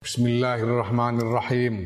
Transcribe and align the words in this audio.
Bismillahirrahmanirrahim. 0.00 1.84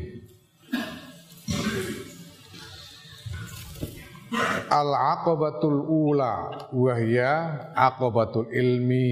Al-aqabatul 4.71 5.83
ula 5.83 6.47
wahya 6.71 7.59
aqabatul 7.75 8.47
ilmi. 8.55 9.11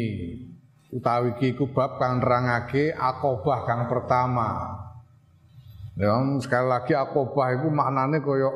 Utawi 0.88 1.36
iki 1.36 1.52
ku 1.52 1.68
bab 1.76 2.00
kang 2.00 2.24
nerangake 2.24 2.96
akobah 2.96 3.68
kang 3.68 3.92
pertama. 3.92 4.72
Ya, 6.00 6.16
sekali 6.40 6.72
lagi 6.72 6.96
akobah 6.96 7.60
itu 7.60 7.68
maknane 7.76 8.24
kaya 8.24 8.56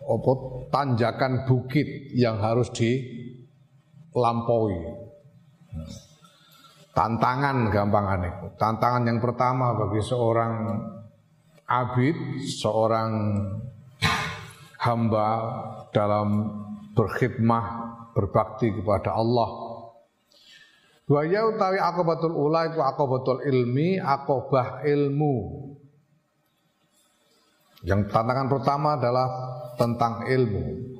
apa 0.00 0.32
tanjakan 0.72 1.44
bukit 1.44 2.16
yang 2.16 2.40
harus 2.40 2.72
dilampaui 2.72 4.80
tantangan 6.92 7.72
gampangannya. 7.72 8.56
Tantangan 8.56 9.02
yang 9.08 9.18
pertama 9.20 9.76
bagi 9.76 10.00
seorang 10.04 10.52
abid, 11.68 12.16
seorang 12.44 13.10
hamba 14.80 15.28
dalam 15.92 16.28
berkhidmah, 16.92 17.64
berbakti 18.12 18.68
kepada 18.72 19.16
Allah. 19.16 19.50
Waya 21.08 21.48
utawi 21.48 21.80
akobatul 21.80 22.36
ula 22.36 22.72
iku 22.72 22.80
akobatul 22.84 23.40
ilmi, 23.44 23.98
akobah 24.00 24.84
ilmu. 24.86 25.36
Yang 27.82 28.14
tantangan 28.14 28.46
pertama 28.46 28.94
adalah 28.94 29.28
tentang 29.74 30.28
ilmu. 30.30 30.94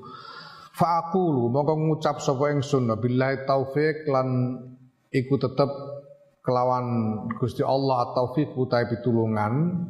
Fa'akulu 0.73 1.53
mongko 1.53 1.75
ngucap 1.79 2.17
sapa 2.19 2.51
ingsun 2.51 2.91
billahi 2.99 3.45
taufik 3.47 4.09
lan 4.09 4.59
iku 5.13 5.37
tetep 5.37 5.69
kelawan 6.43 6.85
Gusti 7.39 7.61
Allah 7.63 8.11
atau 8.11 8.33
taufiq 8.33 8.57
utawi 8.57 8.89
pitulungan. 8.91 9.87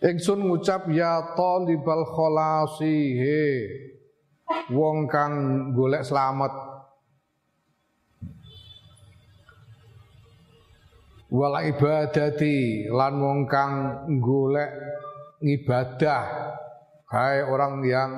Ingsun 0.00 0.48
ngucap 0.48 0.88
ya 0.90 1.36
talibal 1.36 2.08
khalasi 2.08 3.20
he 3.20 3.44
wong 4.72 5.04
kang 5.06 5.34
golek 5.76 6.02
selamat 6.08 6.48
wal 11.28 11.54
ibadati 11.62 12.88
lan 12.88 13.14
wong 13.20 13.40
kang 13.44 13.74
golek 14.18 14.72
ngibadah. 15.44 16.24
Hai 17.10 17.42
orang 17.42 17.82
yang 17.84 18.12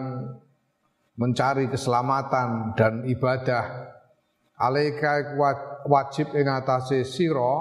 mencari 1.16 1.68
keselamatan 1.68 2.76
dan 2.76 3.04
ibadah. 3.08 3.90
Alaika 4.60 5.34
wajib 5.86 6.34
ing 6.34 6.46
atase 6.48 7.06
sira 7.06 7.54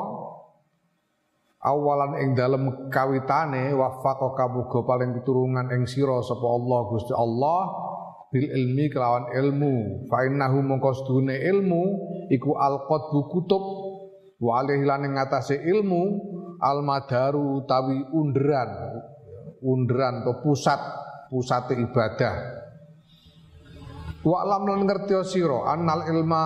awalan 1.61 2.17
ing 2.25 2.33
dalem 2.33 2.89
kawitane 2.89 3.69
wafaqaka 3.77 4.50
muga 4.50 4.81
paling 4.81 5.14
piturungan 5.22 5.69
ing 5.69 5.86
sira 5.86 6.17
sapa 6.25 6.45
Allah 6.45 6.80
Gusti 6.89 7.14
Allah 7.14 7.61
bil 8.31 8.47
ilmi 8.47 8.88
kelawan 8.89 9.30
ilmu. 9.36 10.08
Fa 10.08 10.25
innahu 10.25 10.64
mongko 10.64 11.05
ilmu 11.30 11.83
iku 12.31 12.58
alqadbu 12.58 13.19
kutub 13.30 13.64
wa 14.42 14.64
alaihi 14.64 14.88
lan 14.88 15.05
ing 15.05 15.14
ilmu 15.19 16.02
almadaru 16.58 17.67
tawi 17.69 18.09
underan 18.09 18.72
underan 19.61 20.25
atau 20.25 20.42
pusat 20.42 20.81
pusat 21.30 21.69
ibadah. 21.77 22.36
Wa 24.25 24.45
lam 24.45 24.66
lan 24.66 24.81
ngerti 24.86 25.14
sira 25.25 25.69
annal 25.69 26.09
ilma 26.09 26.45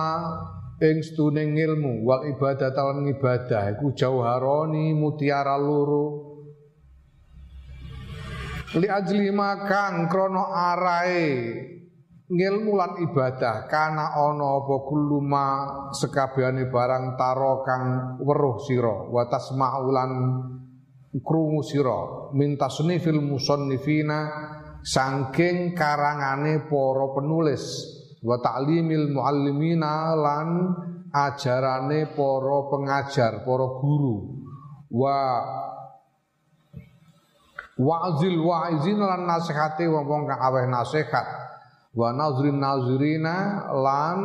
ing 0.76 1.00
sedune 1.00 1.48
ilmu 1.56 2.04
wal 2.04 2.28
ibadah 2.28 2.68
lan 2.68 3.08
ibadah 3.08 3.76
iku 3.76 3.96
jauharoni 3.96 4.92
mutiara 4.92 5.56
loro. 5.56 6.36
Li 8.76 8.84
ajli 8.84 9.32
krana 9.32 10.42
arae 10.52 11.32
ngilmu 12.26 12.72
lan 12.74 12.92
ibadah 13.06 13.70
kana 13.70 14.18
ana 14.18 14.46
apa 14.58 14.76
kuluma 14.84 15.46
sekabehane 15.94 16.66
barang 16.68 17.14
taro 17.14 17.62
kang 17.62 17.84
weruh 18.18 18.58
sira 18.66 19.06
wa 19.06 19.22
tasma'ulan 19.30 20.12
krungu 21.22 21.62
sira 21.62 22.34
min 22.34 22.58
tasnifil 22.58 23.22
musannifina 23.22 24.28
saking 24.82 25.72
karangane 25.72 26.66
para 26.66 27.06
penulis 27.14 27.64
wa 28.26 28.42
ta'limil 28.42 29.14
muallimina 29.14 30.18
lan 30.18 30.74
ajarane 31.14 32.10
para 32.10 32.58
pengajar, 32.66 33.46
para 33.46 33.66
guru. 33.78 34.42
Wa 34.90 35.18
wa'zil 37.78 38.42
wa'izin 38.42 38.98
lan 38.98 39.30
nasihate 39.30 39.86
wong 39.86 40.26
kang 40.26 40.42
aweh 40.42 40.66
nasihat. 40.66 41.46
Wa 41.96 42.12
nazrin 42.12 42.60
nazirina 42.60 43.70
lan 43.72 44.18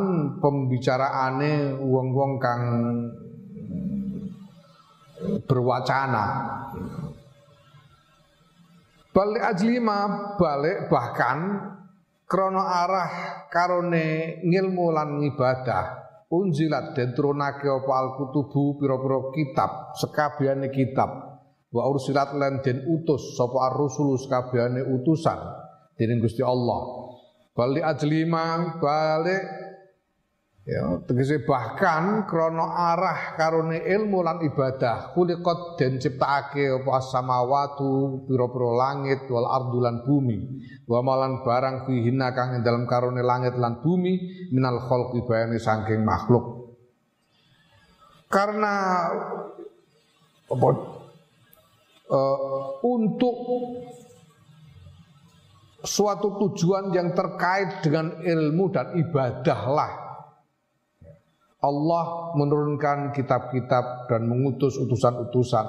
pembicaraane 0.43 1.79
wong-wong 1.79 2.33
kang 2.35 2.63
berwacana. 5.47 6.25
Balik 9.11 9.43
ajlima 9.43 9.99
balik 10.35 10.91
bahkan 10.91 11.39
krono 12.31 12.63
arah 12.63 13.43
karone 13.51 14.39
ngilmu 14.47 14.87
lan 14.95 15.19
ibadah 15.19 16.01
unjilat 16.31 16.95
dan 16.95 17.11
turunake 17.11 17.67
apa 17.67 17.91
al-kutubu 17.91 18.79
pira-pira 18.79 19.35
kitab 19.35 19.91
sekabehane 19.99 20.71
kitab. 20.71 21.11
Wa 21.71 21.87
ursilat 21.91 22.35
lan 22.35 22.63
den 22.63 22.87
utus 22.87 23.35
sapa 23.35 23.71
ar-rusulu 23.71 24.15
sekabehane 24.15 24.79
utusan. 24.79 25.39
Dening 25.99 26.23
Gusti 26.23 26.39
Allah. 26.39 27.11
Balik 27.51 27.83
ajlima 27.83 28.79
balik 28.79 29.43
Ya, 30.61 31.01
tegese 31.09 31.41
bahkan 31.41 32.29
krono 32.29 32.69
arah 32.69 33.33
karone 33.33 33.81
ilmu 33.81 34.21
lan 34.21 34.45
ibadah 34.45 35.09
kulikot 35.09 35.81
den 35.81 35.97
ciptakake 35.97 36.85
apa 36.85 37.01
samawatu 37.01 38.21
pira-pira 38.29 38.69
langit 38.77 39.25
wal 39.25 39.49
ardu 39.49 39.81
lan 39.81 40.05
bumi. 40.05 40.61
Wa 40.85 41.01
malan 41.01 41.41
barang 41.41 41.89
fihina 41.89 42.29
kang 42.37 42.53
ing 42.53 42.61
dalem 42.61 42.85
karone 42.85 43.25
langit 43.25 43.57
lan 43.57 43.81
bumi 43.81 44.45
minal 44.53 44.85
khalqi 44.85 45.25
bayane 45.25 45.57
saking 45.57 46.05
makhluk. 46.05 46.77
Karena 48.29 49.09
apa 50.45 50.69
uh, 52.05 52.61
untuk 52.85 53.35
suatu 55.81 56.37
tujuan 56.37 56.93
yang 56.93 57.17
terkait 57.17 57.81
dengan 57.81 58.21
ilmu 58.21 58.69
dan 58.69 58.93
ibadah 58.93 59.61
lah 59.73 60.10
Allah 61.61 62.33
menurunkan 62.33 63.13
kitab-kitab 63.13 64.09
dan 64.09 64.25
mengutus 64.25 64.81
utusan-utusan. 64.81 65.65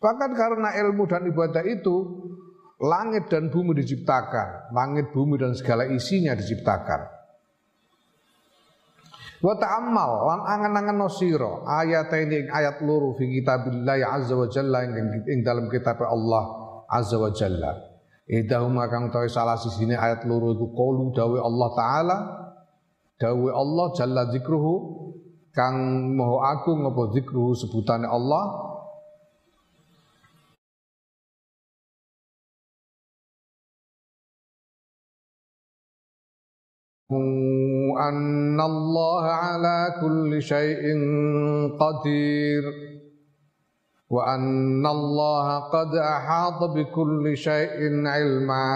Bahkan 0.00 0.30
karena 0.32 0.72
ilmu 0.80 1.04
dan 1.04 1.28
ibadah 1.28 1.60
itu 1.68 1.96
langit 2.80 3.28
dan 3.28 3.52
bumi 3.52 3.76
diciptakan, 3.76 4.72
langit 4.72 5.12
bumi 5.12 5.36
dan 5.36 5.52
segala 5.52 5.84
isinya 5.84 6.32
diciptakan. 6.32 7.18
Wa 9.38 9.54
ta'ammal 9.54 10.10
lan 10.26 10.40
angan-angan 10.50 10.98
nosiro 10.98 11.62
ayat 11.62 12.10
ini 12.10 12.50
ayat 12.50 12.82
luru 12.82 13.14
fi 13.14 13.30
kitabillah 13.38 14.02
azza 14.02 14.34
wa 14.34 14.50
jalla 14.50 14.82
ing 14.82 15.46
dalam 15.46 15.70
kitab 15.70 16.02
Allah 16.02 16.42
azza 16.90 17.20
wa 17.20 17.30
jalla. 17.30 17.70
Idahuma 18.26 18.90
kang 18.90 19.14
tahu 19.14 19.30
salah 19.30 19.54
sisine 19.54 19.94
ayat 19.94 20.26
luru 20.26 20.58
iku 20.58 20.74
qaulu 20.74 21.14
dawe 21.14 21.38
Allah 21.38 21.68
taala 21.78 22.16
dawe 23.14 23.50
Allah 23.54 23.86
jalla 23.94 24.22
zikruhu 24.34 24.97
kang 25.57 26.09
moho 26.17 26.41
agung 26.41 26.81
apa 26.89 27.13
zikru 27.13 27.53
sebutane 27.53 28.09
Allah 28.09 28.73
أن 38.09 38.61
الله 38.61 39.23
على 39.25 39.79
كل 40.01 40.41
شيء 40.41 40.83
قدير 41.79 42.63
وأن 44.09 44.85
الله 44.85 45.59
قد 45.59 45.95
أحاط 45.95 46.59
بكل 46.63 47.37
شيء 47.37 48.07
علما 48.07 48.69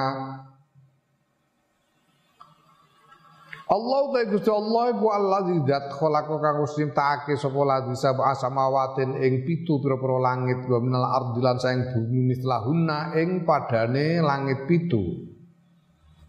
Allah 3.72 4.00
ta 4.12 4.20
Gusti 4.28 4.52
Allah 4.52 4.92
iku 4.92 5.06
allazi 5.08 5.56
zat 5.64 5.96
khalaqa 5.96 6.34
kang 6.44 6.60
wis 6.60 6.76
nyiptakake 6.76 7.40
sapa 7.40 7.56
ladzi 7.64 7.96
sab'a 7.96 8.36
samawatin 8.36 9.16
ing 9.16 9.48
pitu 9.48 9.80
pira-pira 9.80 10.20
langit 10.20 10.68
wa 10.68 10.76
minal 10.76 11.08
ardi 11.08 11.40
lan 11.40 11.56
saing 11.56 11.80
bumi 11.88 12.36
mislahunna 12.36 13.16
ing 13.16 13.48
padane 13.48 14.20
langit 14.20 14.68
pitu. 14.68 15.32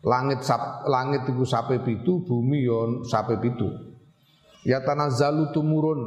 Langit 0.03 0.43
sap, 0.43 0.87
langit 0.87 1.23
iku 1.27 1.43
sape 1.47 1.79
pitu, 1.83 2.23
bumi 2.23 2.63
yo 2.63 3.03
sape 3.07 3.39
pitu. 3.39 3.67
Ya 4.63 4.79
tanazzalu 4.79 5.51
tumurun 5.51 5.99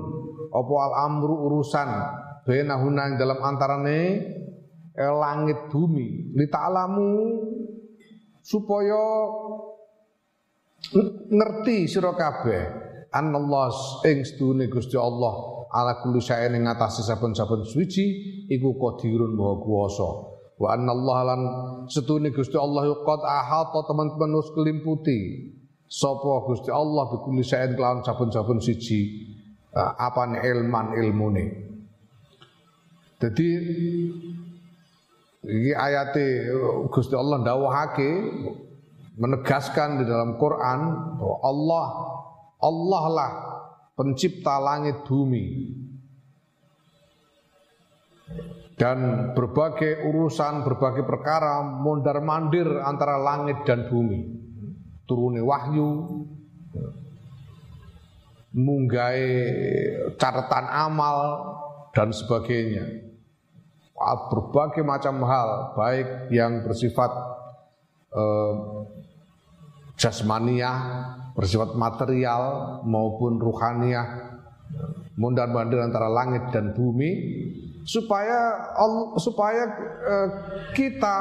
apa 0.48 0.74
al 0.88 0.92
amru 1.12 1.36
urusan 1.52 1.88
benahuna 2.48 3.12
ing 3.12 3.14
dalam 3.20 3.40
antarane 3.44 4.00
eh, 4.96 5.12
langit 5.12 5.68
bumi 5.68 6.32
li 6.32 6.46
ta'lamu 6.48 7.12
supaya 8.40 9.04
ngerti 11.30 11.90
sira 11.90 12.12
kabeh. 12.14 12.86
Anallah 13.16 13.72
ing 14.04 14.28
sedune 14.28 14.68
Gusti 14.68 14.98
Allah 14.98 15.64
ala 15.72 16.04
kulli 16.04 16.20
syai'in 16.20 16.52
ing 16.52 16.68
atase 16.68 17.00
saben-saben 17.00 17.64
suci 17.64 18.04
iku 18.50 18.76
qadirun 18.76 19.32
maha 19.32 19.54
kuwasa. 19.62 20.10
Wa 20.60 20.76
anallah 20.76 21.18
lan 21.24 21.40
sedune 21.88 22.28
Gusti 22.34 22.60
Allah 22.60 22.84
qad 22.92 23.20
ahata 23.24 23.88
teman-teman 23.88 24.36
wis 24.36 24.52
kelimputi. 24.52 25.20
Sapa 25.86 26.44
Gusti 26.44 26.68
Allah 26.68 27.08
bi 27.08 27.16
kulli 27.24 27.46
syai'in 27.46 27.72
kelawan 27.78 28.04
saben-saben 28.04 28.60
siji 28.60 29.32
apane 29.76 30.42
ilman 30.44 30.98
ilmune. 30.98 31.44
Jadi 33.16 33.48
ini 35.46 35.72
ayat 35.72 36.12
Gusti 36.92 37.14
Allah 37.16 37.40
dawahake 37.40 38.10
menegaskan 39.16 40.00
di 40.00 40.04
dalam 40.04 40.36
Quran 40.36 40.80
bahwa 41.16 41.36
Allah 41.40 41.86
Allah 42.60 43.04
lah 43.12 43.32
pencipta 43.96 44.60
langit 44.60 45.04
bumi. 45.08 45.72
Dan 48.76 49.32
berbagai 49.32 50.04
urusan 50.04 50.60
berbagai 50.60 51.08
perkara 51.08 51.64
mondar 51.64 52.20
mandir 52.20 52.68
antara 52.84 53.16
langit 53.16 53.64
dan 53.64 53.88
bumi. 53.88 54.36
Turune 55.08 55.40
wahyu 55.40 55.88
munggai 58.52 59.24
catatan 60.20 60.66
amal 60.68 61.18
dan 61.96 62.12
sebagainya. 62.12 62.84
Berbagai 64.28 64.84
macam 64.84 65.24
hal 65.24 65.72
baik 65.72 66.28
yang 66.28 66.60
bersifat 66.60 67.08
eh, 68.12 68.52
jasmaniah, 69.96 70.78
bersifat 71.32 71.72
material 71.76 72.42
maupun 72.84 73.40
ruhaniah, 73.40 74.36
mundar 75.16 75.48
mandir 75.48 75.80
antara 75.80 76.12
langit 76.12 76.52
dan 76.52 76.76
bumi 76.76 77.10
supaya 77.86 78.66
supaya 79.16 79.62
eh, 80.04 80.28
kita 80.76 81.18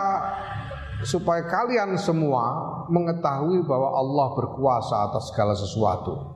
supaya 1.06 1.46
kalian 1.46 1.96
semua 1.96 2.44
mengetahui 2.90 3.64
bahwa 3.64 3.96
Allah 3.96 4.28
berkuasa 4.34 4.96
atas 5.12 5.30
segala 5.32 5.54
sesuatu 5.54 6.36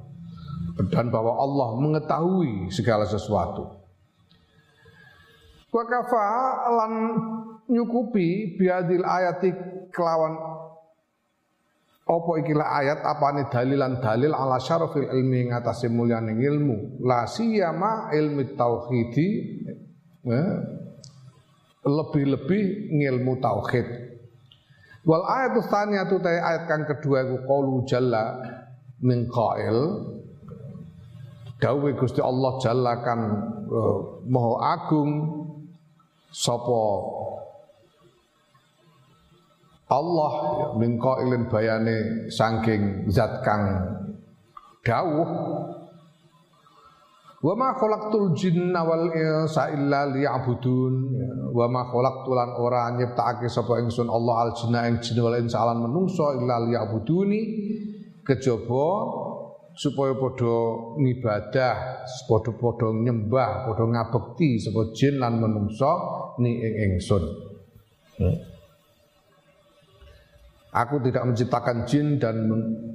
dan 0.93 1.11
bahwa 1.11 1.35
Allah 1.35 1.75
mengetahui 1.75 2.71
segala 2.71 3.03
sesuatu. 3.03 3.67
Wa 5.69 5.83
kafa 5.85 6.27
lan 6.71 6.91
nyukupi 7.67 8.57
biadil 8.57 9.05
ayati 9.05 9.53
kelawan 9.93 10.33
opo 12.09 12.41
ikilah 12.41 12.65
ayat 12.81 12.99
apane 13.05 13.45
dalilan 13.53 14.01
dalil 14.01 14.33
ala 14.33 14.57
syarafil 14.57 15.05
ilmi 15.05 15.53
ngatasi 15.53 15.93
mulyane 15.93 16.33
ilmu? 16.33 17.05
La 17.05 17.29
siyama 17.29 18.09
ilmi 18.09 18.57
tauhidi 18.57 19.29
ya, 20.25 20.43
lebih-lebih 21.85 22.89
ngilmu 22.97 23.37
tauhid. 23.37 23.87
Wal 25.05 25.23
ayat 25.23 25.61
tsaniyatu 25.63 26.17
ta 26.19 26.33
ayat 26.33 26.65
kang 26.65 26.83
kedua 26.89 27.29
iku 27.29 27.37
qaulu 27.45 27.85
jalla 27.85 28.41
min 29.05 29.29
qail. 29.29 29.77
Dawuh 31.59 31.91
Gusti 31.99 32.23
Allah 32.23 32.55
jalla 32.63 33.03
kan 33.03 33.19
uh, 33.67 34.63
agung 34.63 35.11
sapa 36.31 36.83
Allah 39.89 40.31
ya, 40.61 40.67
min 40.77 41.01
qailin 41.01 41.49
bayane 41.49 42.29
saking 42.29 43.09
zat 43.09 43.41
kang 43.41 43.65
dawuh 44.85 45.29
Wa 47.39 47.55
ma 47.55 47.71
khalaqtul 47.71 48.35
jinna 48.35 48.83
wal 48.83 49.15
insa 49.15 49.71
illa 49.71 50.11
liya'budun 50.11 50.93
ya, 51.15 51.31
wa 51.55 51.71
ma 51.71 51.87
khalaqtul 51.87 52.35
lan 52.35 52.51
ora 52.59 52.91
nyiptakake 52.99 53.47
sapa 53.47 53.79
ingsun 53.79 54.11
Allah 54.11 54.43
al 54.43 54.51
jinna 54.59 54.91
ing 54.91 54.99
jin 54.99 55.23
wal 55.23 55.39
insa 55.39 55.63
lan 55.63 55.79
menungso 55.79 56.35
illa 56.35 56.59
liya'buduni 56.67 57.41
kejaba 58.27 58.87
supaya 59.71 60.19
padha 60.19 60.55
ngibadah, 60.99 62.03
padha-padha 62.27 62.87
nyembah, 63.07 63.71
padha 63.71 63.83
ngabekti 63.87 64.59
sapa 64.59 64.91
jin 64.91 65.23
lan 65.23 65.39
menungso 65.39 65.91
ni 66.43 66.59
ing 66.59 66.75
ingsun. 66.91 67.23
Hmm. 68.19 68.35
Aku 70.69 71.01
tidak 71.01 71.25
menciptakan 71.25 71.89
jin 71.89 72.21
dan 72.21 72.45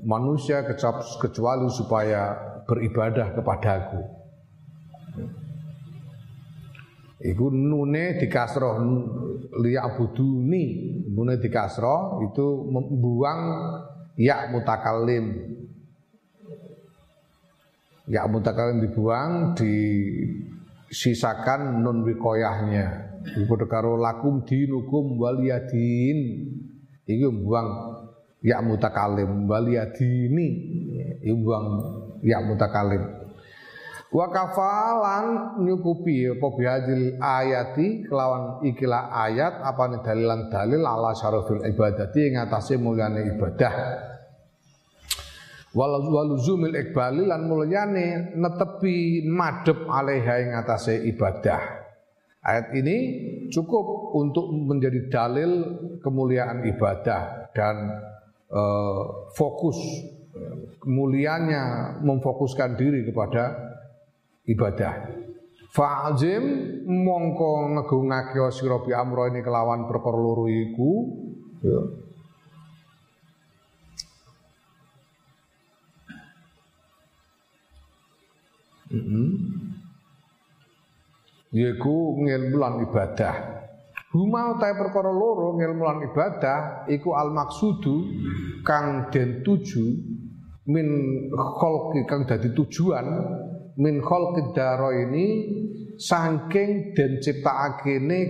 manusia 0.06 0.62
kecuali 1.19 1.67
supaya 1.75 2.38
beribadah 2.71 3.35
kepadaku. 3.35 3.99
Iku 7.25 7.49
nune 7.50 8.21
dikasroh 8.21 8.76
liya'buduni, 9.59 10.65
nune 11.11 11.35
dikasroh 11.43 12.23
itu 12.31 12.47
membuang 12.71 13.41
ya 14.15 14.47
mutakalim. 14.55 15.35
Ya 18.06 18.23
mutakalim 18.29 18.87
dibuang 18.87 19.59
disisakan 19.59 21.82
nun 21.82 22.06
wikoyahnya. 22.06 23.19
Padha 23.49 23.67
karo 23.67 23.97
lakum 23.97 24.44
dinukum 24.44 25.17
waliyadin 25.17 26.44
iki 27.05 27.29
buang 27.29 27.69
ya 28.45 28.61
mutakalim 28.61 29.49
waliyadini 29.49 30.47
iki 31.21 31.35
buang 31.37 31.67
ya 32.25 32.41
mutakalim. 32.45 33.25
Wa 34.15 34.31
kafalan 34.31 35.59
nyukupi 35.67 36.31
apa 36.31 36.47
bihadil 36.55 37.19
ayati 37.19 38.06
kelawan 38.06 38.62
ikilah 38.62 39.11
ayat 39.11 39.59
apa 39.59 40.06
dalilan 40.06 40.55
dalil 40.55 40.87
ala 40.87 41.11
syarafil 41.19 41.67
ibadati 41.67 42.31
ing 42.31 42.39
atase 42.39 42.79
mulyane 42.79 43.35
ibadah. 43.35 43.75
Waluzumil 45.75 46.79
ikbali 46.79 47.27
lan 47.27 47.51
mulyane 47.51 48.39
netepi 48.39 49.27
madhep 49.27 49.83
alaiha 49.91 50.35
ing 50.47 50.51
atase 50.62 51.03
ibadah. 51.11 51.83
Ayat 52.44 52.76
ini 52.76 52.96
cukup 53.49 54.12
untuk 54.12 54.52
menjadi 54.52 55.08
dalil 55.08 55.53
kemuliaan 56.05 56.60
ibadah 56.69 57.48
dan 57.56 57.89
uh, 58.53 59.32
fokus 59.32 59.81
kemuliaannya 60.84 61.65
memfokuskan 62.05 62.77
diri 62.77 63.08
kepada 63.08 63.56
ibadah. 64.44 65.24
Fa'azim 65.72 66.44
mongko 66.86 67.81
ngegungake 67.81 68.39
sira 68.53 68.79
bi 68.84 68.93
amro 68.93 69.27
ini 69.27 69.41
kelawan 69.43 69.89
perkara 69.91 70.15
loro 70.15 70.46
iku 70.46 70.93
ya 71.65 71.82
Mm-hmm. 78.94 79.64
Yaiku 81.55 82.19
ngilmu 82.19 82.56
lan 82.58 82.82
ibadah. 82.82 83.34
Huma 84.11 84.58
utai 84.58 84.75
perkara 84.75 85.15
loro 85.15 85.55
ngilmu 85.55 85.82
lan 85.87 85.99
ibadah 86.11 86.91
iku 86.91 87.15
al 87.15 87.31
maksudu 87.31 88.11
kang 88.67 89.06
den 89.15 89.46
tuju 89.46 89.87
min 90.67 90.89
kholqi 91.34 92.03
kang 92.11 92.27
dadi 92.27 92.51
tujuan 92.58 93.06
min 93.79 94.03
kholqi 94.03 94.51
daro 94.51 94.91
ini 94.91 95.27
saking 95.94 96.91
den 96.99 97.23
ciptakakene 97.23 98.20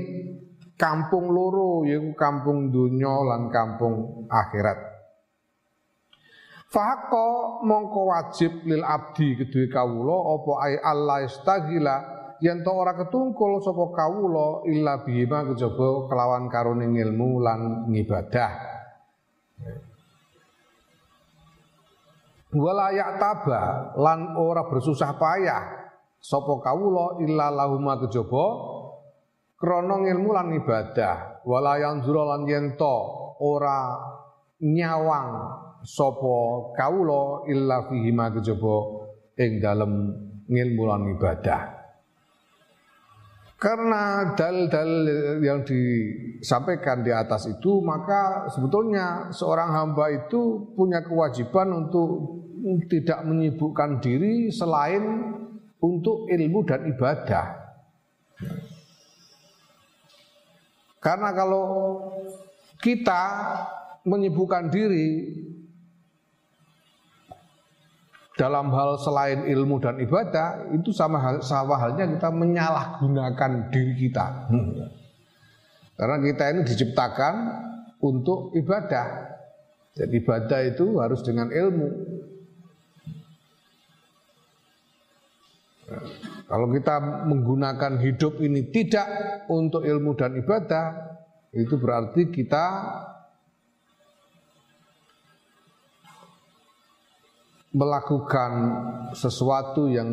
kampung 0.77 1.33
loro 1.33 1.89
yaiku 1.89 2.13
kampung 2.13 2.69
dunya 2.69 3.15
lan 3.25 3.49
kampung 3.49 4.29
akhirat. 4.29 4.77
Fahaqqa 6.69 7.29
mongko 7.65 8.01
wajib 8.13 8.69
lil 8.69 8.85
abdi 8.85 9.39
kedue 9.39 9.73
kawula 9.73 10.19
apa 10.37 10.53
ai 10.61 10.75
Allah 10.83 11.19
istagila 11.25 11.97
yen 12.43 12.63
to 12.63 12.73
ora 12.73 12.95
ketungkul 12.95 13.63
sapa 13.63 13.85
kawula 13.95 14.67
illa 14.71 15.03
bihima 15.03 15.47
kejaba 15.53 16.09
kelawan 16.11 16.51
karone 16.51 16.87
ilmu 16.91 17.43
lan 17.43 17.91
ngibadah. 17.91 18.53
Wala 22.55 22.95
taba 23.19 23.93
lan 23.99 24.39
ora 24.39 24.63
bersusah 24.71 25.19
payah 25.19 25.65
sapa 26.23 26.55
kawula 26.63 27.19
illa 27.23 27.51
lahuma 27.51 27.99
kejaba 27.99 28.45
krana 29.59 30.07
ilmu 30.07 30.31
lan 30.31 30.55
ibadah. 30.55 31.43
Wala 31.43 31.77
yanzura 31.83 32.35
lan 32.35 32.47
yen 32.47 32.79
ora 33.43 33.99
nyawang 34.63 35.31
sapa 35.83 36.35
kawula 36.79 37.51
illa 37.51 37.91
fihi 37.91 38.15
ma 38.15 38.31
kejaba 38.31 38.77
ing 39.35 39.59
dalem 39.59 39.93
ngilmu 40.47 40.83
lan 40.87 41.03
ibadah 41.19 41.74
Karena 43.65 44.37
dalil-dalil 44.37 45.41
yang 45.41 45.65
disampaikan 45.65 47.01
di 47.01 47.09
atas 47.09 47.49
itu 47.49 47.81
maka 47.81 48.45
sebetulnya 48.53 49.33
seorang 49.33 49.73
hamba 49.73 50.13
itu 50.13 50.69
punya 50.77 51.01
kewajiban 51.01 51.73
untuk 51.73 52.45
tidak 52.93 53.25
menyibukkan 53.25 54.05
diri 54.05 54.53
selain 54.53 55.33
untuk 55.81 56.29
ilmu 56.29 56.61
dan 56.69 56.93
ibadah. 56.93 57.47
Karena 61.01 61.33
kalau 61.33 61.65
kita 62.85 63.25
menyibukkan 64.05 64.69
diri 64.69 65.09
dalam 68.35 68.75
hal 68.75 68.99
selain 68.99 69.47
ilmu 69.47 69.79
dan 69.79 70.03
ibadah 70.03 70.75
itu 70.75 70.91
sama 70.91 71.39
sama 71.39 71.79
halnya 71.79 72.11
kita 72.11 72.29
menyalahgunakan 72.35 73.71
diri 73.71 73.95
kita. 73.95 74.51
Karena 75.95 76.17
kita 76.19 76.45
ini 76.51 76.61
diciptakan 76.67 77.35
untuk 78.03 78.51
ibadah. 78.59 79.31
Dan 79.95 80.11
ibadah 80.11 80.61
itu 80.67 80.99
harus 80.99 81.23
dengan 81.23 81.55
ilmu. 81.55 81.89
Kalau 86.51 86.67
kita 86.75 86.97
menggunakan 87.31 88.03
hidup 88.03 88.43
ini 88.43 88.75
tidak 88.75 89.07
untuk 89.47 89.87
ilmu 89.87 90.19
dan 90.19 90.35
ibadah, 90.35 91.15
itu 91.55 91.79
berarti 91.79 92.35
kita 92.35 92.67
melakukan 97.75 98.53
sesuatu 99.13 99.91
yang 99.91 100.09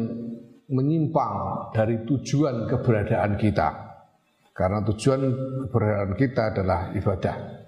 menyimpang 0.72 1.70
dari 1.72 2.02
tujuan 2.10 2.66
keberadaan 2.66 3.38
kita. 3.38 3.70
Karena 4.52 4.84
tujuan 4.84 5.22
keberadaan 5.68 6.12
kita 6.18 6.42
adalah 6.52 6.92
ibadah. 6.98 7.62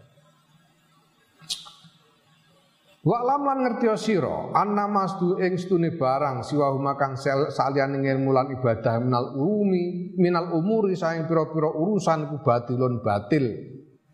Wa 3.03 3.19
lan 3.19 3.59
ngerti 3.67 3.91
sira 3.99 4.55
anna 4.55 4.87
masdu 4.87 5.35
ing 5.35 5.59
stune 5.59 5.91
barang 5.99 6.39
siwa 6.39 6.71
kang 6.95 7.19
saliyane 7.19 7.99
ilmu 7.99 8.31
lan 8.31 8.55
ibadah 8.55 9.03
minal 9.03 9.35
umi 9.35 10.15
minal 10.15 10.55
umuri 10.55 10.95
saing 10.95 11.27
pira-pira 11.27 11.67
urusan 11.67 12.31
ku 12.31 12.39
batilun 12.39 13.03
batil 13.03 13.43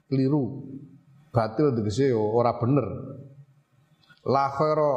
keliru 0.09 0.65
batil 1.29 1.77
tegese 1.77 2.09
ora 2.17 2.57
bener 2.57 2.87
la 4.25 4.49
khaira 4.57 4.93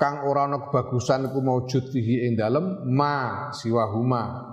kang 0.00 0.24
ora 0.24 0.48
ana 0.48 0.64
kebagusan 0.64 1.28
iku 1.28 1.44
maujud 1.44 1.92
fihi 1.92 2.24
ing 2.24 2.40
dalem 2.40 2.88
ma 2.88 3.52
siwahuma 3.52 4.50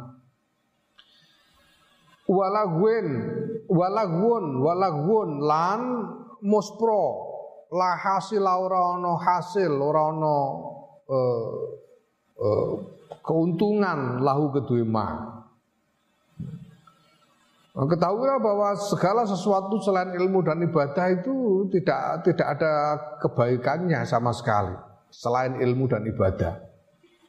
walagwen 2.28 3.08
walagwun 3.72 4.46
walagwun 4.60 5.30
lan 5.42 5.82
muspro. 6.44 7.26
La 7.68 8.00
hasil 8.00 8.44
ora 8.44 8.96
ana 8.96 9.20
hasil 9.20 9.72
ora 9.76 10.12
ana 10.12 10.36
uh, 11.08 11.52
uh, 12.40 12.72
keuntungan 13.24 14.24
lahu 14.24 14.52
kedue 14.56 14.88
ma. 14.88 15.36
Ketahuilah 17.78 18.42
bahwa 18.42 18.74
segala 18.74 19.22
sesuatu 19.30 19.78
selain 19.78 20.10
ilmu 20.18 20.42
dan 20.42 20.66
ibadah 20.66 21.14
itu 21.14 21.70
tidak 21.70 22.26
tidak 22.26 22.48
ada 22.58 22.74
kebaikannya 23.22 24.02
sama 24.02 24.34
sekali 24.34 24.87
selain 25.12 25.60
ilmu 25.60 25.88
dan 25.90 26.04
ibadah. 26.08 26.54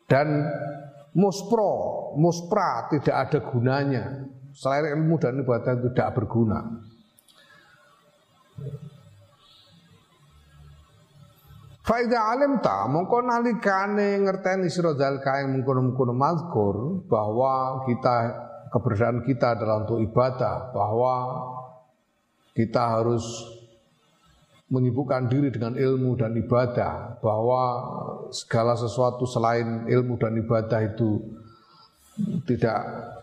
Dan 0.08 0.28
muspro, 1.14 2.12
muspra 2.16 2.88
tidak 2.92 3.16
ada 3.28 3.38
gunanya. 3.44 4.04
Selain 4.56 4.97
ilmu 4.97 5.20
dan 5.20 5.38
ibadah 5.38 5.75
tidak 5.78 6.08
berguna. 6.16 6.61
Faida 11.88 12.20
alim 12.37 12.61
ta 12.61 12.85
mongko 12.85 13.25
nalikane 13.25 14.20
ngerteni 14.20 14.68
sira 14.68 14.92
zal 14.92 15.25
kae 15.25 15.49
mungkon-mungkon 15.49 16.12
mazkur 16.12 17.00
bahwa 17.08 17.80
kita 17.88 18.16
keberadaan 18.68 19.25
kita 19.25 19.56
adalah 19.56 19.88
untuk 19.88 20.04
ibadah, 20.04 20.68
bahwa 20.76 21.14
kita 22.52 23.00
harus 23.00 23.25
menyibukkan 24.68 25.32
diri 25.32 25.48
dengan 25.48 25.75
ilmu 25.76 26.16
dan 26.20 26.37
ibadah 26.37 27.20
bahwa 27.25 27.62
segala 28.28 28.76
sesuatu 28.76 29.25
selain 29.25 29.88
ilmu 29.88 30.20
dan 30.20 30.37
ibadah 30.37 30.80
itu 30.84 31.25
tidak 32.44 32.76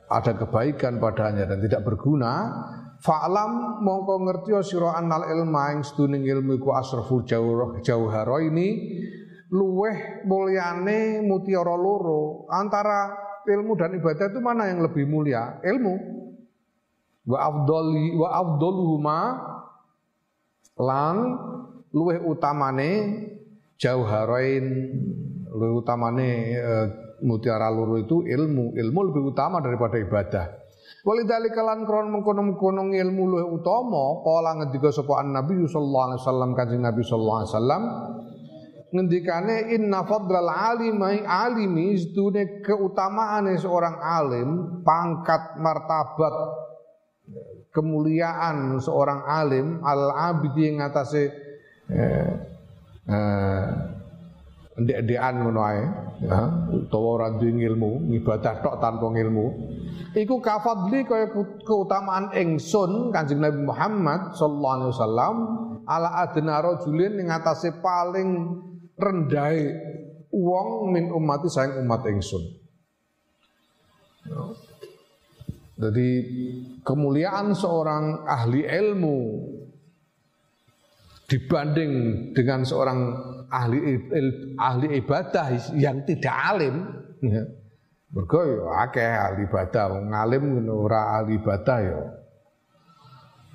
ada 0.09 0.31
kebaikan 0.33 0.97
padanya 0.97 1.45
dan 1.45 1.61
tidak 1.61 1.85
berguna 1.85 2.49
fa'lam 3.03 3.83
mongko 3.85 4.25
ngerti 4.25 4.51
sira 4.65 4.97
annal 4.97 5.27
ilma 5.29 5.77
ing 5.77 5.85
seduning 5.85 6.25
ilmu 6.25 6.57
iku 6.57 6.73
asraful 6.73 7.21
jauh 7.27 7.77
jauhara 7.85 8.41
ini 8.41 8.69
luweh 9.53 10.25
mulyane 10.25 11.21
mutiara 11.23 11.75
loro. 11.77 12.49
Antara 12.49 13.13
ilmu 13.45 13.77
dan 13.77 13.93
ibadah 13.95 14.25
itu 14.31 14.39
mana 14.41 14.67
yang 14.67 14.81
lebih 14.81 15.05
mulia? 15.05 15.61
Ilmu. 15.61 15.95
Wa 17.25 17.37
afdali 17.41 18.13
wa 18.13 18.29
afdaluhuma 18.29 19.19
lan 20.79 21.15
luweh 21.95 22.19
utamane 22.19 22.91
jauharain 23.79 24.65
luweh 25.51 25.71
utamane 25.79 26.29
e, 26.55 26.73
mutiara 27.23 27.71
loro 27.71 27.95
itu 27.95 28.27
ilmu 28.27 28.75
ilmu 28.75 28.99
lebih 29.11 29.31
utama 29.31 29.63
daripada 29.63 29.95
ibadah. 29.95 30.45
Walidhalika 31.05 31.61
lan 31.61 31.85
kron 31.85 32.09
mengkono-mengkono 32.09 32.89
ilmu 32.89 33.23
luwih 33.29 33.47
utama 33.61 34.25
kala 34.25 34.51
ngendika 34.61 34.89
sapa 34.89 35.21
Nabi 35.21 35.63
sallallahu 35.69 36.05
alaihi 36.11 36.21
wasallam 36.21 36.49
kanjeng 36.57 36.81
Nabi 36.81 37.01
sallallahu 37.05 37.39
alaihi 37.39 37.53
wasallam 37.53 37.83
ngendikane 38.95 39.55
inna 39.75 40.07
fadlal 40.07 40.49
alimi 40.49 41.19
alimi 41.25 41.99
sedune 41.99 42.63
keutamaane 42.63 43.59
seorang 43.59 43.99
alim 43.99 44.49
pangkat 44.87 45.59
martabat 45.59 46.35
kemuliaan 47.75 48.79
seorang 48.79 49.27
alim 49.27 49.83
al 49.83 50.15
abidi 50.15 50.71
yang 50.71 50.79
ngatasi 50.79 51.27
eh, 51.91 52.31
eh, 53.11 53.65
ndek-ndekan 54.75 55.35
ngono 55.39 55.61
ae 55.63 55.83
ya 56.23 56.39
utawa 56.67 57.07
ora 57.19 57.27
duwe 57.35 57.63
ilmu 57.63 58.11
ibadah 58.19 58.59
tok 58.59 58.79
tanpa 58.83 59.07
ilmu 59.07 59.45
iku 60.15 60.39
kafadli 60.43 61.07
kaya 61.07 61.31
keutamaan 61.63 62.31
ingsun 62.35 63.11
Kanjeng 63.11 63.39
Nabi 63.43 63.63
Muhammad 63.63 64.35
sallallahu 64.35 64.75
alaihi 64.75 64.91
wasallam 64.95 65.35
ala 65.87 66.09
adna 66.27 66.55
rajulin 66.59 67.23
ing 67.23 67.27
atase 67.31 67.71
paling 67.79 68.59
rendahe 68.99 69.75
wong 70.31 70.91
min 70.91 71.11
ummati 71.11 71.47
sayang 71.47 71.83
umat 71.83 72.03
ingsun. 72.11 72.43
Jadi 75.75 76.09
kemuliaan 76.87 77.51
seorang 77.51 78.23
ahli 78.23 78.63
ilmu 78.63 79.19
dibanding 81.27 81.91
dengan 82.31 82.63
seorang 82.63 82.99
ahli 83.51 83.99
ahli 84.55 84.87
ibadah 85.03 85.75
yang 85.75 86.07
tidak 86.07 86.31
alim 86.31 86.75
ya. 87.19 87.43
Mergo 88.15 88.39
ya 88.47 88.87
akeh 88.87 89.11
ahli 89.11 89.43
ibadah, 89.43 89.83
wong 89.91 90.15
alim 90.15 90.43
ora 90.71 91.19
ahli 91.19 91.35
ibadah 91.35 91.77
ya. 91.83 91.99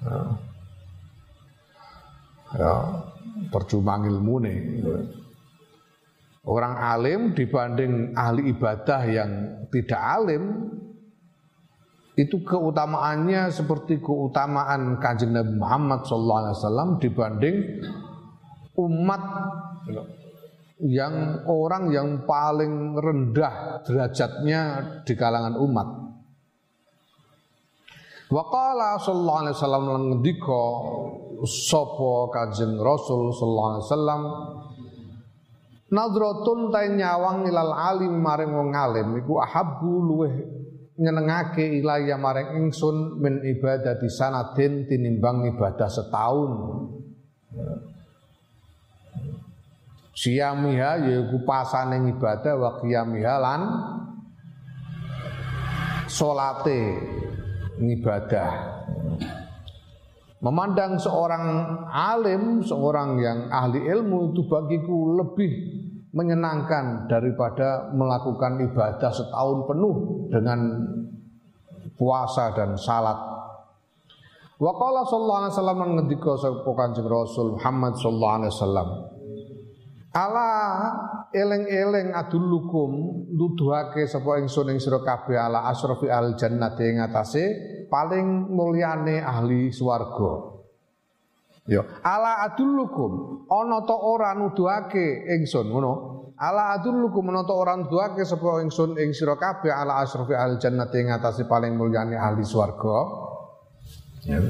Ya, 0.00 0.16
ya 2.60 2.72
percuma 3.48 3.96
nih. 3.96 4.84
Orang 6.44 6.74
alim 6.76 7.32
dibanding 7.32 8.12
ahli 8.12 8.52
ibadah 8.52 9.00
yang 9.08 9.30
tidak 9.72 10.00
alim 10.00 10.44
itu 12.20 12.44
keutamaannya 12.44 13.48
seperti 13.48 14.04
keutamaan 14.04 15.00
kanjeng 15.00 15.32
Nabi 15.32 15.56
Muhammad 15.56 16.04
SAW 16.04 17.00
dibanding 17.00 17.80
umat 18.76 19.22
yang 20.84 21.44
orang 21.48 21.92
yang 21.92 22.08
paling 22.28 22.96
rendah 22.96 23.80
derajatnya 23.88 24.60
di 25.08 25.12
kalangan 25.16 25.56
umat. 25.60 25.88
Waqala 28.30 29.00
sallallahu 29.00 29.40
alaihi 29.42 29.56
wasallam 29.58 29.84
ngendika 29.90 30.62
sapa 31.42 32.12
Kanjeng 32.30 32.78
Rasul 32.78 33.34
sallallahu 33.34 33.70
alaihi 33.74 33.86
wasallam 33.90 34.22
Nadratun 35.90 36.70
ta 36.70 36.86
nyawang 36.86 37.50
ilal 37.50 37.74
alim 37.74 38.22
maring 38.22 38.54
wong 38.54 38.70
alim 38.70 39.18
iku 39.18 39.42
ahabbu 39.42 39.90
luweh 40.06 40.34
nyenengake 41.00 41.80
ilaya 41.80 42.20
maring 42.20 42.60
ingsun 42.60 43.16
min 43.16 43.40
ibadati 43.40 44.04
sanadin 44.12 44.84
tinimbang 44.84 45.48
ibadah 45.56 45.88
setahun. 45.88 46.52
Siyamiha 50.12 51.08
yaiku 51.08 51.40
pasane 51.48 52.04
ibadah 52.12 52.52
wa 52.60 52.70
qiyamiha 52.76 53.34
lan 53.40 53.62
salate 56.04 57.00
ngibadah. 57.80 58.50
Memandang 60.40 61.00
seorang 61.00 61.44
alim, 61.88 62.60
seorang 62.60 63.16
yang 63.20 63.38
ahli 63.48 63.84
ilmu 63.88 64.32
itu 64.32 64.44
bagiku 64.48 65.20
lebih 65.20 65.52
menyenangkan 66.10 67.06
daripada 67.06 67.94
melakukan 67.94 68.58
ibadah 68.66 69.10
setahun 69.14 69.58
penuh 69.70 69.96
dengan 70.30 70.58
puasa 71.94 72.50
dan 72.56 72.74
salat. 72.74 73.18
Wa 74.60 74.72
qala 74.76 75.06
sallallahu 75.06 75.40
alaihi 75.40 75.54
wasallam 75.56 75.80
ngendika 75.96 76.32
sapa 76.36 76.70
Kanjeng 76.76 77.08
Rasul 77.08 77.56
Muhammad 77.56 77.94
sallallahu 77.96 78.36
alaihi 78.42 78.52
wasallam. 78.52 78.88
Ala 80.10 80.50
eling-eling 81.30 82.10
adulukum 82.10 82.90
nuduhake 83.30 84.10
sapa 84.10 84.42
ingsun 84.42 84.74
ing 84.74 84.82
sira 84.82 84.98
kabeh 85.06 85.38
ala 85.38 85.70
asrafi 85.70 86.10
al 86.10 86.34
jannati 86.34 86.82
ing 86.90 86.98
atase 86.98 87.44
paling 87.86 88.50
mulyane 88.50 89.22
ahli 89.22 89.70
swarga. 89.70 90.49
Yo, 91.68 91.84
ala 92.00 92.48
adulukum 92.48 93.44
ana 93.52 93.84
ta 93.84 93.92
ora 93.92 94.32
nuduhake 94.32 95.28
ingsun 95.36 95.68
ngono. 95.68 95.92
Ala 96.40 96.80
adulukum 96.80 97.28
ana 97.28 97.44
ta 97.44 97.52
ora 97.52 97.76
nuduhake 97.76 98.24
sapa 98.24 98.64
ingsun 98.64 98.96
ing 98.96 99.12
sira 99.12 99.36
kabeh 99.36 99.68
ala 99.68 100.00
asrafi 100.00 100.32
al 100.32 100.56
jannati 100.56 101.04
ing 101.04 101.12
atase 101.12 101.44
paling 101.44 101.76
mulyane 101.76 102.16
ahli 102.16 102.40
swarga. 102.48 102.98
Ya. 104.24 104.40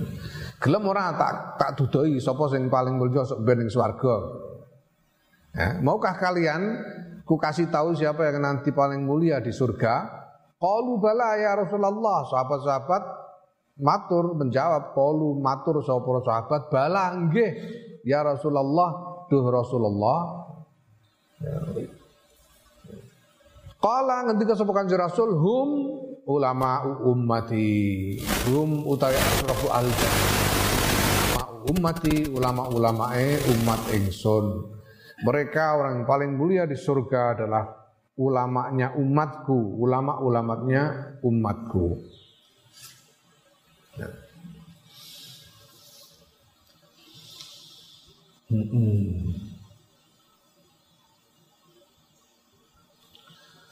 Gelem 0.61 0.85
ora 0.87 1.11
tak 1.19 1.59
tak 1.59 1.71
dudoi 1.77 2.23
sapa 2.23 2.47
sing 2.53 2.71
paling 2.71 2.95
mulya 2.95 3.27
sok 3.27 3.43
ben 3.43 3.59
ing 3.65 3.71
swarga. 3.71 4.15
Ya, 5.51 5.83
maukah 5.83 6.15
kalian 6.15 6.79
ku 7.27 7.35
kasih 7.43 7.75
tahu 7.75 7.99
siapa 7.99 8.23
yang 8.31 8.39
nanti 8.39 8.71
paling 8.71 9.03
mulia 9.03 9.43
di 9.43 9.51
surga? 9.51 10.23
Qalu 10.63 11.01
bala 11.03 11.41
ya 11.41 11.59
Rasulullah. 11.59 12.23
Sahabat-sahabat 12.29 13.03
matur 13.81 14.37
menjawab 14.37 14.93
qalu 14.93 15.41
matur 15.41 15.81
sapa 15.81 16.21
sahabat 16.23 16.69
bala 16.69 17.17
nggih 17.17 17.51
ya 18.05 18.23
Rasulullah 18.23 19.25
duh 19.27 19.45
Rasulullah. 19.49 20.21
Ya. 21.41 21.57
Qala 23.81 24.29
ngendika 24.29 24.53
sapa 24.53 24.77
kanjeng 24.77 25.01
Rasul 25.01 25.33
hum 25.41 25.69
ulama 26.29 26.85
ummati 27.01 28.21
hum 28.53 28.85
utawi 28.85 29.17
asrafu 29.17 29.73
al 29.73 29.89
ummati 31.65 32.29
ulama-ulamae 32.29 33.41
umat 33.57 33.81
ingsun 33.97 34.77
mereka 35.21 35.77
orang 35.77 36.01
yang 36.01 36.07
paling 36.09 36.31
mulia 36.33 36.65
di 36.65 36.77
surga 36.77 37.37
adalah 37.37 37.65
ulamanya 38.17 38.97
umatku, 38.97 39.81
ulama-ulamanya 39.81 41.17
umatku. 41.21 42.01
Hmm. 48.51 49.31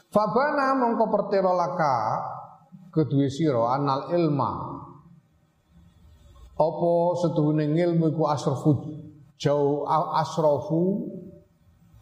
Fabana 0.09 0.73
mongko 0.79 1.05
pertelo 1.11 1.51
laka 1.53 1.95
kedua 2.95 3.27
siro 3.27 3.67
anal 3.67 4.09
ilma 4.15 4.79
Opo 6.59 7.15
setuhune 7.15 7.71
ilmu 7.71 8.11
iku 8.11 8.27
asrafu 8.27 8.71
jauh 9.39 9.87
asrafu 10.15 11.07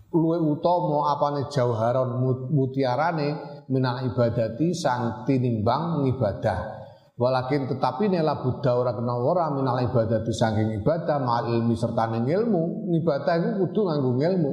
luwe 0.09 0.37
utama 0.41 1.13
apane 1.13 1.45
jauharon 1.53 2.17
mutiarane 2.49 3.37
minal 3.69 4.01
ibadati 4.09 4.73
sang 4.73 5.29
tinimbang 5.29 6.01
ngibadah 6.01 6.76
walakin 7.17 7.65
tetapi 7.65 8.13
nela 8.13 8.39
buddha 8.45 8.77
ora 8.77 8.93
kena 8.93 9.17
ora 9.17 9.49
minal 9.49 9.81
ibadati 9.81 10.29
saking 10.29 10.77
ibadah 10.79 11.17
mal 11.17 11.49
ilmi 11.49 11.73
serta 11.73 12.13
ilmu. 12.13 12.93
Ngibadah 12.93 13.33
itu 13.41 13.49
kudu 13.65 13.79
nganggo 13.89 14.11
ilmu. 14.21 14.51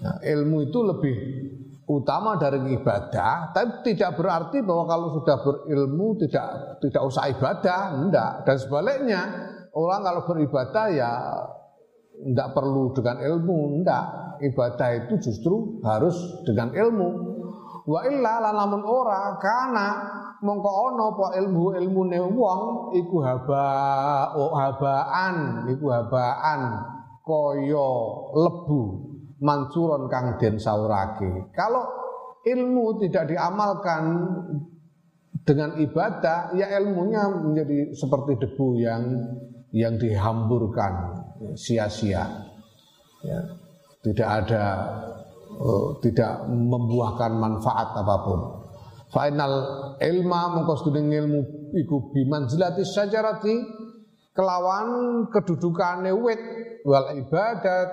Nah, 0.00 0.16
ilmu 0.24 0.56
itu 0.64 0.78
lebih 0.80 1.16
utama 1.90 2.38
dari 2.38 2.62
ibadah 2.70 3.50
tapi 3.50 3.82
tidak 3.92 4.14
berarti 4.14 4.62
bahwa 4.62 4.86
kalau 4.86 5.10
sudah 5.18 5.42
berilmu 5.42 6.14
tidak 6.22 6.78
tidak 6.86 7.02
usah 7.02 7.28
ibadah 7.34 7.98
enggak. 7.98 8.46
Dan 8.46 8.56
sebaliknya 8.56 9.20
orang 9.74 10.00
kalau 10.06 10.22
beribadah 10.30 10.86
ya 10.94 11.12
enggak 12.22 12.54
perlu 12.54 12.94
dengan 12.94 13.18
ilmu 13.18 13.82
enggak. 13.82 14.06
Ibadah 14.40 15.04
itu 15.04 15.20
justru 15.20 15.82
harus 15.84 16.16
dengan 16.48 16.72
ilmu. 16.72 17.08
Wa 17.84 18.06
illa 18.08 18.40
lamun 18.40 18.86
ora 18.86 19.36
kana 19.36 19.88
mongko 20.40 20.70
ana 20.92 21.04
apa 21.12 21.26
ilmu 21.40 21.76
ilmune 21.76 22.18
wong 22.32 22.62
iku 22.96 23.20
haba 23.20 23.68
oh 24.36 24.56
habaan 24.56 25.68
iku 25.68 25.92
habaan 25.92 26.60
kaya 27.24 27.90
lebu 28.34 28.82
mansuron 29.40 30.06
kang 30.12 30.36
den 30.36 30.60
saurake. 30.60 31.48
Kalau 31.56 31.84
ilmu 32.44 33.00
tidak 33.00 33.32
diamalkan 33.32 34.02
dengan 35.44 35.74
ibadah 35.80 36.52
ya 36.54 36.68
ilmunya 36.80 37.24
menjadi 37.32 37.96
seperti 37.96 38.36
debu 38.36 38.76
yang 38.76 39.02
yang 39.72 39.96
dihamburkan 39.96 41.24
sia-sia. 41.56 42.28
Ya 43.24 43.40
tidak 44.00 44.28
ada 44.44 44.64
uh, 45.60 45.96
tidak 46.00 46.48
membuahkan 46.48 47.32
manfaat 47.36 47.92
apa 47.96 48.16
pun. 48.24 48.40
Final 49.10 49.52
ilma 49.98 50.54
mengko 50.54 50.86
ilmu 50.94 51.40
iku 51.74 52.14
bimanzilati 52.14 52.86
syajarati 52.86 53.54
kelawan 54.30 54.88
kedudukane 55.34 56.14
wit 56.14 56.38
wal 56.86 57.10
ibadat 57.18 57.90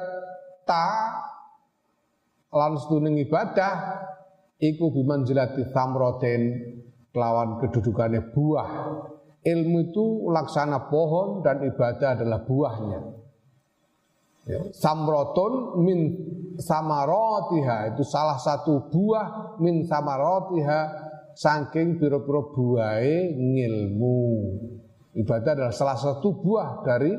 ta 0.69 0.87
lan 2.53 2.77
seduning 2.77 3.17
ibadah 3.25 3.73
iku 4.61 4.93
bimanzilati 4.93 5.73
samroten 5.73 6.41
kelawan 7.09 7.57
kedudukane 7.65 8.21
buah. 8.29 8.69
Ilmu 9.47 9.77
itu 9.89 10.05
laksana 10.27 10.91
pohon 10.91 11.39
dan 11.39 11.63
ibadah 11.63 12.19
adalah 12.19 12.43
buahnya. 12.43 12.99
Ya. 14.47 14.59
Samroton 14.75 15.83
min 15.83 15.99
samarotiha 16.59 17.95
itu 17.95 18.03
salah 18.03 18.39
satu 18.39 18.91
buah 18.91 19.59
min 19.59 19.87
samarotiha 19.87 21.06
saking 21.37 22.01
piro-piro 22.01 22.49
buahe 22.49 23.37
ngilmu. 23.37 24.21
Ibadah 25.17 25.51
adalah 25.53 25.73
salah 25.73 25.97
satu 25.97 26.41
buah 26.41 26.81
dari 26.81 27.13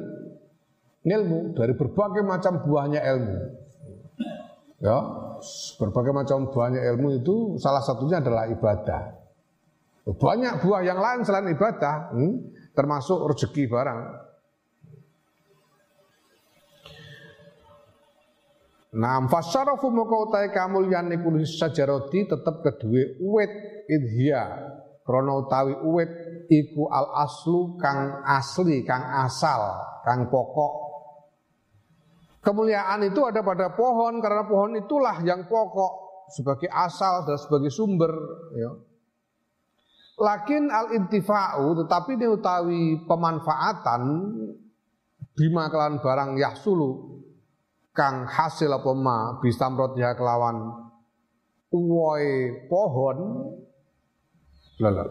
ilmu, 1.06 1.54
dari 1.54 1.72
berbagai 1.78 2.22
macam 2.26 2.62
buahnya 2.66 3.00
ilmu. 3.02 3.38
Ya, 4.78 4.98
berbagai 5.78 6.14
macam 6.14 6.50
buahnya 6.50 6.82
ilmu 6.94 7.22
itu 7.22 7.58
salah 7.58 7.82
satunya 7.82 8.22
adalah 8.22 8.46
ibadah. 8.50 9.18
Banyak 10.06 10.62
buah 10.62 10.80
yang 10.86 10.98
lain 11.02 11.26
selain 11.26 11.50
ibadah, 11.52 12.14
hmm, 12.14 12.34
termasuk 12.72 13.18
rezeki 13.34 13.66
barang. 13.66 14.00
Nah, 18.88 19.20
fasyarafu 19.28 19.92
maka 19.92 20.16
utai 20.16 20.48
kamulyan 20.48 21.12
iku 21.12 21.28
sajaroti 21.44 22.24
tetep 22.24 22.64
kedue 22.64 23.20
uwit 23.20 23.52
idhia 23.84 24.48
krana 25.04 25.44
utawi 25.44 25.76
uwit 25.84 26.08
iku 26.48 26.88
al 26.88 27.12
aslu 27.20 27.76
kang 27.76 28.24
asli, 28.24 28.80
kang 28.88 29.04
asal, 29.28 29.60
kang 30.08 30.32
pokok. 30.32 30.88
Kemuliaan 32.40 33.04
itu 33.04 33.20
ada 33.28 33.44
pada 33.44 33.76
pohon 33.76 34.24
karena 34.24 34.48
pohon 34.48 34.72
itulah 34.80 35.20
yang 35.20 35.44
pokok 35.44 36.24
sebagai 36.32 36.72
asal 36.72 37.28
dan 37.28 37.36
sebagai 37.36 37.68
sumber 37.68 38.12
ya. 38.56 38.72
Lakin 40.16 40.72
al 40.72 40.96
intifa'u 40.96 41.76
tetapi 41.84 42.16
ini 42.16 42.26
utawi 42.26 42.82
pemanfaatan 43.04 44.02
bima 45.36 45.68
kelan 45.68 46.00
barang 46.00 46.40
yahsulu 46.40 47.20
kang 47.98 48.30
hasil 48.30 48.70
apa 48.70 48.94
ma 48.94 49.42
bisamrot 49.42 49.98
ya 49.98 50.14
kelawan 50.14 50.70
uwoi 51.74 52.70
pohon 52.70 53.18
lala. 54.78 55.02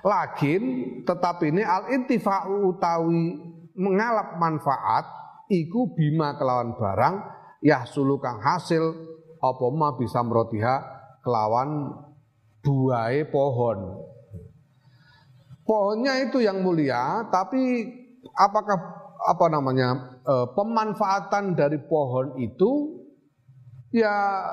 Lakin 0.00 0.62
tetapi 1.04 1.52
ini 1.52 1.60
al 1.60 1.92
intifa'u 1.92 2.72
utawi 2.72 3.36
mengalap 3.76 4.40
manfaat 4.40 5.04
iku 5.52 5.92
bima 5.92 6.40
kelawan 6.40 6.72
barang 6.80 7.14
ya 7.60 7.84
sulu 7.84 8.16
kang 8.16 8.40
hasil 8.40 8.96
apa 9.44 9.66
ma 9.68 9.92
bisa 9.92 10.24
merotiha 10.24 10.76
kelawan 11.20 11.92
buai 12.64 13.28
pohon. 13.28 14.08
Pohonnya 15.68 16.24
itu 16.24 16.40
yang 16.40 16.64
mulia, 16.64 17.28
tapi 17.28 17.84
apakah 18.32 18.80
apa 19.28 19.46
namanya 19.52 20.17
e, 20.28 20.34
pemanfaatan 20.52 21.56
dari 21.56 21.80
pohon 21.80 22.36
itu 22.36 23.00
ya 23.88 24.44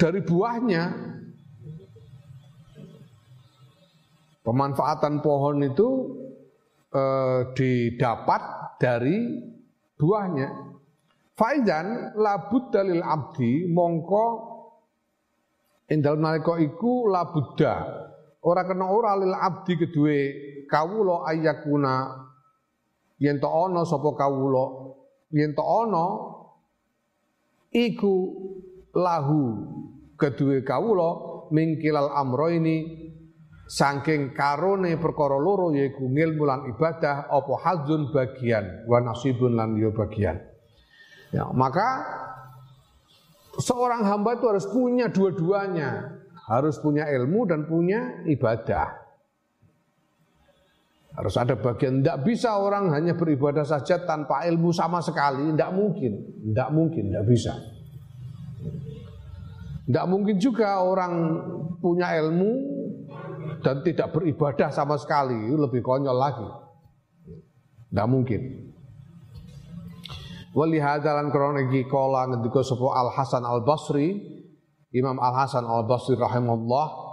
dari 0.00 0.24
buahnya 0.24 1.16
Pemanfaatan 4.46 5.26
pohon 5.26 5.58
itu 5.66 5.90
eh, 6.94 7.50
didapat 7.58 8.42
dari 8.78 9.42
buahnya. 9.98 10.78
Faizan 11.34 12.14
labud 12.14 12.70
dalil 12.70 13.02
abdi 13.02 13.66
mongko 13.66 14.26
indal 15.90 16.16
nalika 16.16 16.56
iku 16.62 17.10
labudda 17.12 17.74
ora 18.40 18.64
kena 18.64 18.88
ora 18.88 19.20
lil 19.20 19.36
abdi 19.36 19.76
kedue 19.76 20.18
kawula 20.64 21.28
ayakuna 21.28 22.24
yen 23.18 23.40
to 23.40 23.48
ana 23.48 23.82
sapa 23.84 24.12
kawula? 24.16 24.96
Yen 25.32 25.52
to 25.56 25.64
ana 25.64 26.06
iku 27.72 28.14
lahu 28.96 29.42
kedue 30.16 30.64
kawula 30.64 31.44
mingkilal 31.52 32.10
amro 32.16 32.48
ini 32.48 33.06
saking 33.66 34.32
karone 34.32 34.94
perkara 34.96 35.36
loro 35.36 35.74
yaiku 35.74 36.06
ngilmu 36.06 36.42
lan 36.46 36.60
ibadah 36.70 37.26
apa 37.26 37.54
hazun 37.66 38.14
bagian 38.14 38.86
wa 38.86 39.02
nasibun 39.02 39.58
lan 39.58 39.74
yo 39.74 39.90
bagian. 39.90 40.38
Ya, 41.34 41.50
maka 41.50 42.06
seorang 43.58 44.06
hamba 44.06 44.38
itu 44.38 44.46
harus 44.46 44.66
punya 44.70 45.10
dua-duanya, 45.10 46.22
harus 46.46 46.78
punya 46.78 47.10
ilmu 47.10 47.44
dan 47.50 47.66
punya 47.66 48.22
ibadah. 48.30 49.05
Harus 51.16 51.32
ada 51.40 51.56
bagian, 51.56 52.04
tidak 52.04 52.28
bisa 52.28 52.60
orang 52.60 52.92
hanya 52.92 53.16
beribadah 53.16 53.64
saja 53.64 54.04
tanpa 54.04 54.44
ilmu 54.44 54.68
sama 54.68 55.00
sekali, 55.00 55.48
tidak 55.48 55.72
mungkin, 55.72 56.12
tidak 56.52 56.68
mungkin, 56.76 57.02
tidak 57.08 57.24
bisa. 57.24 57.52
Tidak 59.88 60.06
mungkin 60.12 60.36
juga 60.36 60.84
orang 60.84 61.14
punya 61.80 62.20
ilmu 62.20 62.52
dan 63.64 63.80
tidak 63.80 64.12
beribadah 64.12 64.68
sama 64.68 65.00
sekali, 65.00 65.56
lebih 65.56 65.80
konyol 65.80 66.18
lagi. 66.20 66.48
Tidak 67.88 68.08
mungkin. 68.12 68.66
Wali 70.52 70.80
hadalan 70.80 71.32
krono 71.32 71.64
iki 71.64 71.88
kala 71.88 72.28
ngendika 72.32 72.60
sapa 72.60 72.92
Al 72.92 73.08
Hasan 73.12 73.44
Al 73.44 73.64
Basri, 73.64 74.20
Imam 74.92 75.16
Al 75.16 75.32
Hasan 75.32 75.64
Al 75.64 75.88
Basri 75.88 76.16
rahimahullah 76.16 77.05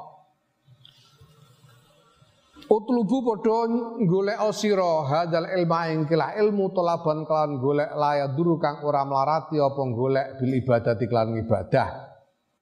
Utlubu 2.74 3.22
padha 3.22 3.70
golek 4.02 4.42
sira 4.58 5.06
hadal 5.06 5.46
ilma 5.46 5.94
ing 5.94 6.10
kilah 6.10 6.34
ilmu 6.42 6.74
tolaban 6.74 7.22
kelan 7.30 7.62
golek 7.62 7.94
layak 7.94 8.34
duru 8.34 8.58
kang 8.58 8.82
ora 8.82 9.06
melarati 9.06 9.62
apa 9.62 9.78
golek 9.94 10.42
bil 10.42 10.58
ibadah 10.58 10.98
kelan 10.98 11.38
ibadah. 11.38 11.90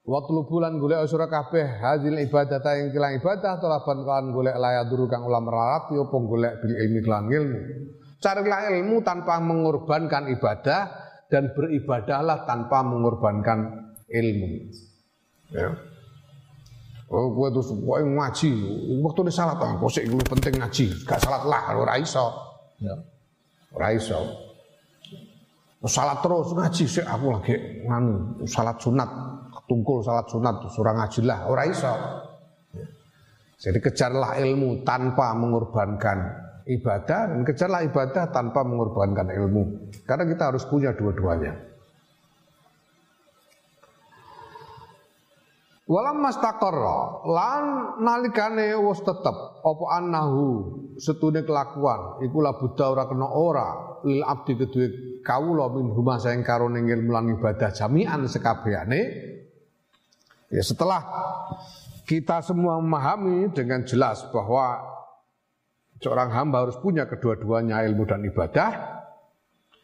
Watlubu 0.03 0.59
lan 0.59 0.83
golek 0.83 1.07
sira 1.07 1.31
kabeh 1.31 1.79
hadil 1.79 2.19
ibadah 2.27 2.59
ing 2.75 2.91
kilah 2.91 3.15
ibadah 3.15 3.55
tolaban 3.63 4.03
kelan 4.03 4.35
golek 4.35 4.59
layak 4.59 4.91
duru 4.91 5.07
kang 5.07 5.23
ora 5.23 5.39
melarati 5.39 5.95
apa 5.95 6.17
golek 6.19 6.53
bil 6.59 6.75
ilmi 6.75 6.99
kelan 7.07 7.25
ilmu. 7.31 7.59
Carilah 8.19 8.61
ilmu 8.67 8.95
tanpa 9.07 9.39
mengorbankan 9.39 10.27
ibadah 10.27 10.81
dan 11.31 11.55
beribadahlah 11.55 12.43
tanpa 12.43 12.83
mengorbankan 12.83 13.59
ilmu. 14.11 14.49
Ya. 15.55 15.90
Oh, 17.11 17.27
gue 17.35 17.47
tuh 17.59 17.75
gue 17.75 17.97
ngaji, 18.07 18.51
waktu 19.03 19.19
ini 19.27 19.31
salat, 19.35 19.59
ah, 19.59 19.75
sih 19.91 20.07
lebih 20.07 20.31
penting 20.31 20.63
ngaji, 20.63 20.85
gak 21.03 21.19
salat 21.19 21.43
lah, 21.43 21.75
ora 21.75 21.99
iso, 21.99 22.31
ya, 22.79 22.95
ora 23.75 23.91
iso. 23.91 24.15
Salat 25.83 26.23
terus 26.23 26.55
ngaji 26.55 26.85
sih, 26.87 27.03
aku 27.03 27.35
lagi 27.35 27.83
nganu, 27.83 28.47
salat 28.47 28.79
sunat, 28.79 29.11
tungkul 29.67 29.99
salat 29.99 30.23
sunat, 30.31 30.55
surah 30.71 30.93
ngaji 31.03 31.19
lah, 31.27 31.51
ora 31.51 31.67
iso. 31.67 31.91
Ya. 32.79 32.87
Jadi 33.59 33.83
kejarlah 33.83 34.39
ilmu 34.39 34.87
tanpa 34.87 35.35
mengorbankan 35.35 36.17
ibadah 36.63 37.27
dan 37.27 37.43
kejarlah 37.43 37.81
ibadah 37.91 38.31
tanpa 38.31 38.63
mengorbankan 38.63 39.35
ilmu. 39.35 39.91
Karena 40.07 40.23
kita 40.31 40.53
harus 40.53 40.63
punya 40.63 40.95
dua-duanya. 40.95 41.70
Walam 45.89 46.21
mastaqarra 46.21 47.25
lan 47.25 47.63
nalikane 48.05 48.77
wis 48.85 49.01
tetep 49.01 49.33
apa 49.65 49.85
annahu 49.97 50.45
setune 51.01 51.41
kelakuan 51.41 52.21
iku 52.21 52.37
la 52.39 52.53
ora 52.85 53.03
kena 53.09 53.27
ora 53.27 53.69
lil 54.05 54.21
abdi 54.21 54.55
kedue 54.61 54.87
kawula 55.25 55.73
min 55.73 55.89
huma 55.91 56.21
saing 56.21 56.45
karone 56.45 56.85
ilmu 56.85 57.11
lan 57.11 57.33
ibadah 57.33 57.73
jami'an 57.73 58.23
sekabehane 58.29 59.01
ya 60.53 60.63
setelah 60.63 61.01
kita 62.05 62.45
semua 62.45 62.77
memahami 62.77 63.49
dengan 63.49 63.81
jelas 63.81 64.21
bahwa 64.29 64.91
Seorang 66.01 66.33
hamba 66.33 66.65
harus 66.65 66.81
punya 66.81 67.05
kedua-duanya 67.05 67.85
ilmu 67.85 68.09
dan 68.09 68.25
ibadah. 68.25 69.00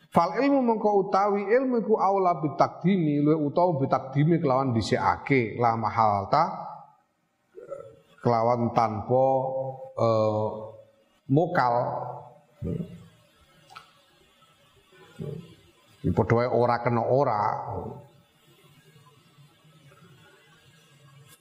Fal 0.07 0.39
ilmu 0.39 0.63
mengko 0.63 1.07
utawi 1.07 1.43
ilmu 1.51 1.83
ku 1.83 1.99
aula 1.99 2.39
bitakdimi 2.39 3.19
luwe 3.19 3.35
utawa 3.51 3.75
bitakdimi 3.75 4.39
kelawan 4.39 4.71
dhisikake 4.71 5.59
la 5.59 5.75
mahalta 5.75 6.67
kelawan 8.23 8.71
tanpa 8.75 9.25
uh, 9.95 10.49
mokal. 11.31 11.75
Padha 16.07 16.47
ora 16.51 16.75
kena 16.79 17.03
ora. 17.03 17.41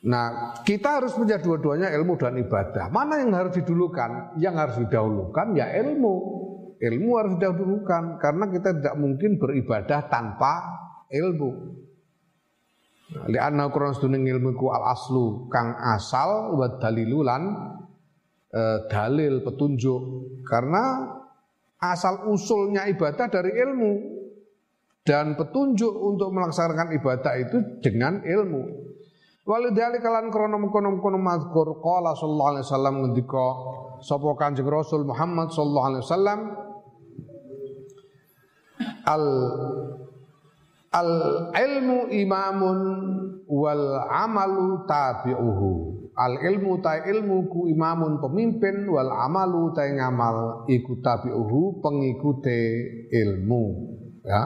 Nah, 0.07 0.55
kita 0.63 1.03
harus 1.03 1.19
punya 1.19 1.35
dua-duanya 1.43 1.91
ilmu 1.91 2.15
dan 2.15 2.39
ibadah. 2.39 2.87
Mana 2.95 3.19
yang 3.19 3.35
harus 3.35 3.59
didulukan? 3.59 4.39
Yang 4.39 4.55
harus 4.55 4.77
didahulukan 4.87 5.59
ya 5.59 5.67
ilmu. 5.83 6.46
Ilmu 6.77 7.11
harus 7.17 7.33
didahulukan 7.41 8.21
karena 8.21 8.45
kita 8.53 8.77
tidak 8.77 8.97
mungkin 9.01 9.41
beribadah 9.41 10.13
tanpa 10.13 10.61
ilmu. 11.09 11.51
Nah, 13.07 13.25
Lianna 13.31 13.71
Quran 13.71 13.95
sedunia 13.95 14.35
ilmu 14.35 14.59
ku 14.59 14.67
al 14.75 14.83
aslu 14.91 15.47
kang 15.47 15.79
asal 15.79 16.59
wa 16.59 16.67
dalilulan 16.83 17.43
e, 18.51 18.63
dalil 18.91 19.47
petunjuk 19.47 20.03
karena 20.43 21.15
asal 21.79 22.27
usulnya 22.27 22.91
ibadah 22.91 23.31
dari 23.31 23.55
ilmu 23.55 23.93
dan 25.07 25.39
petunjuk 25.39 25.95
untuk 25.95 26.35
melaksanakan 26.35 26.99
ibadah 26.99 27.33
itu 27.39 27.57
dengan 27.79 28.27
ilmu. 28.27 28.63
Walidali 29.47 30.03
kalan 30.03 30.35
krono 30.35 30.59
mengkono 30.59 30.99
mengkono 30.99 31.23
mazkur 31.23 31.79
qala 31.79 32.19
sallallahu 32.19 32.51
alaihi 32.59 32.67
wasallam 32.67 32.95
ngendika 33.07 33.47
sapa 34.03 34.35
Kanjeng 34.35 34.67
Rasul 34.67 35.07
Muhammad 35.07 35.55
sallallahu 35.55 35.87
alaihi 35.87 36.03
wasallam 36.03 36.39
al 39.07 39.25
al 40.91 41.11
ilmu 41.55 42.11
imamun 42.11 42.79
wal 43.47 43.85
amalu 44.11 44.85
tabi'uhu. 44.91 45.73
Al 46.17 46.41
ilmu 46.41 46.81
ta 46.81 47.05
ilmu 47.05 47.47
ku 47.53 47.69
imamun 47.69 48.19
pemimpin 48.25 48.89
wal 48.89 49.13
amalu 49.13 49.71
ta 49.77 49.85
ngamal 49.85 50.65
iku 50.67 50.99
tabi'uhu 51.05 51.85
pengikute 51.85 52.61
ilmu. 53.13 53.65
Ya. 54.25 54.43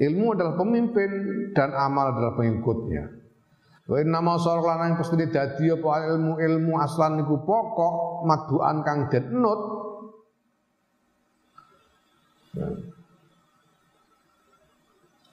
Ilmu 0.00 0.32
adalah 0.32 0.56
pemimpin 0.56 1.10
dan 1.52 1.76
amal 1.76 2.16
adalah 2.16 2.32
pengikutnya. 2.36 3.04
Wa 3.90 4.00
inna 4.00 4.22
ma 4.22 4.38
sarok 4.40 4.64
lanang 4.64 4.96
pasti 4.96 5.28
dadi 5.28 5.66
apa 5.66 6.14
ilmu-ilmu 6.14 6.72
aslan 6.78 7.20
niku 7.20 7.42
pokok 7.42 8.24
maduan 8.24 8.80
kang 8.86 9.12
den 9.12 9.24
enut. 9.34 9.60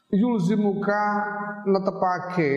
Yulzimuka 0.07 1.03
netepake. 1.67 2.53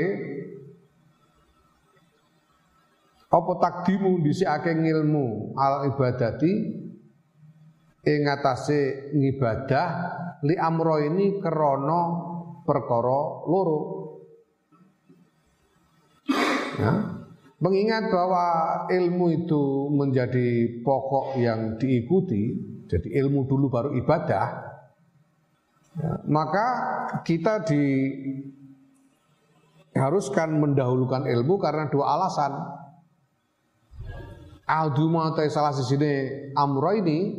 Apa 3.30 3.52
takdimu 3.62 4.22
dhisikake 4.22 4.74
ngilmu? 4.74 5.54
Al 5.58 5.90
ibadati. 5.90 6.52
Ing 8.00 8.24
atase 8.24 9.12
ngibadah 9.12 9.88
li 10.46 10.56
amro 10.56 10.96
ini 11.04 11.36
krana 11.42 12.00
perkara 12.64 13.20
loro. 13.44 13.80
Ya. 16.80 16.92
Mengingat 17.60 18.08
bahwa 18.08 18.46
ilmu 18.88 19.26
itu 19.36 19.92
menjadi 19.92 20.80
pokok 20.80 21.36
yang 21.36 21.76
diikuti, 21.76 22.56
jadi 22.88 23.20
ilmu 23.20 23.44
dulu 23.44 23.68
baru 23.68 23.92
ibadah, 24.00 24.69
ya, 25.96 26.22
maka 26.28 26.66
kita 27.26 27.64
diharuskan 29.94 30.60
mendahulukan 30.60 31.26
ilmu 31.26 31.58
karena 31.58 31.88
dua 31.90 32.18
alasan. 32.18 32.52
Alduma 34.70 35.34
salah 35.50 35.74
sini 35.74 36.30
amro 36.54 36.94
ini 36.94 37.34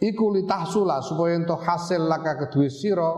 iku 0.00 0.32
litahsula 0.32 1.04
supaya 1.04 1.36
untuk 1.36 1.60
hasil 1.60 2.08
laka 2.08 2.48
kedua 2.48 2.72
siro 2.72 3.12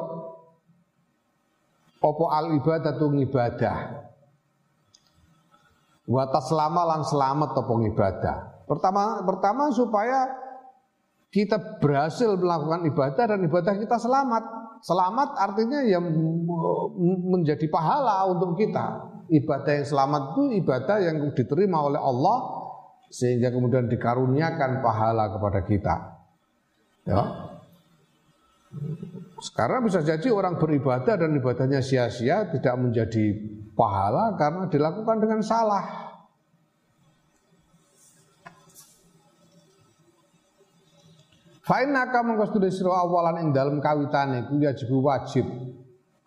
apa 2.03 2.25
al 2.35 2.59
ibadah 2.59 2.99
tu 2.99 3.07
ibadah 3.15 4.07
Wa 6.07 6.31
taslama 6.31 6.87
lan 6.87 7.03
selamat 7.03 7.51
apa 7.59 7.73
ibadah. 7.83 8.37
Pertama 8.71 9.27
pertama 9.27 9.75
supaya 9.75 10.31
kita 11.37 11.77
berhasil 11.85 12.33
melakukan 12.33 12.89
ibadah 12.89 13.25
dan 13.37 13.45
ibadah 13.45 13.77
kita 13.77 14.01
selamat. 14.01 14.45
Selamat 14.81 15.37
artinya 15.37 15.85
yang 15.85 16.09
menjadi 17.29 17.69
pahala 17.69 18.25
untuk 18.33 18.57
kita. 18.57 19.05
Ibadah 19.29 19.73
yang 19.77 19.85
selamat 19.85 20.23
itu 20.33 20.43
ibadah 20.65 20.97
yang 21.05 21.17
diterima 21.37 21.85
oleh 21.85 22.01
Allah 22.01 22.39
sehingga 23.13 23.53
kemudian 23.53 23.85
dikaruniakan 23.93 24.81
pahala 24.81 25.29
kepada 25.37 25.61
kita. 25.69 25.97
Ya. 27.05 27.23
Sekarang 29.37 29.85
bisa 29.85 30.01
jadi 30.01 30.33
orang 30.33 30.57
beribadah 30.57 31.21
dan 31.21 31.37
ibadahnya 31.37 31.85
sia-sia 31.85 32.49
tidak 32.49 32.75
menjadi 32.81 33.37
pahala 33.77 34.41
karena 34.41 34.73
dilakukan 34.73 35.21
dengan 35.21 35.41
salah. 35.45 36.06
Fa'inaka 41.67 42.23
mengko 42.23 42.47
sedune 42.47 42.71
sira 42.71 42.95
awalan 42.95 43.43
ing 43.43 43.49
dalem 43.51 43.83
kawitane 43.83 44.47
ku 44.47 44.55
wajib 44.63 44.87
wajib 45.03 45.47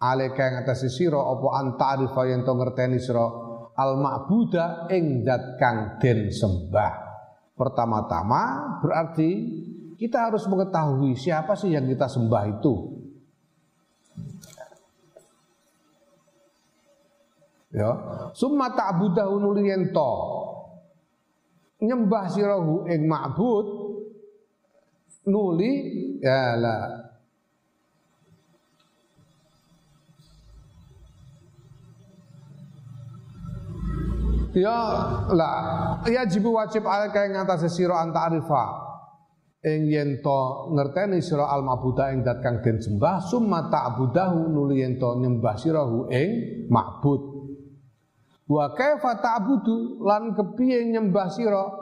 aleka 0.04 0.44
ing 0.52 0.56
atas 0.68 0.84
sira 0.92 1.16
apa 1.16 1.48
antarifa 1.64 2.28
yen 2.28 2.44
to 2.44 2.52
ngerteni 2.52 3.00
sira 3.00 3.24
al 3.72 3.96
ma'buda 4.04 4.92
ing 4.92 5.24
zat 5.24 5.56
kang 5.56 5.96
den 6.04 6.28
sembah. 6.28 7.08
Pertama-tama 7.56 8.44
berarti 8.84 9.32
kita 9.96 10.28
harus 10.28 10.44
mengetahui 10.44 11.16
siapa 11.16 11.56
sih 11.56 11.72
yang 11.72 11.88
kita 11.88 12.12
sembah 12.12 12.44
itu. 12.60 13.00
Ya, 17.72 17.92
summa 18.36 18.76
ta'budahu 18.76 19.40
to 19.96 20.12
nyembah 21.80 22.28
sirahu 22.28 22.92
ing 22.92 23.08
ma'bud 23.08 23.79
nuli 25.28 25.72
ya 26.24 26.56
lah 26.56 27.10
Ya 34.50 34.80
lah 35.30 36.02
ya 36.10 36.26
jibu 36.26 36.58
wajib 36.58 36.82
alaka 36.82 37.22
ing 37.30 37.38
ngatas 37.38 37.70
sira 37.70 38.02
anta 38.02 38.34
arifa. 38.34 38.66
Ing 39.62 39.92
yen 39.94 40.26
to 40.26 40.74
ngerteni 40.74 41.22
sira 41.22 41.46
al 41.54 41.62
mabuda 41.62 42.10
ing 42.10 42.26
dat 42.26 42.42
kang 42.42 42.66
den 42.66 42.82
sembah 42.82 43.22
summa 43.30 43.70
ta'budahu 43.70 44.50
nuli 44.50 44.82
yen 44.82 44.98
to 44.98 45.22
nyembah 45.22 45.54
sirahu 45.54 46.10
ing 46.10 46.66
ma'bud. 46.66 47.22
Wa 48.50 48.74
kaifa 48.74 49.22
ta'budu 49.22 50.02
lan 50.02 50.34
kepiye 50.34 50.98
nyembah 50.98 51.30
sira 51.30 51.79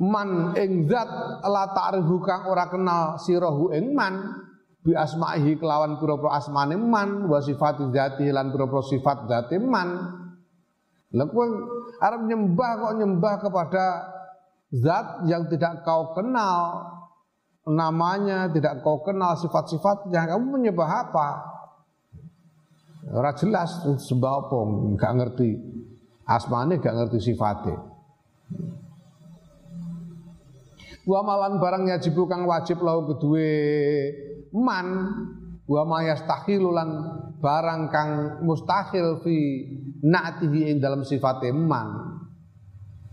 man 0.00 0.58
ing 0.58 0.90
zat 0.90 1.06
la 1.46 1.70
ta'rifu 1.70 2.18
kang 2.18 2.50
ora 2.50 2.66
kenal 2.66 3.14
sirahu 3.22 3.70
ing 3.70 3.94
man 3.94 4.14
bi 4.82 4.92
asma'ihi 4.92 5.56
kelawan 5.56 5.96
pira-pira 6.02 6.36
asmane 6.42 6.74
man 6.74 7.30
wa 7.30 7.38
sifati 7.38 7.88
dzati 7.88 8.26
lan 8.34 8.50
pira-pira 8.50 8.82
sifat 8.82 9.30
dzati 9.30 9.56
man. 9.62 9.88
Lha 11.14 11.24
kowe 11.30 11.46
arep 12.02 12.22
nyembah 12.26 12.70
kok 12.82 12.94
nyembah 12.98 13.34
kepada 13.38 13.84
zat 14.74 15.06
yang 15.30 15.46
tidak 15.46 15.86
kau 15.86 16.10
kenal 16.10 16.90
namanya 17.70 18.50
tidak 18.50 18.82
kau 18.82 19.00
kenal 19.06 19.38
sifat-sifatnya 19.38 20.26
kamu 20.26 20.58
menyembah 20.58 20.90
apa? 21.06 21.28
Ora 23.14 23.30
jelas 23.38 23.70
sembah 24.10 24.32
apa 24.42 24.58
enggak 24.90 25.12
ngerti 25.22 25.48
asmane 26.26 26.82
enggak 26.82 26.96
ngerti 26.98 27.30
sifatnya 27.30 27.94
Wa 31.04 31.20
malan 31.20 31.60
barang 31.60 31.84
yajibu 31.84 32.24
kang 32.24 32.48
wajib 32.48 32.80
lau 32.80 33.04
kedue 33.04 33.52
man 34.56 34.88
wa 35.68 35.82
ma 35.84 36.00
yastahilu 36.00 36.72
lan 36.72 36.88
barang 37.44 37.92
kang 37.92 38.10
mustahil 38.40 39.20
fi 39.20 39.36
na'tihi 40.00 40.72
ing 40.72 40.80
dalam 40.80 41.04
sifat 41.04 41.44
man. 41.52 42.16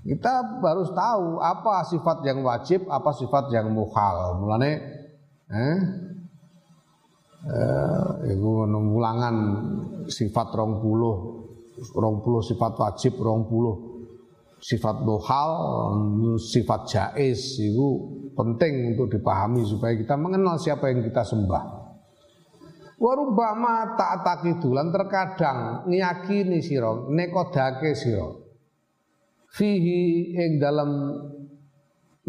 Kita 0.02 0.64
harus 0.64 0.90
tahu 0.96 1.44
apa 1.44 1.86
sifat 1.86 2.26
yang 2.26 2.42
wajib, 2.42 2.88
apa 2.88 3.12
sifat 3.12 3.52
yang 3.52 3.70
muhal. 3.76 4.40
Mulane 4.40 4.72
eh 5.52 5.80
eh 7.44 8.08
iku 8.32 8.64
ngulangan 8.72 9.36
sifat 10.08 10.48
20 10.56 10.80
20 11.92 12.50
sifat 12.50 12.72
wajib 12.80 13.20
20 13.20 13.91
sifat 14.62 15.02
muhal, 15.02 15.52
sifat 16.38 16.82
jais 16.86 17.58
itu 17.58 17.88
penting 18.38 18.94
untuk 18.94 19.10
dipahami 19.18 19.66
supaya 19.66 19.98
kita 19.98 20.14
mengenal 20.16 20.56
siapa 20.62 20.94
yang 20.94 21.02
kita 21.02 21.26
sembah. 21.26 21.82
Warubama 23.02 23.98
tak 23.98 24.22
tak 24.22 24.46
lan 24.46 24.94
terkadang 24.94 25.90
ngiyakini 25.90 26.62
sira, 26.62 26.94
nekodake 27.10 27.98
sira. 27.98 28.30
Fihi 29.52 30.32
ing 30.38 30.62
dalam 30.62 30.90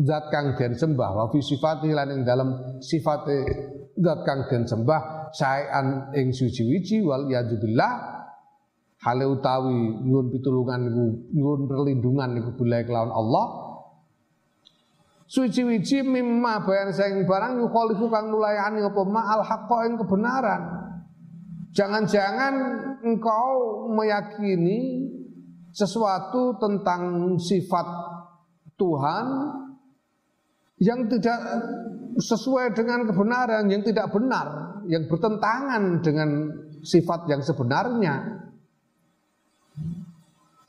zat 0.00 0.32
kang 0.32 0.56
den 0.56 0.72
sembah 0.72 1.10
wa 1.12 1.24
fi 1.28 1.38
sifati 1.44 1.92
lan 1.92 2.08
ing 2.16 2.20
dalam 2.24 2.80
sifate 2.80 3.44
zat 4.00 4.24
kang 4.24 4.48
den 4.48 4.64
sembah 4.64 5.30
saean 5.36 6.10
ing 6.16 6.32
suci-wici 6.32 7.04
wal 7.04 7.28
yadubillah 7.28 8.21
hale 9.02 9.24
utawi 9.26 10.02
nyuwun 10.06 10.30
pitulungan 10.30 10.78
niku 10.86 11.04
nyuwun 11.34 11.60
perlindungan 11.66 12.38
niku 12.38 12.50
billahi 12.54 12.86
kelawan 12.86 13.10
Allah 13.10 13.46
suci-wici 15.26 16.06
mimma 16.06 16.62
bayan 16.62 16.94
saing 16.94 17.26
barang 17.26 17.58
yukhalifu 17.66 18.06
kang 18.08 18.30
nulayani 18.30 18.86
apa 18.86 19.02
ma 19.06 19.22
al 19.34 19.42
haqqo 19.42 19.76
ing 19.90 19.94
kebenaran 19.98 20.62
jangan-jangan 21.74 22.54
engkau 23.02 23.50
meyakini 23.90 25.10
sesuatu 25.72 26.60
tentang 26.60 27.34
sifat 27.40 27.86
Tuhan 28.76 29.26
yang 30.82 31.06
tidak 31.06 31.38
sesuai 32.18 32.74
dengan 32.74 33.06
kebenaran, 33.06 33.70
yang 33.70 33.82
tidak 33.86 34.10
benar, 34.10 34.82
yang 34.90 35.06
bertentangan 35.06 36.02
dengan 36.02 36.50
sifat 36.82 37.30
yang 37.30 37.40
sebenarnya. 37.40 38.14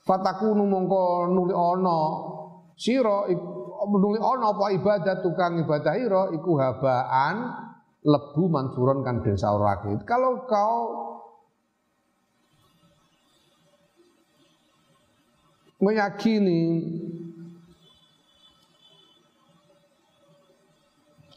Fatakunu 0.04 0.68
mongko 0.68 1.32
nuli 1.32 1.56
ana 1.56 2.00
sira 2.76 3.24
nuli 3.88 4.20
ana 4.20 4.52
apa 4.52 4.66
ibadah 4.76 5.16
tukang 5.24 5.64
ibadah 5.64 5.96
ira 5.96 6.24
iku 6.36 6.60
habaan 6.60 7.36
lebu 8.04 8.52
mansuron 8.52 9.00
kan 9.00 9.24
den 9.24 9.40
saurake. 9.40 9.96
Kalau 10.04 10.44
kau 10.44 10.80
meyakini 15.80 16.84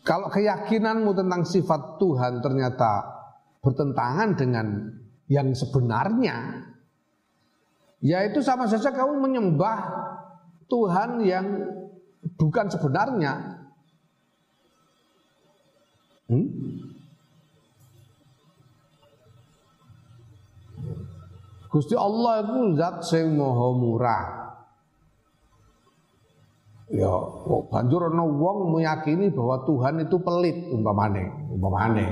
kalau 0.06 0.30
keyakinanmu 0.30 1.10
tentang 1.14 1.42
sifat 1.42 1.98
Tuhan 1.98 2.38
ternyata 2.38 3.14
bertentangan 3.62 4.38
dengan 4.38 4.66
yang 5.26 5.50
sebenarnya 5.50 6.66
yaitu 8.04 8.44
sama 8.44 8.68
saja 8.68 8.92
kamu 8.92 9.20
menyembah 9.20 9.78
Tuhan 10.66 11.22
yang 11.22 11.46
bukan 12.36 12.66
sebenarnya. 12.68 13.62
Hmm? 16.26 16.46
Gusti 21.70 21.92
Allah 21.92 22.40
itu 22.42 22.60
zat 22.80 23.04
sing 23.04 23.36
maha 23.36 23.68
murah. 23.76 24.24
Ya, 26.86 27.10
banjur 27.66 28.14
ana 28.14 28.22
wong 28.22 28.78
meyakini 28.78 29.34
bahwa 29.34 29.66
Tuhan 29.66 30.06
itu 30.06 30.22
pelit 30.22 30.70
umpamane, 30.70 31.50
umpamane. 31.50 32.06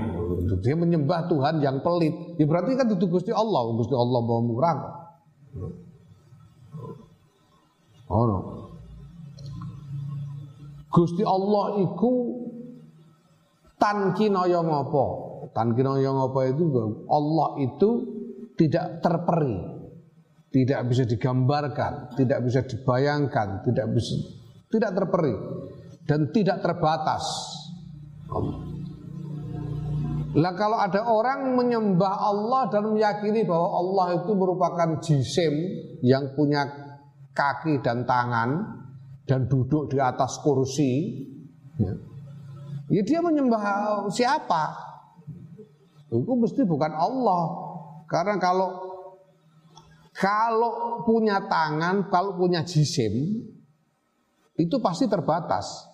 Dia 0.61 0.75
menyembah 0.75 1.31
Tuhan 1.31 1.63
yang 1.63 1.79
pelit. 1.81 2.13
Ya 2.37 2.45
berarti 2.45 2.75
kan 2.75 2.91
itu 2.91 3.07
Gusti 3.07 3.31
Allah, 3.31 3.71
Gusti 3.79 3.95
Allah 3.95 4.21
maha 4.21 4.43
murah. 4.43 5.04
Ono. 8.11 8.39
Gusti 10.95 11.23
Allah 11.27 11.83
iku 11.83 12.13
tan 13.79 14.15
kinaya 14.15 14.63
ngapa? 14.63 15.07
Tan 15.51 15.75
kinaya 15.75 16.11
ngapa 16.15 16.41
itu 16.55 16.65
Allah 17.11 17.59
itu 17.59 17.91
tidak 18.55 19.03
terperi, 19.03 19.59
tidak 20.55 20.81
bisa 20.87 21.03
digambarkan, 21.03 22.15
tidak 22.15 22.39
bisa 22.47 22.63
dibayangkan, 22.63 23.67
tidak 23.67 23.91
bisa 23.91 24.15
tidak 24.71 24.91
terperi 24.95 25.35
dan 26.07 26.31
tidak 26.31 26.59
terbatas. 26.63 27.25
Lah 30.35 30.51
kalau 30.59 30.83
ada 30.83 31.07
orang 31.07 31.55
menyembah 31.55 32.15
Allah 32.19 32.67
dan 32.67 32.91
meyakini 32.91 33.47
bahwa 33.47 33.69
Allah 33.71 34.07
itu 34.19 34.33
merupakan 34.35 34.99
jisim 34.99 35.55
yang 36.03 36.35
punya 36.35 36.67
kaki 37.31 37.79
dan 37.87 38.03
tangan 38.03 38.83
dan 39.31 39.47
duduk 39.47 39.95
di 39.95 40.03
atas 40.03 40.43
kursi, 40.43 41.23
ya, 41.79 41.95
ya 42.91 43.03
dia 43.07 43.23
menyembah 43.23 43.63
siapa? 44.11 44.75
Itu 46.11 46.35
mesti 46.35 46.67
bukan 46.67 46.93
Allah. 46.93 47.45
Karena 48.11 48.35
kalau 48.43 48.71
kalau 50.15 51.03
punya 51.07 51.47
tangan, 51.47 52.11
kalau 52.11 52.35
punya 52.35 52.67
jisim, 52.67 53.39
itu 54.55 54.77
pasti 54.83 55.07
terbatas. 55.07 55.94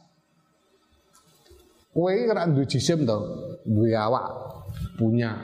Kowe 1.91 2.15
ora 2.31 2.47
duwe 2.47 2.67
jisim 2.71 3.03
to, 3.03 3.19
duwe 3.67 3.91
awak, 3.99 4.31
punya 4.95 5.35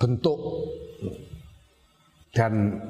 bentuk 0.00 0.40
dan 2.32 2.80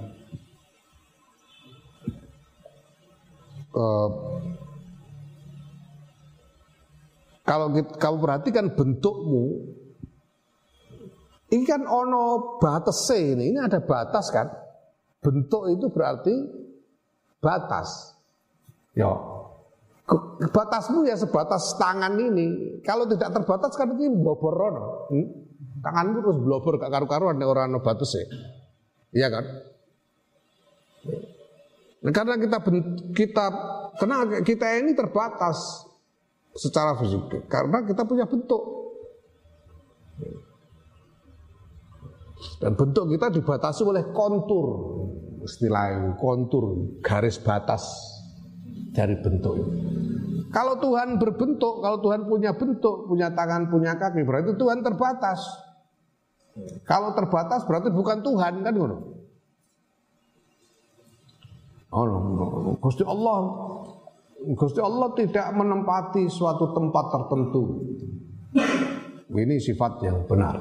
uh, 3.74 4.10
kalau 7.46 7.70
kita, 7.74 7.94
kamu 7.98 8.16
perhatikan 8.22 8.66
bentukmu 8.74 9.74
ini 11.46 11.62
kan 11.62 11.86
ono 11.86 12.58
batas 12.58 13.06
ini, 13.14 13.54
ini 13.54 13.58
ada 13.62 13.78
batas 13.78 14.34
kan? 14.34 14.50
Bentuk 15.22 15.70
itu 15.70 15.86
berarti 15.94 16.34
batas. 17.38 18.18
Ya, 18.98 19.14
batasmu 20.54 21.02
ya 21.06 21.18
sebatas 21.18 21.74
tangan 21.76 22.14
ini. 22.14 22.78
Kalau 22.86 23.10
tidak 23.10 23.34
terbatas 23.34 23.74
kan 23.74 23.90
ini 23.98 24.10
blobor 24.14 24.54
hmm? 25.10 25.26
Tanganmu 25.82 26.18
terus 26.22 26.38
blobor 26.42 26.78
gak 26.78 26.90
karu-karuan 26.90 27.38
orang 27.42 27.74
no 27.74 27.82
batas 27.82 28.14
ya. 28.14 28.26
Iya 29.14 29.28
kan? 29.30 29.44
Nah, 32.06 32.12
karena 32.14 32.34
kita 32.38 32.58
kita 33.14 33.46
karena 33.98 34.16
kita 34.46 34.66
ini 34.78 34.94
terbatas 34.94 35.86
secara 36.54 36.94
fisik 37.02 37.50
karena 37.50 37.82
kita 37.82 38.06
punya 38.06 38.30
bentuk. 38.30 38.78
Dan 42.56 42.72
bentuk 42.72 43.10
kita 43.10 43.28
dibatasi 43.28 43.84
oleh 43.84 44.04
kontur, 44.16 44.66
istilahnya 45.44 46.16
kontur, 46.16 46.96
garis 47.04 47.36
batas 47.36 48.15
dari 48.96 49.20
bentuk. 49.20 49.60
Kalau 50.48 50.80
Tuhan 50.80 51.20
berbentuk, 51.20 51.84
kalau 51.84 52.00
Tuhan 52.00 52.24
punya 52.24 52.56
bentuk, 52.56 53.04
punya 53.04 53.28
tangan, 53.36 53.68
punya 53.68 54.00
kaki, 54.00 54.24
berarti 54.24 54.56
Tuhan 54.56 54.80
terbatas. 54.80 55.44
Kalau 56.88 57.12
terbatas 57.12 57.68
berarti 57.68 57.92
bukan 57.92 58.24
Tuhan 58.24 58.64
kan 58.64 58.72
ngono. 58.72 58.96
Oh, 61.92 62.76
Gusti 62.80 63.04
Allah 63.04 63.38
Gusti 64.56 64.80
Allah 64.80 65.12
tidak 65.12 65.48
menempati 65.52 66.28
suatu 66.32 66.72
tempat 66.72 67.04
tertentu. 67.12 67.62
Ini 69.26 69.56
sifat 69.60 70.00
yang 70.06 70.24
benar 70.24 70.56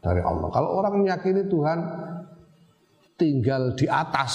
dari 0.00 0.22
Allah. 0.24 0.48
Kalau 0.48 0.80
orang 0.80 1.04
meyakini 1.04 1.44
Tuhan 1.44 1.78
tinggal 3.20 3.76
di 3.76 3.84
atas, 3.84 4.32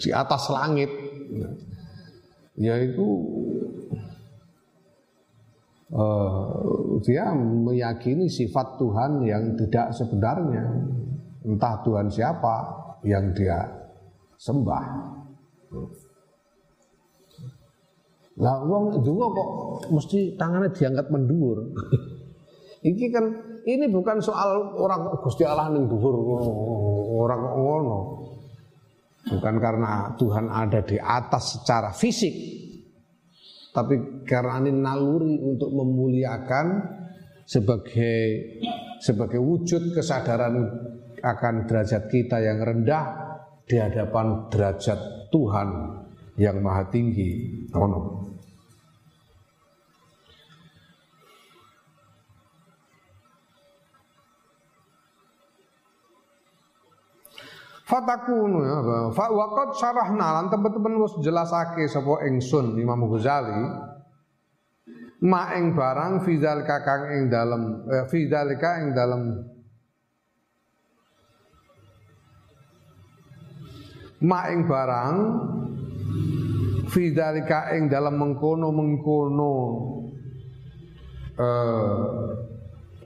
di 0.00 0.08
atas 0.08 0.48
langit, 0.48 0.88
yaitu 2.56 3.06
uh, 5.92 7.00
dia 7.00 7.32
meyakini 7.36 8.28
sifat 8.28 8.76
Tuhan 8.76 9.24
yang 9.24 9.56
tidak 9.56 9.96
sebenarnya. 9.96 10.64
Entah 11.42 11.82
Tuhan 11.82 12.06
siapa 12.06 12.56
yang 13.02 13.34
dia 13.34 13.66
sembah. 14.38 14.84
Lah 18.38 18.56
wong 18.64 19.02
juga 19.02 19.24
kok 19.28 19.50
mesti 19.90 20.38
tangannya 20.38 20.70
diangkat 20.70 21.06
mendur. 21.10 21.58
Ini 22.82 23.14
kan 23.14 23.24
ini 23.62 23.86
bukan 23.86 24.18
soal 24.18 24.74
orang 24.74 25.06
Gusti 25.22 25.46
Allah 25.46 25.70
ning 25.70 25.86
dhuwur 25.86 26.18
orang 27.14 27.42
ngono 27.54 27.98
Bukan 29.22 29.54
karena 29.62 30.12
Tuhan 30.18 30.50
ada 30.50 30.82
di 30.82 30.98
atas 30.98 31.58
secara 31.58 31.94
fisik, 31.94 32.34
tapi 33.70 34.26
karena 34.26 34.58
ini 34.66 34.72
naluri 34.74 35.38
untuk 35.38 35.70
memuliakan 35.70 36.66
sebagai 37.46 38.18
sebagai 38.98 39.38
wujud 39.38 39.94
kesadaran 39.94 40.58
akan 41.22 41.54
derajat 41.70 42.10
kita 42.10 42.42
yang 42.42 42.58
rendah 42.62 43.04
di 43.62 43.78
hadapan 43.78 44.50
derajat 44.50 45.30
Tuhan 45.30 45.68
yang 46.36 46.58
maha 46.58 46.90
tinggi. 46.90 47.62
Oh 47.78 48.21
Fatakunu 57.92 58.64
ya 58.64 58.80
fa 59.12 59.28
waqad 59.28 59.76
syarahna 59.76 60.40
lan 60.40 60.46
teman-teman 60.48 60.96
wis 61.04 61.12
jelasake 61.20 61.84
sapa 61.92 62.24
ingsun 62.24 62.80
Imam 62.80 63.04
Ghazali 63.04 63.52
ma 65.28 65.52
ing 65.52 65.76
barang 65.76 66.24
fizal 66.24 66.64
kakang 66.64 67.12
ing 67.12 67.22
dalem 67.28 67.84
eh, 67.92 68.08
fizalika 68.08 68.80
ing 68.80 68.96
dalem. 68.96 69.22
Ma 74.24 74.48
ing 74.48 74.64
barang 74.64 75.14
fizalika 76.88 77.76
ing 77.76 77.92
dalem 77.92 78.16
mengkono-mengkono 78.16 79.54
eh 81.36 82.12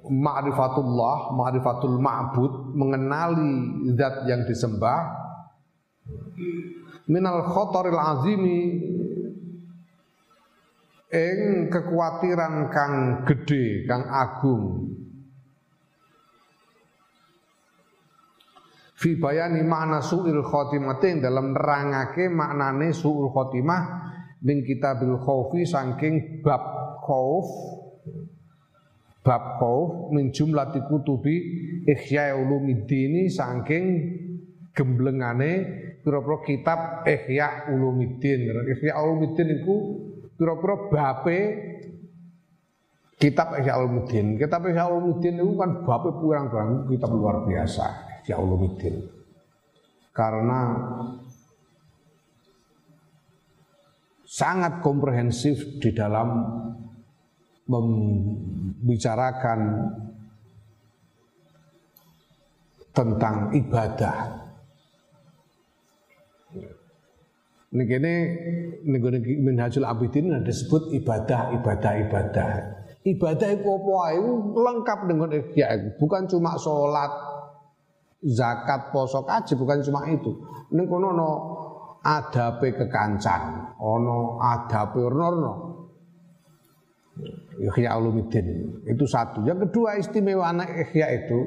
ma'rifatullah, 0.06 1.34
ma'rifatul 1.34 1.98
ma'bud, 1.98 2.52
mengenali 2.76 3.52
zat 3.96 4.28
yang 4.28 4.44
disembah. 4.44 5.24
Minal 7.08 7.48
khotoril 7.48 7.96
azimi 7.96 8.60
ing 11.10 11.70
kekhawatiran 11.72 12.68
kang 12.68 12.94
gede, 13.24 13.88
kang 13.88 14.04
agung. 14.04 14.92
Fi 18.96 19.12
bayani 19.16 19.60
makna 19.60 20.00
su'il 20.00 20.40
khotimatin 20.40 21.20
dalam 21.20 21.52
nerangake 21.52 22.32
maknane 22.32 22.96
su'ul 22.96 23.28
khotimah 23.28 23.82
min 24.40 24.64
kitabil 24.64 25.20
khaufi 25.20 25.68
saking 25.68 26.40
bab 26.40 26.64
khauf 27.04 27.75
bab 29.26 29.58
khauf 29.58 30.14
min 30.14 30.30
jumlati 30.30 30.86
kutubi 30.86 31.34
Ihya 31.82 32.38
Ulumuddin 32.38 33.26
saking 33.26 33.84
gemblengane 34.70 35.52
pira-pira 36.06 36.38
kitab 36.46 37.02
Ihya 37.02 37.74
Ulumuddin. 37.74 38.46
Ihya 38.46 38.94
Ulumuddin 39.02 39.48
iku 39.58 39.76
pira-pira 40.38 40.74
bape 40.86 41.38
kitab 43.18 43.58
Ihya 43.58 43.82
Ulumuddin. 43.82 44.38
Kitab 44.38 44.70
Ihya 44.70 44.86
Ulumuddin 44.86 45.42
itu 45.42 45.58
kan 45.58 45.82
bape 45.82 46.22
pirang-pirang 46.22 46.86
kitab 46.86 47.10
luar 47.10 47.42
biasa 47.42 47.86
Ihya 48.22 48.38
Ulumuddin. 48.38 49.10
Karena 50.14 50.60
sangat 54.22 54.86
komprehensif 54.86 55.82
di 55.82 55.90
dalam 55.90 56.28
membicarakan 57.66 59.60
tentang 62.94 63.52
ibadah. 63.52 64.46
Ini 67.76 67.82
kini 67.84 68.14
negara 68.88 69.20
Minhajul 69.20 69.84
Abidin 69.84 70.32
ada 70.32 70.40
disebut 70.40 70.96
ibadah, 70.96 71.52
ibadah, 71.60 71.92
ibadah. 72.08 72.48
Ibadah 73.04 73.48
itu 73.52 73.68
apa? 73.68 74.16
Itu 74.16 74.32
lengkap 74.56 74.98
dengan 75.12 75.28
ya, 75.52 75.76
bukan 76.00 76.24
cuma 76.24 76.56
sholat, 76.56 77.12
zakat, 78.24 78.90
poso, 78.94 79.22
kaji, 79.28 79.52
bukan 79.60 79.84
cuma 79.84 80.08
itu. 80.08 80.32
Ini 80.72 80.82
kono 80.88 81.12
no 81.12 81.30
adape 82.00 82.74
kekancan, 82.74 83.76
ono 83.76 84.40
adape 84.40 84.98
orno 85.04 85.52
Ihya 87.60 87.96
Ulumuddin. 87.96 88.82
Itu 88.84 89.04
satu. 89.08 89.44
Yang 89.44 89.68
kedua 89.70 89.96
istimewa 89.96 90.52
anak 90.52 90.68
Ihya 90.72 91.24
itu 91.24 91.40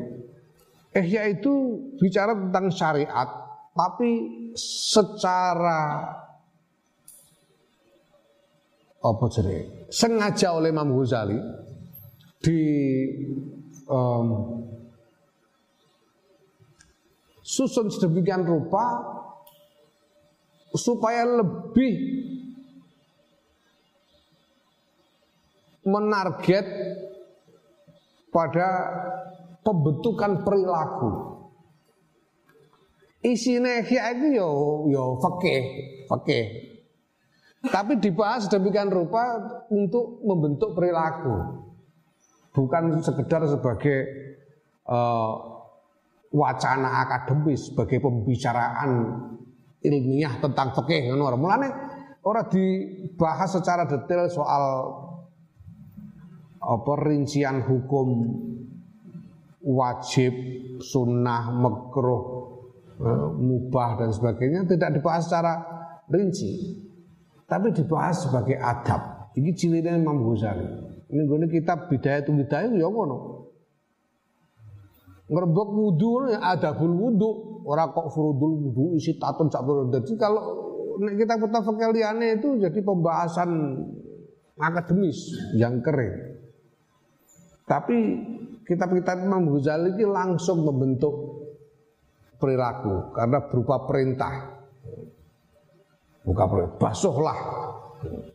Ihya 0.90 1.38
itu 1.38 1.54
bicara 2.02 2.34
tentang 2.34 2.74
syariat 2.74 3.30
tapi 3.78 4.12
secara 4.58 6.12
apa 9.00 9.26
sengaja 9.88 10.60
oleh 10.60 10.76
Imam 10.76 10.92
Ghazali 10.92 11.40
di 12.44 12.60
um, 13.88 14.28
susun 17.40 17.88
sedemikian 17.88 18.44
rupa 18.44 19.00
supaya 20.76 21.24
lebih 21.24 21.94
menarget 25.90 26.66
pada 28.30 28.68
pembentukan 29.66 30.46
perilaku. 30.46 31.12
Isine 33.20 33.84
ihya 33.84 34.16
itu 34.16 34.40
yo 34.40 34.50
yo 34.88 35.04
fakih, 35.20 35.62
fakih. 36.08 36.46
Tapi 37.68 38.00
dibahas 38.00 38.48
demikian 38.48 38.88
rupa 38.88 39.36
untuk 39.68 40.24
membentuk 40.24 40.72
perilaku. 40.72 41.60
Bukan 42.56 43.04
sekedar 43.04 43.44
sebagai 43.44 44.08
uh, 44.88 45.36
wacana 46.32 47.04
akademis, 47.04 47.68
sebagai 47.68 48.00
pembicaraan 48.00 49.20
ilmiah 49.84 50.40
tentang 50.40 50.72
fikih 50.72 51.12
ngono. 51.12 51.36
Mulane 51.36 51.68
ora 52.24 52.48
dibahas 52.48 53.60
secara 53.60 53.84
detail 53.84 54.32
soal 54.32 54.64
apa 56.60 56.94
rincian 57.00 57.64
hukum 57.64 58.08
wajib, 59.64 60.34
sunnah, 60.80 61.52
makruh, 61.56 62.24
eh, 63.00 63.28
mubah 63.36 64.00
dan 64.00 64.10
sebagainya 64.12 64.68
tidak 64.68 65.00
dibahas 65.00 65.28
secara 65.28 65.54
rinci. 66.12 66.84
Tapi 67.50 67.74
dibahas 67.74 68.30
sebagai 68.30 68.60
adab. 68.62 69.34
Ini 69.34 69.50
cilirnya 69.58 69.98
Imam 69.98 70.22
Ghazali. 70.22 70.68
Ini 71.10 71.22
gue 71.26 71.50
kitab 71.50 71.90
bidaya 71.90 72.22
itu 72.22 72.30
bidaya 72.30 72.70
ya 72.70 72.86
ngono. 72.86 73.50
Ngerebok 75.30 75.70
wudhu 75.74 76.30
ya 76.30 76.54
adabul 76.54 76.94
wudhu. 76.94 77.30
Orang 77.66 77.94
kok 77.94 78.14
furudul 78.14 78.70
wudhu 78.70 78.86
isi 78.98 79.18
tatun 79.18 79.50
sak 79.50 79.66
Jadi 79.66 80.14
kalau 80.18 80.42
kita 80.98 81.38
kita 81.38 81.60
fakir 81.66 81.90
itu 82.38 82.50
jadi 82.62 82.80
pembahasan 82.82 83.50
akademis 84.58 85.34
yang 85.58 85.82
kering. 85.82 86.29
Tapi 87.70 87.98
kitab-kitab 88.66 89.22
Imam 89.22 89.46
Ghazali 89.54 89.94
ini 89.94 90.10
langsung 90.10 90.66
membentuk 90.66 91.14
perilaku 92.42 93.14
karena 93.14 93.46
berupa 93.46 93.86
perintah. 93.86 94.58
Muka 96.26 96.46
perintah, 96.50 96.78
basuhlah 96.82 97.40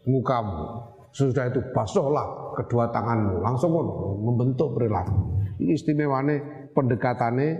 mukamu. 0.07 0.87
Sudah 1.14 1.47
itu 1.51 1.62
basuhlah 1.74 2.55
kedua 2.59 2.91
tanganmu. 2.91 3.43
Langsung 3.43 3.74
membentuk 4.22 4.78
perilaku. 4.78 5.43
Ini 5.62 5.78
istimewanya 5.78 6.39
pendekatannya 6.74 7.51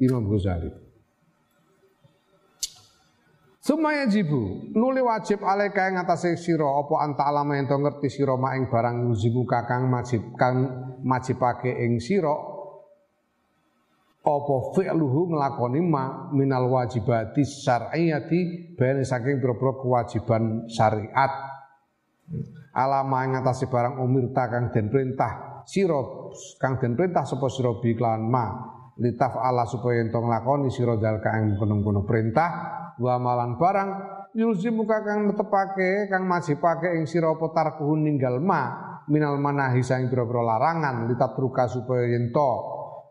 Imam 0.00 0.24
Ghazali. 0.28 0.89
Sumaya 3.60 4.08
jibu 4.08 4.72
nuli 4.72 5.04
wajib 5.04 5.44
alaika 5.44 5.92
ing 5.92 6.00
atase 6.00 6.32
sira 6.40 6.64
apa 6.64 7.04
anta 7.04 7.28
alama 7.28 7.60
ento 7.60 7.76
ngerti 7.76 8.08
sira 8.08 8.32
ing 8.56 8.72
barang 8.72 9.12
yuzibu 9.12 9.44
kakang 9.44 9.84
majib 9.84 10.32
kang 10.40 10.64
majibake 11.04 11.68
ing 11.68 12.00
sira? 12.00 12.32
Apa 14.24 14.56
fi'luhu 14.72 15.36
nglakoni 15.36 15.80
ma 15.84 16.32
minal 16.32 16.72
wajibati 16.72 17.44
syar'iyyati 17.44 18.72
ben 18.80 19.04
saking 19.04 19.44
pira 19.44 19.52
kewajiban 19.76 20.64
syariat? 20.64 21.32
Alama 22.72 23.28
ing 23.28 23.44
atase 23.44 23.68
barang 23.68 24.00
umirta 24.00 24.48
kang 24.48 24.72
den 24.72 24.88
perintah 24.88 25.60
sira 25.68 26.00
kang 26.56 26.80
den 26.80 26.96
perintah 26.96 27.28
sapa 27.28 27.44
sira 27.52 27.76
bi 27.76 27.92
ma? 28.24 28.72
Litaf 28.96 29.36
ala 29.36 29.68
supaya 29.68 30.00
ento 30.00 30.16
nglakoni 30.16 30.72
sira 30.72 30.96
dal 30.96 31.20
kang 31.20 31.60
kono-kono 31.60 32.08
perintah 32.08 32.80
wa 33.00 33.16
malan 33.16 33.56
barang 33.56 33.90
muka 34.70 34.98
kang 35.02 35.26
netepake 35.26 36.06
kang 36.12 36.28
majipake 36.28 37.00
ing 37.00 37.08
sira 37.08 37.32
apa 37.32 37.48
tarkuhu 37.50 37.96
ninggal 37.96 38.38
ma 38.38 38.62
minal 39.08 39.40
manahi 39.40 39.82
sang 39.82 40.06
pira-pira 40.06 40.44
larangan 40.44 41.08
litatruka 41.08 41.66
supaya 41.66 42.06
yen 42.06 42.30
to 42.30 42.50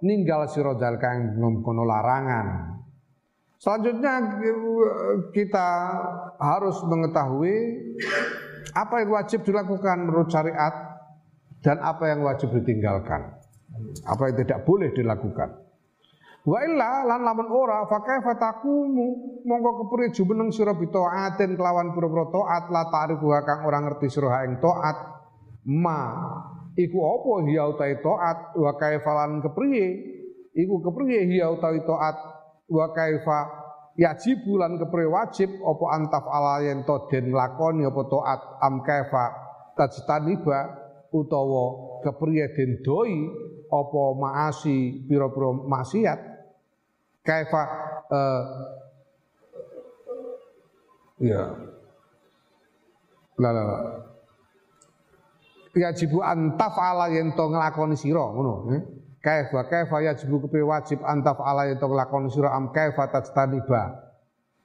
ninggal 0.06 0.48
sira 0.48 0.78
dal 0.78 0.96
kang 1.02 1.36
kono 1.66 1.84
larangan 1.84 2.80
Selanjutnya 3.60 4.40
kita 5.36 5.68
harus 6.40 6.80
mengetahui 6.88 7.56
apa 8.72 9.04
yang 9.04 9.12
wajib 9.20 9.44
dilakukan 9.44 10.08
menurut 10.08 10.32
syariat 10.32 10.72
dan 11.60 11.76
apa 11.84 12.08
yang 12.08 12.24
wajib 12.24 12.56
ditinggalkan. 12.56 13.36
Apa 14.08 14.32
yang 14.32 14.48
tidak 14.48 14.64
boleh 14.64 14.96
dilakukan. 14.96 15.69
Wa 16.50 16.66
illa 16.66 17.06
lan 17.06 17.22
lamun 17.22 17.46
ora 17.54 17.86
fa 17.86 18.02
kaifa 18.02 18.34
taqumu? 18.42 19.08
Monggo 19.46 19.86
kepriye 19.86 20.10
jumeneng 20.18 20.50
sira 20.50 20.74
bitaatin 20.74 21.54
kelawan 21.54 21.94
pira-pira 21.94 22.26
taat 22.34 22.74
la 22.74 22.90
ta'rifu 22.90 23.30
kang 23.46 23.70
ora 23.70 23.78
ngerti 23.86 24.10
sira 24.10 24.50
ing 24.50 24.58
taat 24.58 24.98
ma 25.70 26.10
iku 26.74 26.98
apa 27.06 27.34
hiya 27.46 27.70
utahe 27.70 28.02
taat 28.02 28.58
wa 28.58 28.72
kaifa 28.82 29.12
lan 29.14 29.46
kepriye? 29.46 29.88
Iku 30.58 30.82
kepriye 30.90 31.30
hiya 31.30 31.54
utahe 31.54 31.86
taat 31.86 32.18
wa 32.66 32.86
kaifa 32.98 33.40
yajib 34.02 34.42
lan 34.58 34.82
kepriye 34.82 35.06
wajib? 35.06 35.54
Apa 35.54 35.86
antaf 36.02 36.26
ala 36.34 36.66
yen 36.66 36.82
to 36.82 36.98
den 37.14 37.30
lakoni 37.30 37.86
apa 37.86 38.02
taat 38.10 38.42
am 38.66 38.82
kaifa 38.82 39.26
tajtaniba? 39.78 40.90
Utawa 41.14 41.66
kepriye 42.02 42.58
den 42.58 42.82
doi? 42.82 43.14
Apa 43.70 44.18
maasi 44.18 45.06
pira-pira 45.06 45.54
maksiat 45.54 46.29
kaifa 47.30 47.62
uh, 48.10 48.44
ya 51.22 51.54
la 53.38 53.50
la 53.54 53.64
yajibu 55.78 56.26
antaf 56.26 56.74
ala 56.82 57.14
yen 57.14 57.38
to 57.38 57.46
nglakoni 57.54 57.94
sira 57.94 58.26
ngono 58.34 58.74
eh? 58.74 58.82
kaifa 59.22 59.70
kaifa 59.70 60.02
yajibu 60.02 60.42
kepe 60.50 60.66
wajib 60.66 61.06
antaf 61.06 61.38
ala 61.46 61.70
yen 61.70 61.78
to 61.78 61.86
nglakoni 61.86 62.34
sira 62.34 62.50
am 62.58 62.74
kaifa 62.74 63.14
tajtaniba. 63.14 64.10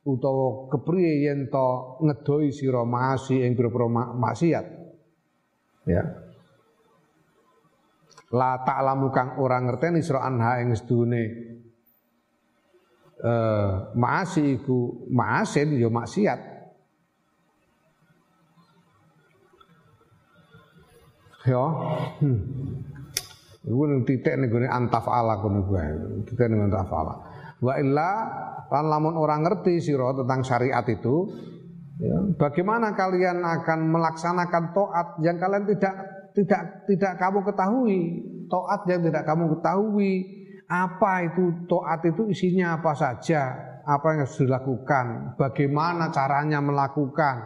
Utawa 0.04 0.68
kepriye 0.68 1.24
yen 1.24 1.48
to 1.48 1.96
ngedoi 2.04 2.52
sira 2.52 2.84
maasi 2.84 3.40
ing 3.40 3.56
pira-pira 3.56 3.88
maksiat. 3.88 4.66
Ya. 5.88 6.04
La 8.36 8.60
ta'lamu 8.68 9.08
kang 9.16 9.40
ora 9.40 9.64
ngerteni 9.64 10.04
sira 10.04 10.28
anha 10.28 10.60
ing 10.60 10.76
sedune 10.76 11.53
eh, 13.24 13.70
maasi 13.96 14.60
iku 14.60 15.08
maasin 15.08 15.80
ya 15.80 15.88
maksiat. 15.88 16.40
Ya. 21.44 21.64
Hmm. 22.24 22.40
Iku 23.64 23.82
ning 23.88 24.04
titik 24.04 24.36
ning 24.36 24.48
gone 24.52 24.68
antaf 24.68 25.08
ala 25.08 25.40
kono 25.40 25.64
kuwi. 25.64 26.24
Titik 26.28 26.48
ning 26.52 26.68
antaf 26.68 26.92
ala. 26.92 27.14
Wa 27.64 27.80
illa 27.80 28.10
lan 28.68 28.84
lamun 28.88 29.16
orang 29.16 29.44
ngerti 29.44 29.80
sira 29.80 30.12
tentang 30.16 30.40
syariat 30.44 30.84
itu, 30.88 31.30
ya, 32.00 32.16
bagaimana 32.36 32.92
kalian 32.92 33.40
akan 33.40 33.88
melaksanakan 33.92 34.74
toat 34.74 35.20
yang 35.22 35.36
kalian 35.40 35.64
tidak 35.68 35.94
tidak 36.34 36.62
tidak 36.90 37.12
kamu 37.20 37.40
ketahui, 37.46 38.00
toat 38.50 38.80
yang 38.90 39.00
tidak 39.04 39.22
kamu 39.24 39.44
ketahui, 39.56 40.12
apa 40.74 41.30
itu 41.30 41.70
toat 41.70 42.02
itu 42.02 42.34
isinya 42.34 42.82
apa 42.82 42.98
saja, 42.98 43.42
apa 43.86 44.06
yang 44.10 44.26
harus 44.26 44.42
dilakukan, 44.42 45.38
bagaimana 45.38 46.10
caranya 46.10 46.58
melakukan, 46.58 47.36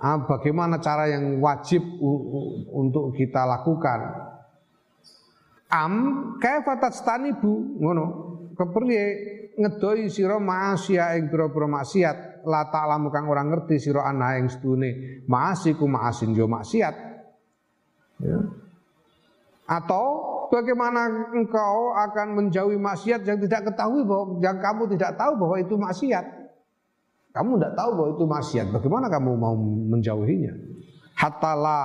ah, 0.00 0.18
bagaimana 0.24 0.80
cara 0.80 1.12
yang 1.12 1.36
wajib 1.44 1.84
untuk 2.72 3.12
kita 3.12 3.44
lakukan. 3.44 4.32
Am 5.70 5.94
kaifa 6.42 6.80
tajtanibu? 6.80 7.78
Ngono. 7.78 8.04
Kepriye? 8.58 9.04
Ngedoi 9.54 10.08
sira 10.10 10.40
maasiya 10.40 11.14
ing 11.14 11.30
pira-pira 11.30 11.70
maksiat. 11.70 12.42
La 12.48 12.66
ta'lamu 12.66 13.12
kang 13.12 13.28
ora 13.30 13.44
ngerti 13.44 13.78
sira 13.78 14.02
ana 14.02 14.34
ing 14.40 14.50
sedune. 14.50 15.22
Maasiku 15.30 15.86
maasin 15.86 16.34
yo 16.34 16.50
maksiat. 16.50 16.96
Ya. 18.20 18.40
atau 19.70 20.06
bagaimana 20.50 21.30
engkau 21.32 21.94
akan 21.94 22.34
menjauhi 22.36 22.76
maksiat 22.76 23.22
yang 23.22 23.38
tidak 23.38 23.70
ketahui 23.70 24.02
bahwa 24.02 24.42
yang 24.42 24.58
kamu 24.58 24.90
tidak 24.98 25.14
tahu 25.14 25.32
bahwa 25.38 25.56
itu 25.62 25.74
maksiat. 25.78 26.26
Kamu 27.30 27.50
tidak 27.56 27.74
tahu 27.78 27.90
bahwa 27.94 28.10
itu 28.10 28.24
maksiat. 28.26 28.66
Bagaimana 28.74 29.06
kamu 29.06 29.30
mau 29.38 29.54
menjauhinya? 29.94 30.50
Hatta 31.14 31.52
la 31.54 31.80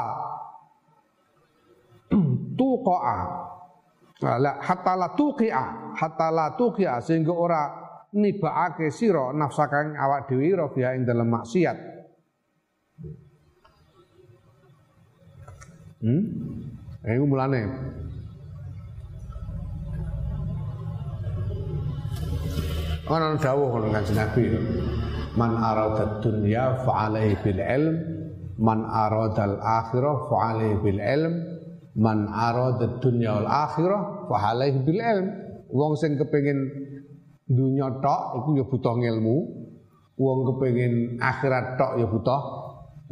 tuqa'a. 2.59 3.19
Hatta 4.57 4.93
la 4.97 5.07
tuqi'a. 5.13 5.65
Hatta 5.93 6.27
la 6.33 6.45
tuqi'a 6.57 6.97
sehingga 6.97 7.29
ora 7.29 7.61
nibaake 8.15 8.89
sira 8.89 9.35
nafsaka 9.35 9.93
awak 9.93 10.31
dhewe 10.31 10.49
ira 10.49 10.65
ing 10.97 11.05
dalam 11.05 11.29
maksiat. 11.29 11.77
Hmm? 16.01 16.23
Iku 17.05 17.25
mulane 17.29 17.61
Ana 23.05 23.37
dawuh 23.37 23.69
ngono 23.69 23.93
Kanjeng 23.93 24.17
Nabi. 24.17 24.43
Man 25.37 25.53
arada 25.61 26.25
dunya 26.25 26.73
fa 26.81 27.05
alaihi 27.05 27.37
bil 27.45 27.61
ilm, 27.61 27.95
man 28.57 28.81
arada 28.81 29.45
al 29.45 29.57
akhirah 29.61 30.25
fa 30.25 30.37
alaihi 30.49 30.79
bil 30.81 30.97
ilm, 30.97 31.33
man 31.99 32.25
arada 32.31 32.97
dunya 32.97 33.35
wal 33.37 33.45
akhirah 33.45 34.25
fa 34.25 34.37
alaihi 34.49 34.81
bil 34.81 34.97
ilm. 34.97 35.27
Wong 35.69 35.93
sing 36.01 36.17
kepengin 36.17 36.65
dunya 37.45 37.93
tok 38.01 38.41
iku 38.41 38.49
ya 38.57 38.65
butuh 38.65 38.97
ilmu. 38.97 39.37
Wong 40.17 40.39
kepengin 40.49 41.21
akhirat 41.21 41.77
tok 41.77 42.01
ya 42.01 42.07
butuh 42.09 42.41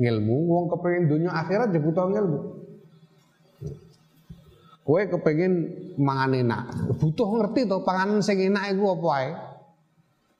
ilmu. 0.01 0.37
Wong 0.49 0.65
kepengin 0.73 1.03
dunya 1.05 1.29
akhirat 1.37 1.69
ya 1.69 1.81
butuh 1.83 2.07
ilmu. 2.09 2.39
Kowe 4.83 4.99
kepengin 5.05 5.53
mangan 5.95 6.33
enak, 6.33 6.63
butuh 6.99 7.23
ngerti 7.23 7.71
to 7.71 7.79
panganan 7.87 8.19
sing 8.19 8.41
enak 8.41 8.73
iku 8.73 8.99
apa 8.99 9.09
ae. 9.21 9.52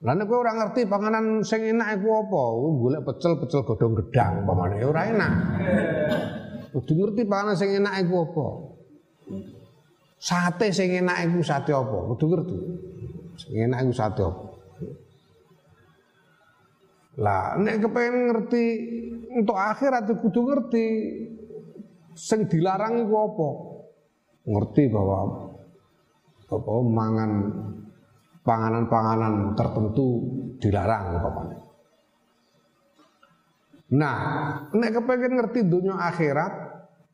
Lah 0.04 0.12
nek 0.12 0.28
kowe 0.28 0.44
ora 0.44 0.52
ngerti 0.52 0.84
panganan 0.84 1.40
sing 1.40 1.64
enak 1.64 1.96
iku 1.96 2.08
apa, 2.28 2.42
golek 2.76 3.02
pecel-pecel 3.08 3.64
godhong 3.64 3.96
gedang 4.04 4.44
pamane 4.44 4.84
ora 4.84 5.08
enak. 5.08 5.32
Kudu 6.76 6.92
ngerti 6.92 7.24
panganan 7.24 7.56
sing 7.56 7.72
enak 7.72 8.04
iku 8.04 8.14
apa. 8.28 8.46
Sate 10.20 10.68
sing 10.76 10.92
enak 10.92 11.24
iku 11.24 11.40
sate 11.40 11.72
apa? 11.72 11.98
Kudu 12.12 12.24
ngerti. 12.28 12.58
Sing 13.40 13.52
enak 13.64 13.80
iku 13.88 13.92
sate 13.96 14.20
apa. 14.28 14.44
Lah 17.24 17.56
nek 17.56 17.80
kepengen 17.80 18.28
ngerti 18.28 18.64
untuk 19.40 19.56
akhirat 19.56 20.04
kudu 20.20 20.40
ngerti 20.52 20.86
sing 22.12 22.44
dilarang 22.44 23.08
iku 23.08 23.14
apa. 23.24 23.48
Ngerti 24.52 24.82
bahwa 24.92 25.48
apa 26.44 26.72
mangan 26.84 27.30
panganan-panganan 28.44 29.56
tertentu 29.56 30.20
dilarang 30.60 31.16
umpamanya. 31.16 31.58
Nah, 33.94 34.18
nek 34.70 34.92
kepengen 35.00 35.32
ngerti 35.40 35.60
dunia 35.64 35.96
akhirat, 35.96 36.52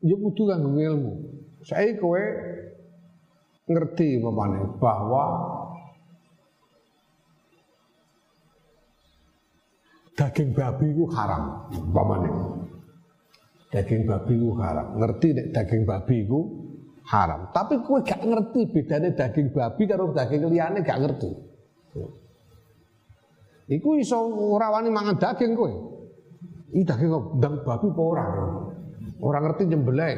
ya 0.02 0.16
kudu 0.18 0.42
kanggo 0.50 0.74
ilmu. 0.74 1.14
Saya 1.62 1.94
kowe 1.96 2.24
ngerti 3.70 4.18
umpamanya 4.18 4.74
bahwa 4.82 5.24
daging 10.18 10.50
babi 10.52 10.86
itu 10.90 11.04
haram 11.14 11.70
umpamanya. 11.70 12.32
Daging 13.70 14.02
babi 14.02 14.34
itu 14.34 14.50
haram. 14.58 14.98
Ngerti 14.98 15.28
nek 15.30 15.46
daging 15.54 15.82
babi 15.86 16.26
itu 16.26 16.59
haram. 17.10 17.50
Tapi 17.50 17.82
kue 17.82 18.00
gak 18.06 18.22
ngerti 18.22 18.70
bedanya 18.70 19.10
daging 19.10 19.50
babi 19.50 19.82
karo 19.90 20.14
daging 20.14 20.46
liyane 20.46 20.80
gak 20.86 21.00
ngerti. 21.02 21.30
Iku 23.70 23.98
iso 23.98 24.18
ora 24.54 24.70
wani 24.70 24.90
mangan 24.90 25.18
daging 25.18 25.52
kowe. 25.58 25.70
Iki 26.70 26.82
daging 26.86 27.10
dang 27.42 27.54
babi 27.66 27.86
apa 27.90 28.02
ora? 28.02 28.26
Orang 29.20 29.42
ngerti 29.50 29.62
nyembelih. 29.66 30.14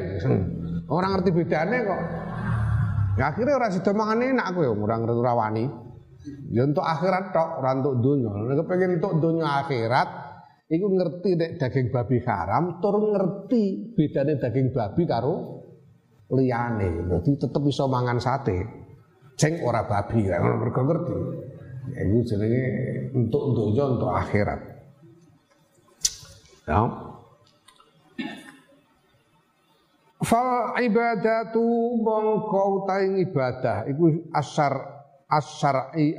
Orang 0.89 1.11
ngerti 1.17 1.29
bedanya 1.33 1.77
kok. 1.81 2.01
Ya 3.13 3.29
akhirnya 3.29 3.53
orang 3.57 3.71
sida 3.73 3.91
mangan 3.93 4.21
enak 4.21 4.47
kowe 4.53 4.67
ora 4.69 4.95
ngerti 5.01 5.17
ora 5.17 5.33
wani. 5.33 5.65
Ya 6.55 6.63
untuk 6.63 6.87
akhirat 6.87 7.35
tok, 7.35 7.49
ora 7.59 7.75
untuk 7.75 7.99
dunya. 7.99 8.31
Nek 8.31 8.63
pengen 8.63 8.95
untuk 8.95 9.19
dunya 9.19 9.43
akhirat, 9.43 10.07
iku 10.71 10.87
ngerti 10.87 11.35
nek 11.35 11.51
daging 11.59 11.91
babi 11.91 12.17
haram, 12.23 12.79
tur 12.79 12.95
ngerti 12.95 13.91
bedanya 13.91 14.39
daging 14.39 14.71
babi 14.71 15.03
karo 15.03 15.62
liyane. 16.31 17.09
Dadi 17.09 17.31
tetep 17.35 17.63
iso 17.67 17.89
mangan 17.91 18.21
sate. 18.21 18.57
Ceng 19.35 19.65
ora 19.65 19.83
babi 19.83 20.23
kan 20.29 20.45
mergo 20.61 20.81
ngerti. 20.85 21.17
Ya 21.91 22.01
itu 22.07 22.19
jenenge 22.23 22.63
untuk 23.11 23.43
dunya 23.57 23.83
untuk 23.83 24.07
akhirat. 24.13 24.59
Ya. 26.63 26.79
Fal 30.23 30.79
ibadatu 30.79 31.99
mongko 31.99 32.87
utahe 32.87 33.27
ibadah 33.27 33.83
iku 33.91 34.31
asar 34.31 34.71
asyari 35.27 36.15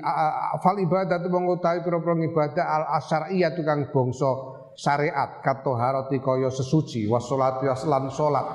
fal 0.60 0.76
ibadatu 0.76 1.32
mongko 1.32 1.56
utahe 1.56 1.80
pira-pira 1.80 2.12
ibadah 2.20 2.64
al 2.68 2.84
asyariyah 3.00 3.56
tukang 3.56 3.88
bangsa 3.88 4.28
syariat 4.76 5.40
katoharati 5.40 6.20
kaya 6.20 6.52
sesuci 6.52 7.08
wassolati 7.08 7.64
lan 7.64 8.12
salat 8.12 8.46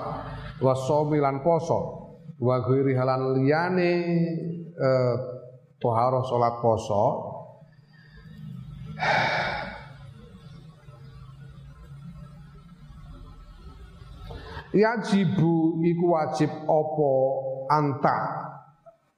wasomi 0.59 1.17
lan 1.19 1.41
poso. 1.43 1.79
Wa 2.39 2.63
ghairi 2.63 2.95
halan 2.95 3.35
liyane 3.35 3.93
eh, 4.75 5.15
toharoh 5.79 6.23
salat 6.23 6.55
poso. 6.63 7.05
Yajibu 14.69 15.81
iku 15.81 16.05
wajib 16.13 16.51
opo 16.69 17.11
anta 17.65 18.49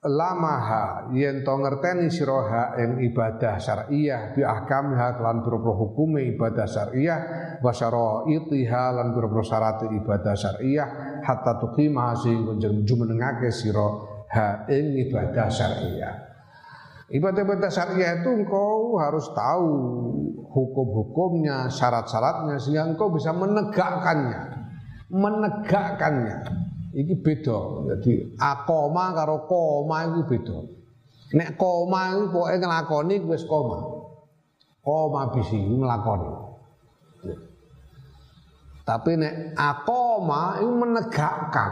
lamaha 0.01 1.13
yen 1.13 1.45
to 1.45 1.53
ngerteni 1.53 2.09
sira 2.09 2.73
ing 2.79 3.05
ibadah 3.05 3.61
syariah 3.61 4.33
bi 4.33 4.41
ahkamha 4.41 5.21
lan 5.21 5.45
pira 5.45 5.61
hukume 5.61 6.25
ibadah 6.33 6.65
syariah 6.65 7.19
wa 7.61 7.69
syaraitiha 7.69 8.83
lan 8.97 9.13
pira 9.13 9.29
syarat 9.45 9.85
ibadah 9.93 10.33
syariah 10.33 10.89
hatta 11.31 11.63
tuqima 11.63 12.11
sehingga 12.19 12.59
jumenengake 12.83 13.47
sira 13.47 13.87
ha 14.35 14.67
ing 14.67 15.07
ibadah 15.07 15.47
syariah. 15.47 16.15
Ibadah-ibadah 17.11 17.67
syariah 17.67 18.23
itu 18.23 18.29
engkau 18.31 18.95
harus 18.95 19.27
tahu 19.35 19.67
hukum-hukumnya, 20.47 21.67
syarat-syaratnya 21.67 22.55
sehingga 22.55 22.87
engkau 22.87 23.11
bisa 23.11 23.35
menegakkannya. 23.35 24.63
Menegakkannya. 25.11 26.37
Iki 26.91 27.15
beda. 27.19 27.59
Jadi 27.91 28.35
akoma 28.39 29.11
karo 29.11 29.43
koma 29.47 30.07
itu 30.07 30.23
beda. 30.27 30.59
Nek 31.35 31.55
koma 31.59 32.15
itu 32.15 32.31
pokoknya 32.31 32.57
ngelakoni 32.63 33.15
wis 33.27 33.43
koma. 33.47 33.79
Koma 34.79 35.35
bisi 35.35 35.59
ngelakoni. 35.59 36.50
Tapi 38.81 39.11
nek 39.13 39.53
akoma 39.53 40.57
itu 40.57 40.71
menegakkan. 40.73 41.71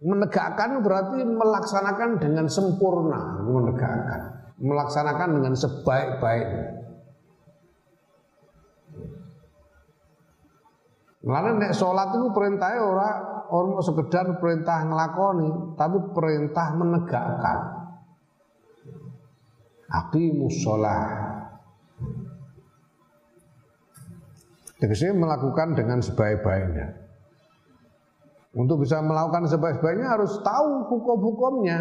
Menegakkan 0.00 0.80
berarti 0.80 1.20
melaksanakan 1.20 2.16
dengan 2.16 2.48
sempurna, 2.48 3.44
menegakkan. 3.44 4.20
Melaksanakan 4.60 5.28
dengan 5.40 5.54
sebaik-baiknya. 5.56 6.80
Lalu 11.20 11.48
nek 11.60 11.76
sholat 11.76 12.16
itu 12.16 12.32
perintahnya 12.32 12.80
orang 12.80 13.16
orang 13.52 13.84
sekedar 13.84 14.40
perintah 14.40 14.88
ngelakoni, 14.88 15.76
tapi 15.76 15.96
perintah 16.16 16.66
menegakkan. 16.80 17.58
Aqimus 19.90 20.64
sholat 20.64 21.49
Tegese 24.80 25.12
melakukan 25.12 25.76
dengan 25.76 26.00
sebaik-baiknya. 26.00 26.96
Untuk 28.50 28.82
bisa 28.82 28.98
melakukan 28.98 29.46
sebaik-baiknya 29.46 30.16
harus 30.16 30.40
tahu 30.42 30.88
hukum-hukumnya. 30.90 31.78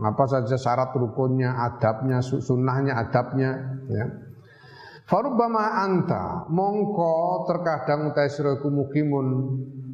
Apa 0.00 0.24
saja 0.30 0.56
syarat 0.56 0.94
rukunnya, 0.96 1.52
adabnya, 1.52 2.22
sunnahnya, 2.22 2.96
adabnya. 2.96 3.50
Ya. 3.90 4.06
Farubama 5.06 5.86
anta 5.86 6.50
mongko 6.50 7.46
terkadang 7.46 8.10
utai 8.10 8.26
siraku 8.26 8.66
mukimun 8.74 9.26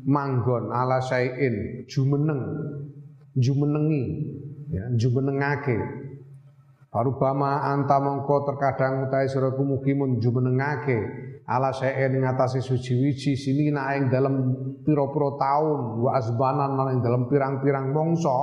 manggon 0.08 0.72
ala 0.72 1.04
syai'in 1.04 1.84
jumeneng 1.84 2.40
jumenengi 3.36 4.04
ya 4.72 4.88
jumenengake 4.96 5.76
Farubama 6.88 7.60
anta 7.60 8.00
mongko 8.00 8.48
terkadang 8.48 9.04
utai 9.04 9.28
siraku 9.28 9.60
mukimun 9.60 10.16
jumenengake 10.16 11.31
ala 11.52 11.68
syai'in 11.68 12.16
ngatasi 12.16 12.64
suci 12.64 12.96
wiji 12.96 13.36
sini 13.36 13.68
ing 13.68 14.08
dalam 14.08 14.34
piro-piro 14.80 15.36
tahun 15.36 16.00
wa 16.00 16.10
asbanan 16.16 16.80
ing 16.96 17.04
dalam 17.04 17.28
pirang-pirang 17.28 17.92
mongso 17.92 18.40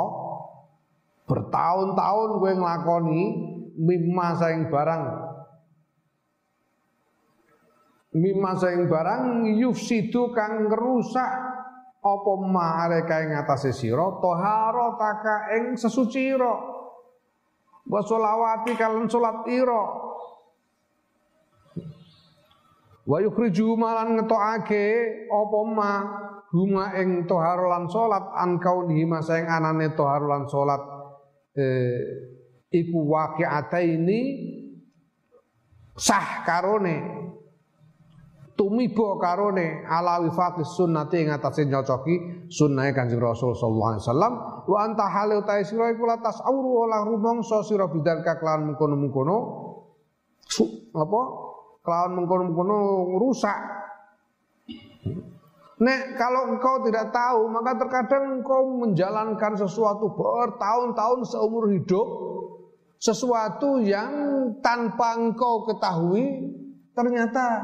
bertahun-tahun 1.25 2.29
gue 2.41 2.51
ngelakoni 2.57 3.21
mimma 3.77 4.27
saing 4.37 4.69
barang. 4.69 5.03
Mimma 8.17 8.51
saing 8.57 8.89
barang 8.89 9.45
yufsidu 9.57 10.33
kang 10.33 10.65
ngerusak 10.65 11.31
apa 12.01 12.31
mare 12.41 13.05
kae 13.05 13.29
ngatasi 13.29 13.69
sira? 13.69 14.05
Taharataka 14.17 15.35
ing 15.57 15.63
sesuci 15.77 16.33
ira. 16.33 16.55
Wa 17.85 18.01
kalian 18.05 19.09
ira 19.49 20.08
Wa 23.09 23.17
yukhriju 23.25 23.73
malan 23.73 24.21
ngetokake 24.21 24.85
apa 25.33 25.59
ma? 25.65 25.93
Huma 26.49 26.97
ing 26.97 27.29
toharo 27.29 27.69
lan 27.69 27.89
salat 27.89 28.25
an 28.33 28.57
kaunihi 28.57 29.05
masa 29.05 29.37
ing 29.41 29.49
anane 29.49 29.93
toharo 29.97 30.29
lan 30.29 30.45
salat. 30.45 30.81
Eh, 31.57 32.01
iku 32.69 33.05
waqi'ataini 33.09 34.21
sah 35.97 36.45
karone 36.45 36.97
tumiba 38.53 39.17
karone 39.17 39.85
ala 39.89 40.21
wifaqis 40.25 40.77
sunnati 40.77 41.25
ing 41.25 41.33
atase 41.33 41.65
nyocoki 41.65 42.45
sunnahe 42.49 42.93
Kanjeng 42.93 43.21
Rasul 43.21 43.57
sallallahu 43.57 43.91
alaihi 43.97 44.05
wasallam. 44.05 44.33
Wa 44.69 44.77
anta 44.85 45.05
halu 45.09 45.41
ta 45.49 45.57
sira 45.65 45.89
iku 45.93 46.05
la 46.05 46.21
tasawuru 46.21 46.85
olah 46.85 47.05
rumangsa 47.09 47.65
sira 47.65 47.89
bidal 47.89 48.21
kelawan 48.21 48.69
mengkono-mengkono 48.73 49.37
apa 50.97 51.21
kelawan 51.89 52.21
mengkono-mengkono 52.21 52.79
rusak 53.17 53.57
Nek 55.79 56.19
kalau 56.19 56.51
engkau 56.51 56.83
tidak 56.83 57.09
tahu 57.15 57.49
maka 57.49 57.71
terkadang 57.79 58.43
engkau 58.43 58.83
menjalankan 58.83 59.55
sesuatu 59.55 60.11
bertahun-tahun 60.11 61.23
seumur 61.23 61.71
hidup 61.71 62.07
sesuatu 62.99 63.79
yang 63.79 64.11
tanpa 64.59 65.15
engkau 65.15 65.63
ketahui 65.63 66.51
ternyata 66.91 67.63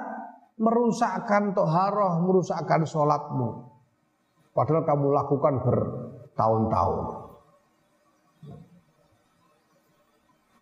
merusakkan 0.55 1.51
toharoh, 1.51 2.23
merusakkan 2.23 2.87
sholatmu. 2.87 3.67
Padahal 4.55 4.87
kamu 4.87 5.07
lakukan 5.11 5.53
bertahun-tahun. 5.67 6.99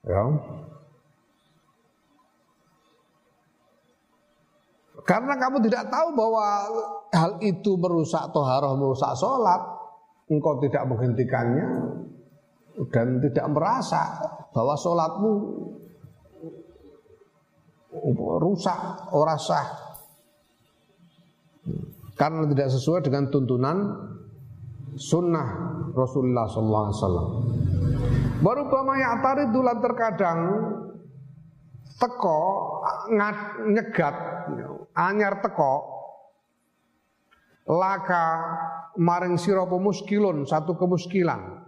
Ya. 0.09 0.23
Karena 5.03 5.35
kamu 5.35 5.59
tidak 5.67 5.91
tahu 5.91 6.15
bahwa 6.15 6.47
hal 7.11 7.31
itu 7.43 7.75
merusak 7.75 8.31
toharoh, 8.31 8.79
merusak 8.79 9.11
sholat, 9.19 9.59
engkau 10.31 10.63
tidak 10.63 10.87
menghentikannya, 10.87 11.67
dan 12.87 13.19
tidak 13.19 13.45
merasa 13.51 14.01
bahwa 14.55 14.73
sholatmu 14.79 15.31
rusak, 18.39 18.79
ora 19.11 19.35
sah. 19.35 19.67
Karena 22.13 22.45
tidak 22.47 22.69
sesuai 22.71 23.03
dengan 23.03 23.27
tuntunan 23.27 23.77
sunnah 24.95 25.47
Rasulullah 25.93 26.45
Sallallahu 26.45 26.85
Alaihi 26.85 26.97
Wasallam. 27.01 27.27
Baru 28.43 28.63
tarik 28.69 29.47
dulan 29.55 29.77
terkadang 29.81 30.39
teko 31.97 32.39
nyegat 33.71 34.15
anyar 34.95 35.41
teko 35.41 35.73
laka 37.67 38.23
maring 38.97 39.37
sira 39.41 39.65
muskilun 39.65 40.45
satu 40.45 40.77
kemuskilan 40.77 41.63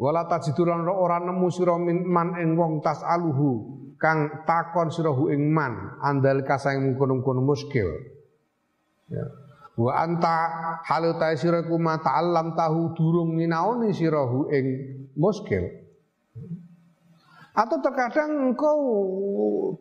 Wala 0.00 0.24
tajidulan 0.24 0.88
ora 0.88 1.20
nemu 1.20 1.52
sira 1.52 1.76
man 1.76 2.32
ing 2.40 2.56
wong 2.56 2.80
tas 2.80 3.04
aluhu 3.04 3.68
kang 4.00 4.48
takon 4.48 4.88
sira 4.88 5.12
hu 5.12 5.28
ing 5.28 5.52
man 5.52 6.00
andal 6.00 6.40
kasang 6.40 6.80
mungkon-mungkon 6.80 7.44
muskil. 7.44 8.00
Ya. 9.12 9.28
Wa 9.76 10.00
anta 10.00 10.36
halu 10.88 11.20
ta 11.20 11.36
sira 11.36 11.68
ku 11.68 11.76
ma 11.76 12.00
ta'allam 12.00 12.56
tahu 12.56 12.96
durung 12.96 13.36
ninaoni 13.36 13.92
sira 13.92 14.24
hu 14.24 14.48
ing 14.48 14.66
muskil. 15.20 15.68
Atau 17.60 17.76
terkadang 17.84 18.48
engkau 18.48 18.78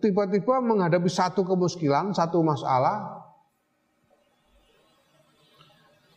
tiba-tiba 0.03 0.59
menghadapi 0.59 1.07
satu 1.07 1.47
kemuskilan, 1.47 2.11
satu 2.11 2.43
masalah, 2.43 3.19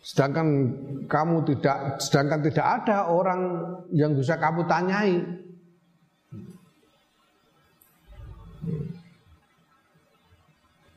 Sedangkan 0.02 0.46
kamu 1.06 1.46
tidak 1.46 2.02
sedangkan 2.02 2.42
tidak 2.42 2.66
ada 2.82 3.06
orang 3.06 3.40
yang 3.94 4.18
bisa 4.18 4.34
kamu 4.34 4.66
tanyai. 4.66 5.22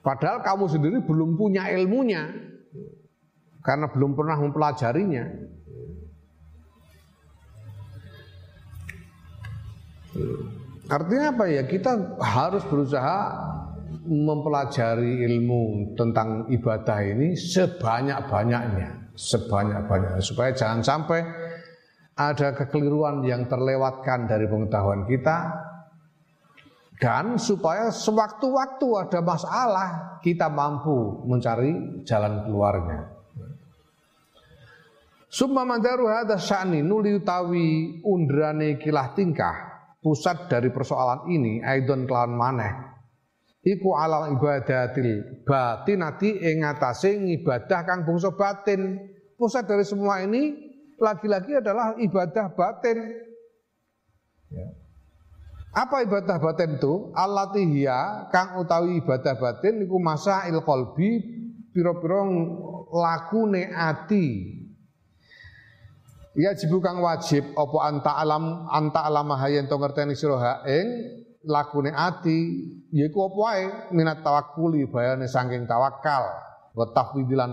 Padahal 0.02 0.42
kamu 0.42 0.66
sendiri 0.70 0.98
belum 1.06 1.38
punya 1.38 1.70
ilmunya 1.70 2.34
karena 3.62 3.86
belum 3.94 4.18
pernah 4.18 4.42
mempelajarinya. 4.42 5.26
Artinya 10.86 11.34
apa 11.34 11.46
ya? 11.50 11.64
Kita 11.66 12.18
harus 12.22 12.62
berusaha 12.70 13.18
mempelajari 14.06 15.26
ilmu 15.26 15.98
tentang 15.98 16.46
ibadah 16.54 17.00
ini 17.02 17.34
sebanyak-banyaknya, 17.34 19.18
sebanyak-banyaknya 19.18 20.22
supaya 20.22 20.54
jangan 20.54 20.86
sampai 20.86 21.26
ada 22.16 22.54
kekeliruan 22.54 23.26
yang 23.26 23.50
terlewatkan 23.50 24.30
dari 24.30 24.46
pengetahuan 24.46 25.10
kita 25.10 25.38
dan 27.02 27.36
supaya 27.42 27.90
sewaktu-waktu 27.92 28.88
ada 29.04 29.20
masalah 29.26 29.90
kita 30.22 30.48
mampu 30.48 31.26
mencari 31.28 32.06
jalan 32.08 32.46
keluarnya. 32.46 33.00
Summa 35.28 35.68
mandaru 35.68 36.08
hadha 36.08 36.40
sya'ni 36.40 36.80
nuli 36.80 37.20
utawi 37.20 38.00
undrane 38.08 38.80
kilah 38.80 39.12
tingkah 39.12 39.75
pusat 40.06 40.46
dari 40.46 40.70
persoalan 40.70 41.26
ini 41.34 41.66
aidon 41.66 42.06
kelawan 42.06 42.38
maneh 42.38 42.96
iku 43.66 43.98
alal 43.98 44.30
ibadatil 44.38 45.42
batinati 45.42 46.38
ing 46.46 46.62
ngatasé 46.62 47.18
ibadah 47.42 47.82
kang 47.84 48.06
bangsa 48.06 48.30
batin. 48.38 49.02
Pusat 49.36 49.76
dari 49.76 49.84
semua 49.84 50.24
ini 50.24 50.56
lagi-lagi 50.96 51.60
adalah 51.60 51.98
ibadah 52.00 52.56
batin. 52.56 53.04
Ya. 54.48 54.68
Apa 55.76 56.08
ibadah 56.08 56.40
batin 56.40 56.80
itu? 56.80 57.12
Allatihya 57.12 58.32
kang 58.32 58.64
utawi 58.64 59.04
ibadah 59.04 59.36
batin 59.36 59.84
iku 59.84 60.00
il 60.48 60.60
qalbi 60.64 61.10
pira-pira 61.76 62.24
lakune 62.96 63.76
ati. 63.76 64.28
Ya 66.36 66.52
jibu 66.52 66.84
kang 66.84 67.00
wajib 67.00 67.56
apa 67.56 67.78
anta 67.88 68.12
alam 68.20 68.68
anta 68.68 69.08
alam 69.08 69.32
hayen 69.40 69.72
to 69.72 69.80
ngerteni 69.80 70.20
sira 70.20 70.68
ing 70.68 70.88
lakune 71.48 71.96
ati 71.96 72.40
yaiku 72.92 73.32
apa 73.32 73.40
wae? 73.40 73.64
Minat 73.96 74.20
tawakkuli 74.20 74.92
bayane 74.92 75.32
saking 75.32 75.64
tawakal 75.64 76.28
wa 76.76 76.86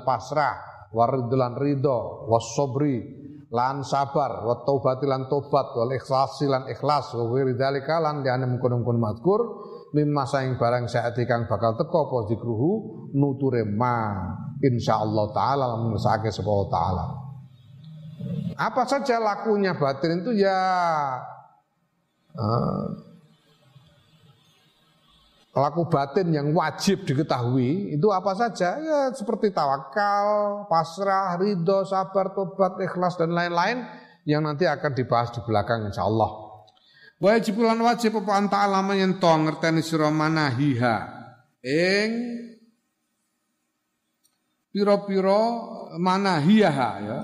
pasrah 0.02 0.54
waridulan 0.90 1.54
ridho 1.54 2.26
wasobri 2.26 3.22
lan 3.54 3.86
sabar 3.86 4.42
wa 4.42 4.66
taubatilan 4.66 5.30
tobat 5.30 5.78
wal 5.78 5.94
ikhlasi 5.94 6.50
lan 6.50 6.66
ikhlas 6.66 7.14
wa 7.14 7.30
wiri 7.30 7.54
dalika 7.54 8.02
lan 8.02 8.26
liane 8.26 8.50
mengkono-mengkono 8.50 8.98
mazkur 8.98 9.40
mimma 9.94 10.26
saing 10.26 10.58
barang 10.58 10.90
saat 10.90 11.14
kang 11.22 11.46
bakal 11.46 11.78
teko 11.78 12.10
apa 12.10 12.34
zikruhu 12.34 12.70
nuture 13.14 13.62
ma. 13.62 14.26
Insyaallah 14.58 15.26
taala 15.30 15.70
lan 15.70 15.94
ngesake 15.94 16.34
sapa 16.34 16.50
taala 16.66 17.21
apa 18.56 18.82
saja 18.84 19.16
lakunya 19.16 19.74
batin 19.74 20.22
itu 20.22 20.44
ya 20.44 20.58
uh, 22.36 22.86
Laku 25.52 25.84
batin 25.84 26.32
yang 26.32 26.48
wajib 26.56 27.04
diketahui 27.04 27.92
itu 27.92 28.08
apa 28.08 28.32
saja? 28.32 28.80
Ya 28.80 29.12
seperti 29.12 29.52
tawakal, 29.52 30.64
pasrah, 30.64 31.36
ridho, 31.36 31.84
sabar, 31.84 32.32
tobat, 32.32 32.80
ikhlas 32.80 33.20
dan 33.20 33.36
lain-lain 33.36 33.84
yang 34.24 34.40
nanti 34.48 34.64
akan 34.64 34.96
dibahas 34.96 35.28
di 35.36 35.44
belakang 35.44 35.92
insya 35.92 36.08
Allah. 36.08 36.56
Wajib 37.20 37.60
lan 37.60 37.84
wajib 37.84 38.16
apa 38.24 38.32
anta 38.32 38.64
alama 38.64 38.96
yang 38.96 39.20
to 39.20 39.28
ngerteni 39.28 39.84
sira 39.84 40.08
manahiha 40.08 40.96
ing 41.60 42.10
pira-pira 44.72 45.42
manahiha 46.00 46.90
ya. 47.04 47.18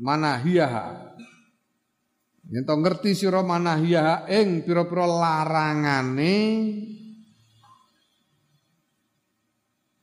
Manahiha. 0.00 1.10
Yen 2.50 2.66
to 2.66 2.74
ngerti 2.74 3.14
sira 3.14 3.46
manahiha 3.46 4.26
ing 4.26 4.66
pira-pira 4.66 5.06
larangane 5.06 6.34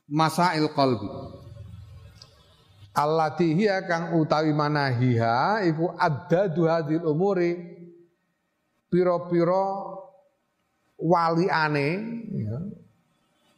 masail 0.08 0.72
qalbi 0.72 1.12
allati 2.96 3.52
hiya 3.52 3.84
kang 3.84 4.16
utawi 4.16 4.56
manahiha 4.56 5.60
iku 5.68 5.92
adda 5.92 6.48
hadil 6.48 7.04
umuri 7.04 7.52
pira-pira 8.88 9.66
waliane 10.96 11.88
ya, 12.32 12.58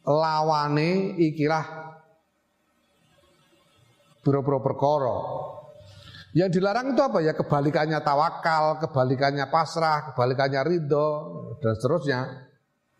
lawane 0.03 1.15
ikilah 1.15 1.95
pira-pira 4.19 4.59
perkara 4.59 5.17
yang 6.31 6.47
dilarang 6.47 6.95
itu 6.95 7.01
apa 7.03 7.19
ya? 7.19 7.35
Kebalikannya 7.35 7.99
tawakal, 7.99 8.79
kebalikannya 8.79 9.51
pasrah, 9.51 10.11
kebalikannya 10.11 10.61
ridho 10.63 11.07
dan 11.59 11.75
seterusnya. 11.75 12.19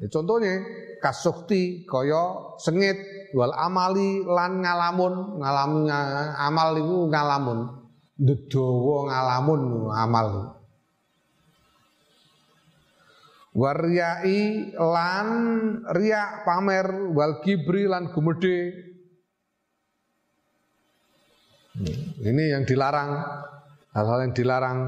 Ya, 0.01 0.07
contohnya 0.11 0.59
kasukti, 0.99 1.88
koyo 1.88 2.57
sengit, 2.59 2.99
wal 3.32 3.55
amali 3.55 4.25
lan 4.27 4.59
ngalamun. 4.59 5.39
Ngalami 5.39 5.88
amal 6.36 6.69
iku 6.75 6.97
ngalamun. 7.07 7.59
Dedawa 8.21 8.97
ngalamun 9.09 9.61
amal 9.97 10.27
Waryai 13.51 14.71
lan 14.79 15.27
riak 15.91 16.47
pamer 16.47 17.11
wal 17.11 17.43
kibri 17.43 17.84
lan 17.84 18.07
gumede 18.15 18.90
ini 21.80 22.43
yang 22.51 22.67
dilarang. 22.67 23.11
Hal-hal 23.91 24.19
yang 24.28 24.34
dilarang. 24.36 24.80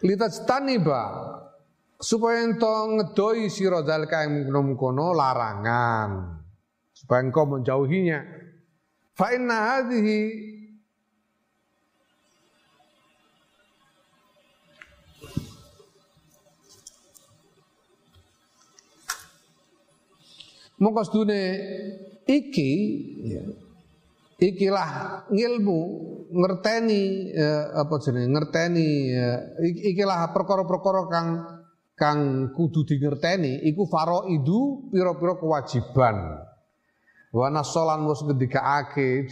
Litajtaniba 0.00 1.02
supaya 2.00 2.40
ento 2.46 2.72
ngedoi 2.96 3.50
sira 3.52 3.84
zalika 3.84 4.24
yang 4.24 4.48
mengkono 4.48 5.12
larangan. 5.12 6.40
Supaya 6.94 7.20
engkau 7.26 7.44
menjauhinya. 7.46 8.20
Fa 9.14 9.34
inna 9.34 9.76
hadhihi 9.76 10.50
Mongko 20.80 21.04
sedune 21.04 21.40
iki 22.24 22.72
ya, 23.28 23.44
ikilah 24.40 24.90
ngilmu 25.28 25.80
ngerteni 26.30 27.30
ya, 27.36 27.84
apa 27.84 27.94
jenenge 28.00 28.32
ngerteni 28.32 28.88
ya, 29.12 29.30
ikilah 29.92 30.32
perkara-perkara 30.32 31.02
kang 31.12 31.28
kang 31.94 32.18
kudu 32.56 32.88
dingerteni 32.88 33.60
iku 33.68 33.84
faraidu 33.84 34.88
pira-pira 34.88 35.36
kewajiban. 35.36 36.16
Wa 37.30 37.46
nasolan 37.52 38.08
wis 38.10 38.24
ngendikaake 38.26 39.28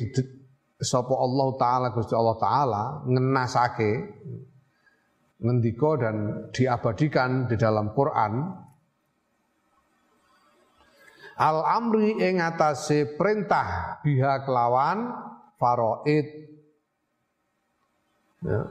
sapa 0.78 1.14
Allah 1.16 1.48
taala 1.58 1.86
Gusti 1.90 2.14
Allah 2.14 2.36
taala 2.38 2.84
ngenasake 3.08 3.90
ngendika 5.42 5.90
dan 5.98 6.16
diabadikan 6.54 7.50
di 7.50 7.56
dalam 7.58 7.90
Quran 7.94 8.32
al 11.38 11.62
amri 11.62 12.18
ing 12.18 12.42
atase 12.42 13.14
perintah 13.14 14.02
biha 14.02 14.42
kelawan 14.42 15.14
faraid. 15.54 16.26
Ya. 18.42 18.62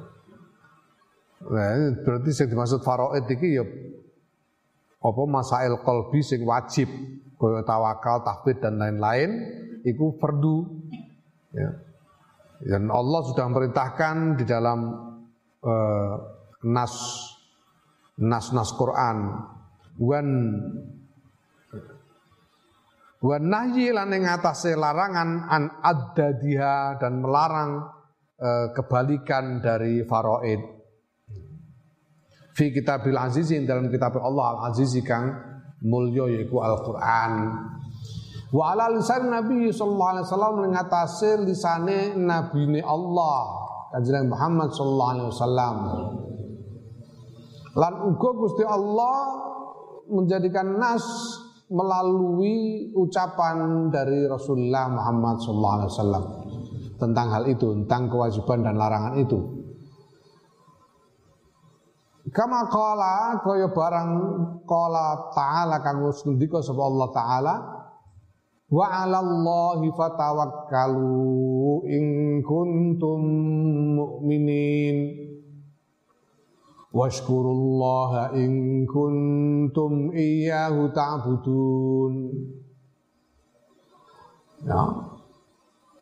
Nah, 1.48 1.94
berarti 2.04 2.30
yang 2.34 2.50
dimaksud 2.52 2.84
faraid 2.84 3.24
iki 3.32 3.56
ya 3.56 3.64
apa 4.98 5.22
masail 5.24 5.80
qalbi 5.80 6.20
sing 6.20 6.44
wajib 6.44 6.92
kaya 7.38 7.62
tawakal, 7.64 8.26
tahbid 8.26 8.60
dan 8.60 8.82
lain-lain 8.82 9.30
itu 9.86 10.12
fardu. 10.20 10.68
Ya. 11.54 11.72
Dan 12.58 12.90
Allah 12.90 13.22
sudah 13.22 13.46
memerintahkan 13.48 14.42
di 14.42 14.46
dalam 14.50 14.80
uh, 15.62 16.14
nas 16.66 16.94
nas 18.18 18.50
nas 18.50 18.74
Quran. 18.74 19.46
Wan 20.02 20.28
wan 23.28 23.44
nahyi 23.52 23.92
lan 23.92 24.16
ing 24.16 24.24
atase 24.24 24.72
larangan 24.80 25.52
an 25.52 25.64
addadiha 25.84 26.96
dan 26.96 27.20
melarang 27.20 27.84
uh, 28.40 28.72
kebalikan 28.72 29.60
dari 29.60 30.08
faraid 30.08 30.64
fi 32.56 32.72
kitabil 32.72 33.20
azizin 33.20 33.68
dalam 33.68 33.92
kitab 33.92 34.16
Allah 34.16 34.56
al 34.56 34.60
azizi 34.72 35.04
kang 35.04 35.30
mulya 35.86 36.26
yaiku 36.26 36.58
Al-Qur'an. 36.58 37.54
Wa 38.50 38.74
ala 38.74 38.90
lisan 38.96 39.30
Nabi 39.30 39.70
sallallahu 39.70 40.12
alaihi 40.18 40.26
wasallam 40.26 40.56
ngatasi 40.74 41.32
lisane 41.46 42.00
nabine 42.16 42.82
Allah 42.82 43.38
kanjeng 43.94 44.32
Muhammad 44.32 44.72
sallallahu 44.74 45.12
alaihi 45.14 45.30
wasallam. 45.30 45.76
Lan 47.78 47.94
uga 48.10 48.30
Gusti 48.34 48.64
Allah 48.66 49.18
menjadikan 50.10 50.80
nas 50.80 51.06
melalui 51.68 52.88
ucapan 52.96 53.88
dari 53.92 54.24
Rasulullah 54.24 54.88
Muhammad 54.88 55.44
wasallam 55.44 56.26
tentang 56.96 57.28
hal 57.30 57.44
itu, 57.52 57.76
tentang 57.84 58.08
kewajiban 58.08 58.64
dan 58.64 58.80
larangan 58.80 59.20
itu. 59.20 59.40
Kama 62.28 62.68
qala 62.68 63.40
kaya 63.40 63.72
barang 63.72 64.12
qala 64.68 65.32
ta'ala 65.32 65.80
kang 65.80 66.04
wis 66.04 66.28
ngendika 66.28 66.60
sapa 66.60 66.84
Allah 66.84 67.08
taala 67.16 67.56
wa 68.68 68.84
'alallahi 68.84 69.88
fatawakkalu 69.96 71.88
in 71.88 72.04
kuntum 72.44 73.22
mu'minin 73.96 75.27
washkurullaha 76.98 78.34
in 78.34 78.84
kuntum 78.90 80.10
iyyahu 80.18 80.90
ta'budun 80.90 82.14
ya 84.66 84.82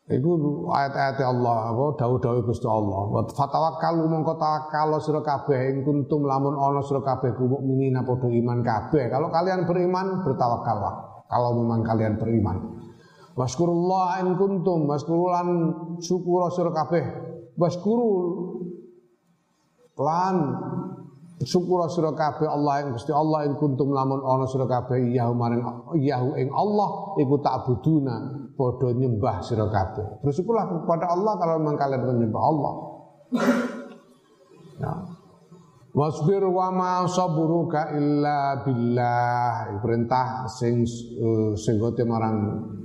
Iku 0.06 0.38
ayat-ayat 0.70 1.18
Allah 1.18 1.74
apa 1.74 1.98
dawuh-dawuh 1.98 2.46
Gusti 2.46 2.70
Allah. 2.70 3.10
Wa 3.10 3.26
fatawakkalu 3.26 4.06
mongko 4.06 4.38
tawakkal 4.38 5.02
sira 5.02 5.26
kabeh 5.26 5.74
ing 5.74 5.82
kuntum 5.82 6.30
lamun 6.30 6.54
ana 6.54 6.86
sira 6.86 7.02
kabeh 7.02 7.34
ku 7.34 7.50
mukminina 7.50 8.06
padha 8.06 8.30
iman 8.30 8.62
kabeh. 8.62 9.10
Kalau 9.10 9.34
kalian 9.34 9.66
beriman 9.66 10.22
bertawakallah. 10.22 11.26
Kalau 11.26 11.58
memang 11.58 11.82
kalian 11.82 12.22
beriman. 12.22 12.86
Waskurullah 13.34 14.22
in 14.22 14.38
kuntum 14.38 14.86
waskurulan 14.86 15.74
syukur 15.98 16.54
sira 16.54 16.70
kabeh. 16.70 17.02
Waskuru 17.58 18.10
lan 19.98 20.36
syukur 21.44 21.84
sira 21.92 22.16
kabeh 22.16 22.48
Allah 22.48 22.88
ing 22.88 22.96
Gusti 22.96 23.12
Allah 23.12 23.44
ing 23.44 23.60
kuntum 23.60 23.92
lamun 23.92 24.24
ana 24.24 24.48
sira 24.48 24.64
kabeh 24.64 25.12
yahu 25.12 25.36
maring 25.36 25.60
yahu 26.00 26.40
ing 26.40 26.48
Allah 26.56 27.20
iku 27.20 27.36
tak 27.44 27.68
buduna 27.68 28.48
padha 28.56 28.96
nyembah 28.96 29.44
sira 29.44 29.68
kabeh. 29.68 30.24
Bersyukurlah 30.24 30.72
kepada 30.72 31.12
Allah 31.12 31.34
kalau 31.36 31.54
memang 31.60 31.76
kalian 31.76 32.02
menyembah 32.08 32.44
Allah. 32.44 32.74
Ya. 34.80 34.94
Wasbir 35.96 36.44
wa 36.44 36.76
ma 36.76 37.08
sabruka 37.08 37.96
illa 37.96 38.64
billah. 38.64 39.80
Perintah 39.80 40.44
sing 40.52 40.84
uh, 41.20 41.56
sing 41.56 41.80
marang 42.04 42.36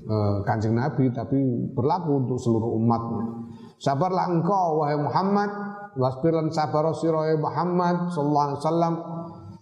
uh, 0.06 0.38
Kanjeng 0.46 0.78
Nabi 0.78 1.10
tapi 1.10 1.38
berlaku 1.74 2.22
untuk 2.26 2.38
seluruh 2.38 2.70
umatnya. 2.78 3.50
Sabarlah 3.82 4.30
engkau 4.30 4.84
wahai 4.84 4.94
Muhammad, 4.94 5.50
wasbir 5.98 6.34
lan 6.34 6.50
sabar 6.54 6.90
sira 6.94 7.30
Muhammad 7.34 8.10
sallallahu 8.14 8.46
alaihi 8.46 8.60
wasallam 8.62 8.94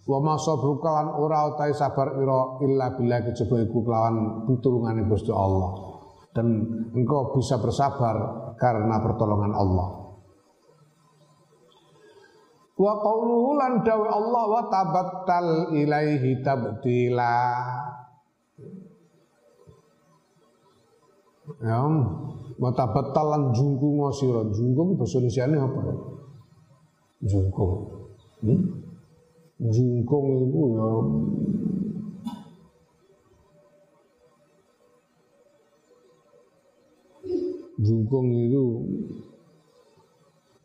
wa 0.09 0.17
ma 0.25 0.33
sabruka 0.41 0.89
lan 0.89 1.07
ora 1.13 1.53
utahe 1.53 1.69
sabar 1.69 2.17
ira 2.17 2.57
illa 2.65 2.97
billah 2.97 3.21
kejaba 3.29 3.61
iku 3.61 3.85
kelawan 3.85 4.45
pitulungane 4.49 5.05
Gusti 5.05 5.29
Allah 5.29 5.89
dan 6.33 6.65
engkau 6.97 7.33
bisa 7.37 7.61
bersabar 7.61 8.15
karena 8.57 9.01
pertolongan 9.01 9.53
Allah. 9.53 9.87
Wa 12.79 12.93
qauluhu 12.95 13.59
lan 13.59 13.83
dawe 13.83 14.07
Allah 14.07 14.43
wa 14.47 14.63
tabattal 14.71 15.75
ilaihi 15.75 16.39
tabtila. 16.39 17.37
Ya, 21.59 21.81
wa 22.55 22.71
tabattal 22.71 23.25
lan 23.35 23.43
jungkung 23.51 23.99
sira. 24.15 24.47
Jungkung 24.47 24.95
Indonesia 24.95 25.43
apa 25.43 25.79
ya? 25.85 25.95
Jungkung. 27.19 28.07
Hmm? 28.39 28.61
Jungkung 29.59 30.25
itu 30.39 30.61
ya 30.71 30.89
jungkung 37.79 38.27
itu 38.35 38.63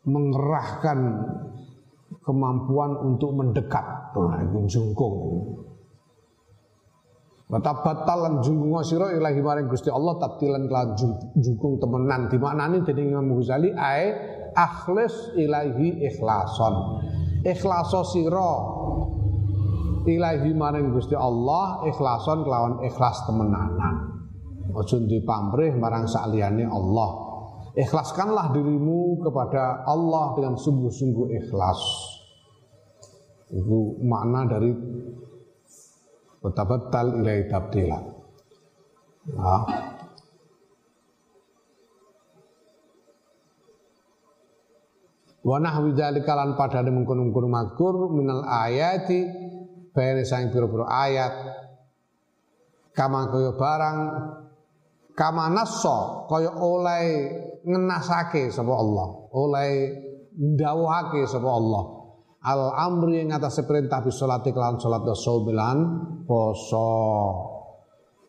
mengerahkan 0.05 0.99
kemampuan 2.21 2.91
untuk 3.01 3.31
mendekat. 3.33 3.85
Nah, 4.15 4.39
itu 4.43 4.59
jungkung. 4.69 5.15
Bata 7.45 7.77
batalan 7.85 8.41
jungkung 8.41 8.81
sira 8.81 9.13
ilahi 9.13 9.37
maring 9.37 9.69
Gusti 9.69 9.93
Allah 9.93 10.17
tabtilan 10.17 10.65
kelan 10.65 10.97
jungkung 11.37 11.77
temenan 11.77 12.25
dimaknani 12.25 12.81
dening 12.81 13.13
Imam 13.13 13.37
Ghazali 13.37 13.69
ae 13.69 14.05
akhlis 14.55 15.35
ilahi 15.35 16.07
ikhlason. 16.07 16.75
Ikhlaso 17.45 18.01
sira 18.09 18.53
ilahi 20.07 20.49
maring 20.55 20.95
Gusti 20.95 21.13
Allah 21.13 21.85
ikhlason 21.85 22.41
kelawan 22.41 22.81
ikhlas 22.87 23.21
temenanan. 23.29 24.15
Ojo 24.75 24.99
pamrih 25.23 25.75
marang 25.77 26.09
sakliyane 26.09 26.65
Allah. 26.67 27.23
Ikhlaskanlah 27.75 28.55
dirimu 28.55 29.19
kepada 29.19 29.83
Allah 29.83 30.31
dengan 30.39 30.55
sungguh-sungguh 30.55 31.27
ikhlas. 31.43 31.81
Itu 33.51 33.99
makna 34.03 34.47
dari 34.47 34.71
betabatal 36.39 37.19
ilai 37.19 37.51
tabdila. 37.51 37.99
Nah, 39.35 39.63
Wa 45.45 45.61
nahwi 45.61 45.93
dzalika 45.93 46.33
lan 46.33 46.57
padane 46.57 46.89
mengkono-mengkono 46.89 47.45
mazkur 47.45 48.09
minal 48.09 48.41
ayati 48.49 49.29
bayane 49.93 50.25
sang 50.25 50.49
pira-pira 50.49 50.89
ayat. 50.89 51.33
Kama 52.97 53.29
kaya 53.29 53.53
barang 53.53 53.99
kama 55.13 55.53
nasso 55.53 56.25
kaya 56.25 56.49
oleh 56.49 57.03
ngenasake 57.61 58.49
sapa 58.49 58.73
Allah 58.73 59.07
oleh 59.37 59.69
ndawuhake 60.33 61.29
sapa 61.29 61.49
Allah. 61.53 61.83
Al 62.45 62.61
amri 62.77 63.21
ing 63.21 63.29
atas 63.29 63.61
perintah 63.65 64.01
bis 64.01 64.17
salat 64.17 64.45
wa 64.49 65.13
saumilan 65.17 65.77
poso 66.25 66.93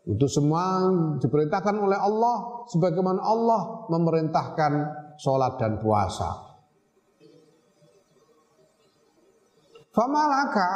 itu 0.07 0.27
semua 0.31 0.87
diperintahkan 1.19 1.77
oleh 1.83 1.99
Allah 1.99 2.63
sebagaimana 2.71 3.21
Allah 3.27 3.91
memerintahkan 3.91 4.73
sholat 5.19 5.59
dan 5.59 5.83
puasa. 5.83 6.46
Famalaka. 9.97 10.71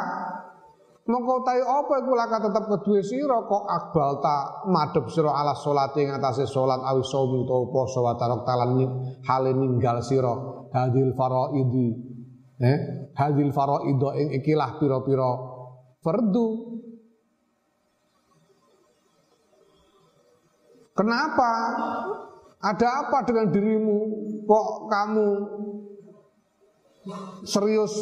Mongko 1.10 1.42
tayo 1.42 1.64
apa 1.66 1.92
iku 2.00 2.12
laka 2.14 2.38
tetep 2.38 2.64
kedue 2.70 3.02
sira 3.02 3.42
kok 3.42 3.64
akbal 3.66 4.22
ta 4.22 4.62
madhep 4.70 5.10
sira 5.10 5.34
ala 5.34 5.58
salat 5.58 5.92
ing 5.98 6.06
atase 6.06 6.46
salat 6.46 6.78
awi 6.86 7.02
saum 7.02 7.42
utawa 7.42 7.66
poso 7.66 8.00
wa 8.00 8.14
tarok 8.14 8.46
talan 8.46 8.78
hale 9.26 9.50
ninggal 9.52 10.00
sira. 10.00 10.32
Hadil 10.70 11.12
faraidi. 11.12 11.88
Eh? 12.62 12.78
Hadil 13.18 13.50
faraido 13.52 14.14
ing 14.16 14.38
ikilah 14.40 14.78
pira-pira 14.80 15.30
fardu. 16.00 16.48
Kenapa? 20.94 21.52
Ada 22.60 22.88
apa 23.08 23.18
dengan 23.24 23.48
dirimu? 23.50 23.98
Kok 24.44 24.68
kamu 24.92 25.28
serius 27.48 27.94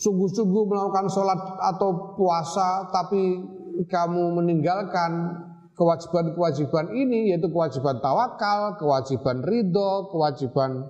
sungguh-sungguh 0.00 0.64
melakukan 0.68 1.06
sholat 1.12 1.40
atau 1.60 2.16
puasa 2.16 2.88
tapi 2.88 3.44
kamu 3.86 4.40
meninggalkan 4.40 5.36
kewajiban-kewajiban 5.76 6.92
ini 6.92 7.32
yaitu 7.32 7.48
kewajiban 7.48 8.00
tawakal, 8.04 8.76
kewajiban 8.76 9.40
ridho, 9.40 10.12
kewajiban 10.12 10.84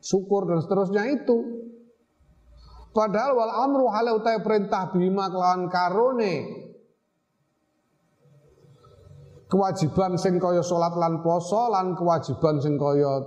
syukur 0.00 0.48
dan 0.48 0.64
seterusnya 0.64 1.04
itu. 1.12 1.68
Padahal 2.92 3.32
wal 3.36 3.52
amru 3.52 3.88
halau 3.88 4.20
perintah 4.20 4.92
bima 4.92 5.32
kelawan 5.32 5.68
karone 5.72 6.68
kewajiban 9.48 10.16
sing 10.16 10.40
kaya 10.40 10.64
salat 10.64 10.96
lan 10.96 11.20
poso 11.20 11.68
lan 11.68 11.92
kewajiban 11.92 12.60
sing 12.60 12.76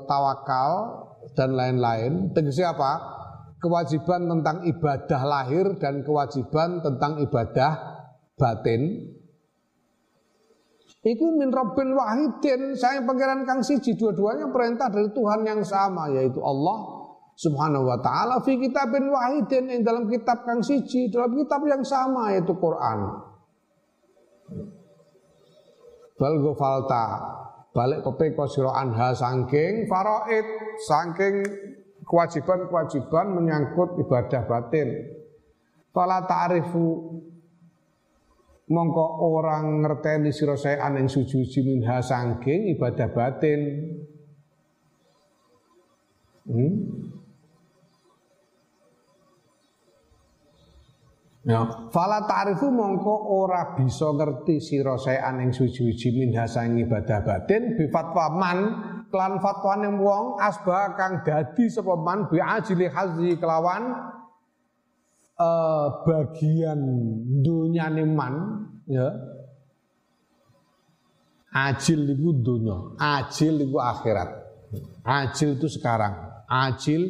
tawakal 0.09 0.71
dan 1.37 1.53
lain-lain. 1.53 2.33
Tegese 2.33 2.65
apa? 2.65 3.14
Kewajiban 3.65 4.29
tentang 4.29 4.61
ibadah 4.69 5.21
lahir 5.25 5.65
dan 5.81 6.05
kewajiban 6.05 6.85
tentang 6.85 7.17
ibadah 7.17 7.73
batin. 8.37 9.09
Iku 11.05 11.37
min 11.37 11.49
Rabbin 11.49 11.93
wahidin, 11.97 12.77
saya 12.77 13.01
pangeran 13.01 13.45
kang 13.45 13.61
siji 13.61 13.97
dua-duanya 13.97 14.49
perintah 14.49 14.89
dari 14.89 15.09
Tuhan 15.13 15.41
yang 15.45 15.61
sama 15.65 16.09
yaitu 16.13 16.41
Allah 16.41 17.05
Subhanahu 17.35 17.85
wa 17.85 17.99
taala 18.01 18.41
fi 18.41 18.57
kitabin 18.57 19.11
wahidin 19.11 19.69
yang 19.69 19.81
dalam 19.85 20.05
kitab 20.09 20.45
kang 20.45 20.61
siji, 20.65 21.09
dalam 21.09 21.33
kitab 21.37 21.61
yang 21.65 21.81
sama 21.85 22.33
yaitu 22.33 22.53
Quran. 22.57 22.99
Bal 26.15 26.35
falta 26.55 27.05
balik 27.75 28.07
kepeko 28.07 28.47
sira 28.47 28.71
anha 28.71 29.11
sangking 29.11 29.83
faraid 29.91 30.47
sangking 30.87 31.43
kewajiban-kewajiban 32.05 33.33
menyangkut 33.33 33.97
ibadah 33.99 34.45
batin. 34.45 34.87
Fala 35.89 36.23
ta'rifu 36.23 36.85
mongko 38.69 39.05
orang 39.21 39.85
ngerteni 39.85 40.29
sira 40.29 40.57
ing 40.97 41.09
suci-suci 41.09 41.59
minha 41.65 41.99
sangking 42.01 42.77
ibadah 42.77 43.09
batin. 43.09 43.61
Hmm? 46.45 46.73
Ya, 51.45 51.61
fala 51.93 52.25
ta'rifu 52.25 52.73
mongko 52.73 53.33
ora 53.33 53.77
bisa 53.77 54.09
ngerti 54.13 54.57
sira 54.61 54.97
ing 55.41 55.53
suci-suci 55.53 56.09
minha 56.13 56.45
sanging 56.49 56.89
ibadah 56.89 57.21
batin 57.21 57.77
bi 57.77 57.85
fatwa 57.89 58.25
man 58.33 58.59
klan 59.09 59.41
fatwane 59.41 59.89
wong 59.99 60.39
asbah 60.41 60.95
kang 60.97 61.21
dadi 61.25 61.69
sapa 61.69 61.93
man 61.97 62.27
bi 62.29 62.37
ajli 62.41 62.85
hazi 62.89 63.37
kelawan 63.37 64.13
uh, 65.39 65.87
bagian 66.03 66.79
dunyane 67.41 68.03
man 68.07 68.33
ya. 68.89 69.09
Ajil 71.55 72.11
itu 72.11 72.35
dunya 72.43 72.75
ajil 72.99 73.63
itu 73.63 73.79
akhirat. 73.79 74.29
Ajil 75.07 75.55
itu 75.55 75.71
sekarang. 75.71 76.43
Ajil 76.51 77.07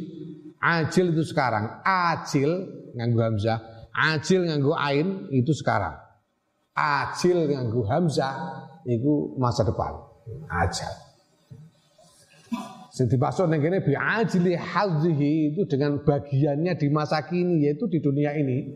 ajil 0.62 1.18
itu 1.18 1.24
sekarang. 1.26 1.82
Ajil 1.82 2.70
nganggo 2.94 3.26
hamzah. 3.26 3.90
Ajil 3.90 4.46
nganggo 4.46 4.78
ain 4.78 5.34
itu 5.34 5.50
sekarang. 5.50 5.98
Ajil 6.78 7.50
nganggo 7.50 7.90
hamzah 7.90 8.70
itu 8.86 9.34
masa 9.42 9.66
depan. 9.66 9.98
Ajal 10.46 11.05
Sing 12.96 13.12
dimaksud 13.12 13.52
ning 13.52 13.60
kene 13.60 13.84
bi'ajli 13.84 14.56
hadzihi 14.56 15.52
itu 15.52 15.68
dengan 15.68 16.00
bagiannya 16.00 16.80
di 16.80 16.88
masa 16.88 17.28
kini 17.28 17.68
yaitu 17.68 17.92
di 17.92 18.00
dunia 18.00 18.32
ini. 18.32 18.72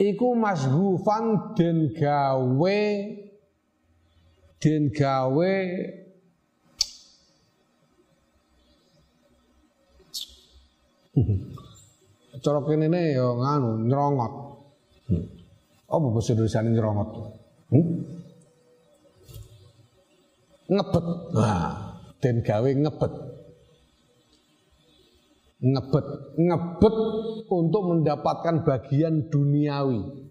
Iku 0.00 0.32
masghufan 0.32 1.52
den 1.52 1.92
gawe 1.92 2.80
den 4.56 4.82
gawe 4.88 5.54
Cara 12.40 12.60
kene 12.64 12.88
ne 12.88 13.02
ya 13.12 13.28
nganu 13.36 13.84
nyrongot. 13.84 14.32
Apa 15.92 16.06
bahasa 16.08 16.32
Indonesia 16.32 16.60
nyrongot? 16.64 17.08
Hmm? 17.68 18.23
Ngebet. 20.68 21.06
Nah, 21.34 22.00
den 22.20 22.40
gawe 22.40 22.70
ngebet. 22.72 23.12
Ngebet, 25.64 26.06
ngebet 26.36 26.96
untuk 27.48 27.82
mendapatkan 27.88 28.64
bagian 28.68 29.32
duniawi. 29.32 30.24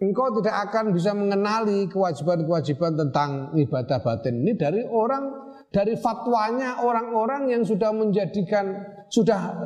Engkau 0.00 0.32
tidak 0.40 0.70
akan 0.70 0.96
bisa 0.96 1.12
mengenali 1.12 1.84
kewajiban-kewajiban 1.92 2.96
tentang 2.96 3.52
ibadah 3.52 4.00
batin 4.00 4.40
ini 4.40 4.56
dari 4.56 4.80
orang 4.88 5.28
dari 5.68 5.92
fatwanya 5.92 6.80
orang-orang 6.80 7.52
yang 7.52 7.62
sudah 7.62 7.92
menjadikan 7.92 8.80
sudah 9.12 9.60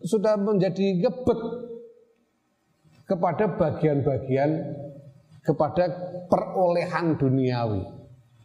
sudah 0.00 0.40
menjadi 0.40 1.04
ngebet 1.04 1.40
kepada 3.04 3.44
bagian-bagian 3.60 4.72
kepada 5.44 5.84
perolehan 6.32 7.20
duniawi 7.20 7.97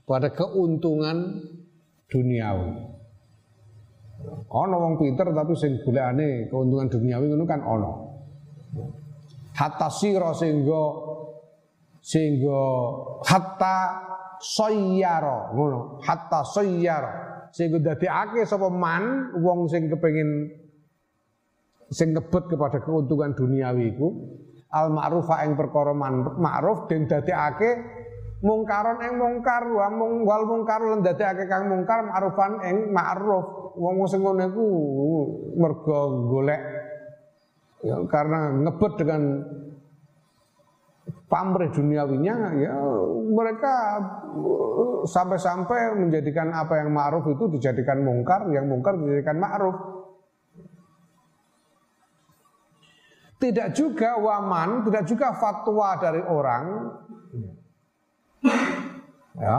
pada 0.03 0.31
keuntungan 0.35 1.39
duniawi. 2.11 2.71
Ono 4.53 4.75
wong 4.79 4.93
pinter 5.01 5.33
tapi 5.35 5.53
sing 5.57 5.81
golekane 5.83 6.47
keuntungan 6.47 6.87
duniawi 6.87 7.25
ngono 7.31 7.45
kan 7.47 7.61
ono. 7.63 7.91
Hatta 9.53 9.87
sira 9.91 10.31
sehingga 10.33 10.83
sehingga 12.03 12.61
hatta 13.23 13.77
sayyara 14.43 15.55
ngono, 15.55 16.03
hatta 16.03 16.43
sayyara 16.43 17.13
sehingga 17.53 17.93
dadekake 17.93 18.43
sapa 18.49 18.67
man 18.67 19.35
wong 19.39 19.69
sing 19.69 19.87
kepengin 19.87 20.49
sing 21.93 22.17
ngebet 22.17 22.49
kepada 22.49 22.81
keuntungan 22.81 23.37
duniawi 23.37 23.93
iku 23.93 24.09
al 24.73 24.89
ma'rufa 24.89 25.45
ing 25.45 25.53
perkara 25.53 25.93
ma'ruf 25.93 26.89
den 26.89 27.05
dadekake 27.05 28.02
mungkaron 28.43 28.99
ing 28.99 29.15
mungkar 29.15 29.63
wa 29.71 29.87
mung 29.87 30.27
wal 30.27 30.43
mungkar 30.43 30.83
lan 30.83 30.99
dadekake 30.99 31.47
kang 31.47 31.71
mungkar 31.71 32.03
ma'rufan 32.03 32.59
ing 32.67 32.91
ma'ruf. 32.91 33.73
Wong 33.79 34.03
sing 34.05 34.21
ngono 34.21 34.43
iku 34.43 34.65
mergo 35.55 36.27
golek. 36.29 36.61
Ya, 37.83 37.99
karena 38.07 38.51
ngebet 38.63 38.93
dengan 38.95 39.43
pamrih 41.27 41.67
duniawinya 41.73 42.35
ya 42.61 42.75
mereka 43.27 43.73
sampai-sampai 45.03 45.97
menjadikan 45.99 46.53
apa 46.53 46.79
yang 46.79 46.93
ma'ruf 46.93 47.27
itu 47.27 47.49
dijadikan 47.59 48.03
mungkar 48.03 48.47
yang 48.51 48.67
mungkar 48.67 48.99
dijadikan 48.99 49.39
ma'ruf. 49.39 49.75
Tidak 53.39 53.75
juga 53.75 54.15
waman 54.15 54.87
tidak 54.87 55.03
juga 55.03 55.35
fatwa 55.35 55.99
dari 55.99 56.23
orang 56.23 56.63
Ya. 58.43 59.57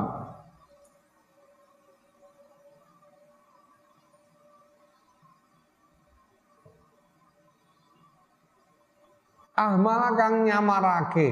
ahmal 9.54 10.18
kang 10.18 10.42
nyamarake 10.42 11.30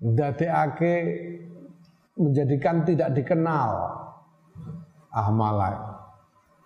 ndadekake 0.00 0.94
menjadikan 2.16 2.88
tidak 2.88 3.12
dikenal 3.12 4.00
ahmala 5.12 5.76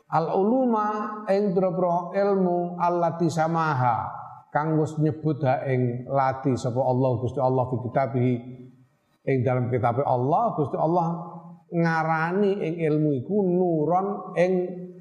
al 0.07 0.39
uluma 0.39 0.87
ing 1.27 1.51
propro 1.51 2.15
ilmu 2.15 2.79
allati 2.79 3.27
samaha 3.27 4.07
kang 4.55 4.79
wis 4.79 4.95
nyebut 5.03 5.43
ha 5.43 5.67
ing 5.67 6.07
lati 6.07 6.55
sapa 6.55 6.79
Allah 6.79 7.11
Gusti 7.19 7.43
Allah 7.43 7.67
fi 7.67 7.77
kitabih 7.83 8.35
ing 9.25 9.41
dalam 9.41 9.73
kitab 9.73 10.05
Allah 10.05 10.53
Gusti 10.57 10.77
Allah 10.77 11.09
ngarani 11.73 12.53
ing 12.61 12.75
ilmu 12.93 13.11
iku 13.25 13.37
nuron 13.41 14.37
ing 14.37 14.53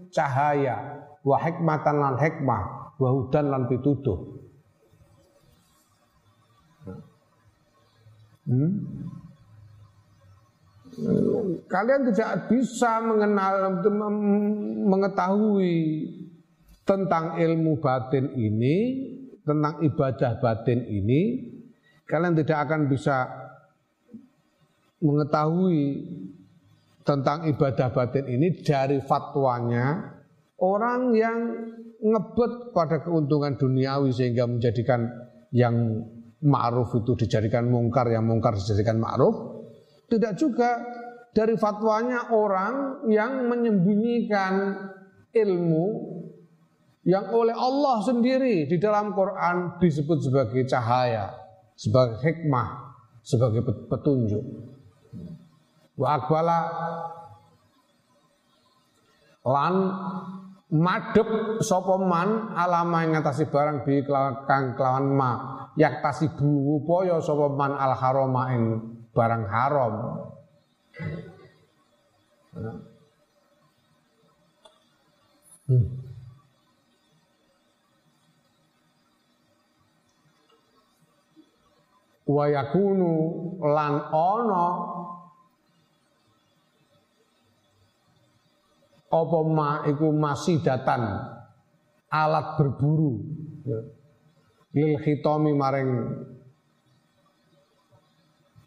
cahaya 0.10 1.04
wa 1.22 1.38
hikmatan 1.38 1.96
lan 2.00 2.16
hikmah 2.18 2.62
wa 2.98 3.10
hudan 3.12 3.52
lan 3.52 3.68
pituduh 3.68 4.20
hmm? 8.48 8.72
kalian 11.68 12.02
tidak 12.14 12.48
bisa 12.48 13.02
mengenal 13.02 13.82
mengetahui 14.88 15.78
tentang 16.86 17.40
ilmu 17.40 17.82
batin 17.82 18.32
ini 18.38 18.78
tentang 19.44 19.84
ibadah 19.84 20.40
batin 20.40 20.86
ini 20.88 21.52
kalian 22.08 22.38
tidak 22.38 22.70
akan 22.70 22.88
bisa 22.88 23.43
mengetahui 25.04 25.84
tentang 27.04 27.44
ibadah 27.52 27.92
batin 27.92 28.26
ini 28.32 28.64
dari 28.64 29.04
fatwanya 29.04 30.16
orang 30.64 31.12
yang 31.12 31.38
ngebet 32.00 32.72
pada 32.72 33.04
keuntungan 33.04 33.60
duniawi 33.60 34.16
sehingga 34.16 34.48
menjadikan 34.48 35.08
yang 35.52 36.04
ma'ruf 36.44 36.92
itu 37.00 37.16
dijadikan 37.28 37.68
mungkar, 37.68 38.12
yang 38.12 38.28
mungkar 38.28 38.56
dijadikan 38.56 39.00
ma'ruf. 39.00 39.64
Tidak 40.08 40.34
juga 40.36 40.80
dari 41.32 41.56
fatwanya 41.56 42.32
orang 42.32 43.08
yang 43.08 43.48
menyembunyikan 43.48 44.54
ilmu 45.32 45.86
yang 47.04 47.32
oleh 47.36 47.52
Allah 47.52 48.00
sendiri 48.04 48.68
di 48.68 48.78
dalam 48.80 49.12
Quran 49.12 49.80
disebut 49.80 50.24
sebagai 50.24 50.64
cahaya, 50.68 51.36
sebagai 51.76 52.24
hikmah, 52.24 52.96
sebagai 53.24 53.64
petunjuk. 53.92 54.73
Wa 55.98 56.08
akbala. 56.18 56.60
Lan 59.44 59.76
madep 60.74 61.60
sapa 61.60 62.00
man 62.00 62.56
alama 62.56 63.04
ing 63.04 63.14
ngatasi 63.14 63.52
barang 63.52 63.84
bi 63.84 64.02
kang 64.48 64.74
kelawan 64.80 65.08
ma. 65.14 65.32
Yak 65.76 66.06
tasibu 66.06 66.80
upaya 66.80 67.20
sapa 67.20 67.52
man 67.52 67.76
al 67.76 67.94
harama 67.98 68.44
ing 68.56 68.64
barang 69.14 69.44
haram. 69.50 69.94
Hmm. 75.64 76.04
wa 82.24 82.48
yakunu 82.48 83.12
lan 83.60 84.00
ana 84.12 84.68
apa 89.14 89.38
ma 89.46 89.86
iku 89.86 90.10
masih 90.10 90.58
datan? 90.66 91.06
Alat 92.10 92.58
berburu. 92.58 93.22
Ya. 93.64 93.80
lil 94.74 94.98
khitami 94.98 95.54
maring 95.54 95.90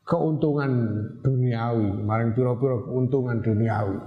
keuntungan 0.07 0.73
duniawi 1.19 1.99
maring 2.07 2.31
pira-pira 2.31 2.79
keuntungan 2.87 3.43
duniawi. 3.43 3.99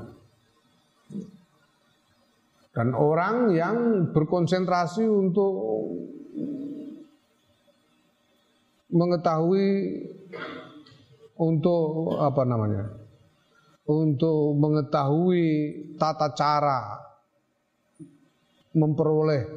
Dan 2.72 2.96
orang 2.96 3.52
yang 3.52 3.78
berkonsentrasi 4.16 5.04
untuk 5.04 5.54
mengetahui 8.88 9.68
untuk 11.36 12.16
apa 12.24 12.44
namanya 12.48 12.99
untuk 13.90 14.54
mengetahui 14.62 15.46
tata 15.98 16.30
cara 16.38 17.02
memperoleh 18.70 19.50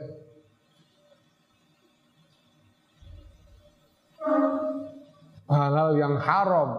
hal-hal 5.53 5.91
yang 6.01 6.17
haram 6.17 6.71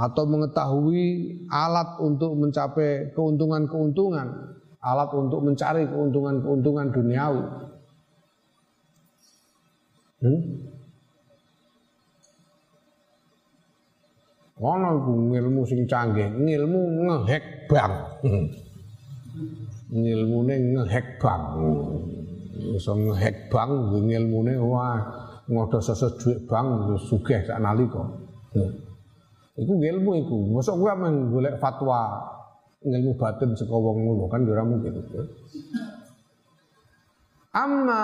atau 0.00 0.24
mengetahui 0.24 1.36
alat 1.52 2.00
untuk 2.00 2.32
mencapai 2.32 3.12
keuntungan-keuntungan, 3.12 4.56
alat 4.80 5.10
untuk 5.12 5.44
mencari 5.44 5.84
keuntungan-keuntungan 5.90 6.88
duniawi. 6.88 7.44
Hmm? 10.24 10.40
Ono 14.58 14.88
iku 14.98 15.12
ilmu 15.38 15.62
sing 15.62 15.86
canggih, 15.86 16.26
ngilmu 16.34 16.80
ngehek 17.06 17.70
bank. 17.70 17.94
Ngilmune 19.94 20.54
ngehek 20.74 21.22
bank. 21.22 21.42
Iso 22.74 22.98
ngehek 22.98 23.46
bank 23.54 23.70
ngilmune 24.02 24.58
wah 24.58 24.98
ngodo 25.46 25.78
seses 25.78 26.10
dhuwit 26.18 26.42
bank 26.50 26.98
sugih 27.06 27.38
sak 27.46 27.62
nalika. 27.62 28.02
Iku 29.54 29.72
ilmu 29.78 30.10
iku. 30.26 30.36
Mosok 30.50 30.74
kowe 30.74 30.94
men 31.06 31.30
golek 31.30 31.54
fatwa 31.62 32.18
ilmu 32.82 33.14
batin 33.14 33.54
saka 33.54 33.74
wong 33.78 34.10
ngono 34.10 34.26
kan 34.26 34.42
ora 34.42 34.66
mungkin. 34.66 34.98
Amma 37.54 38.02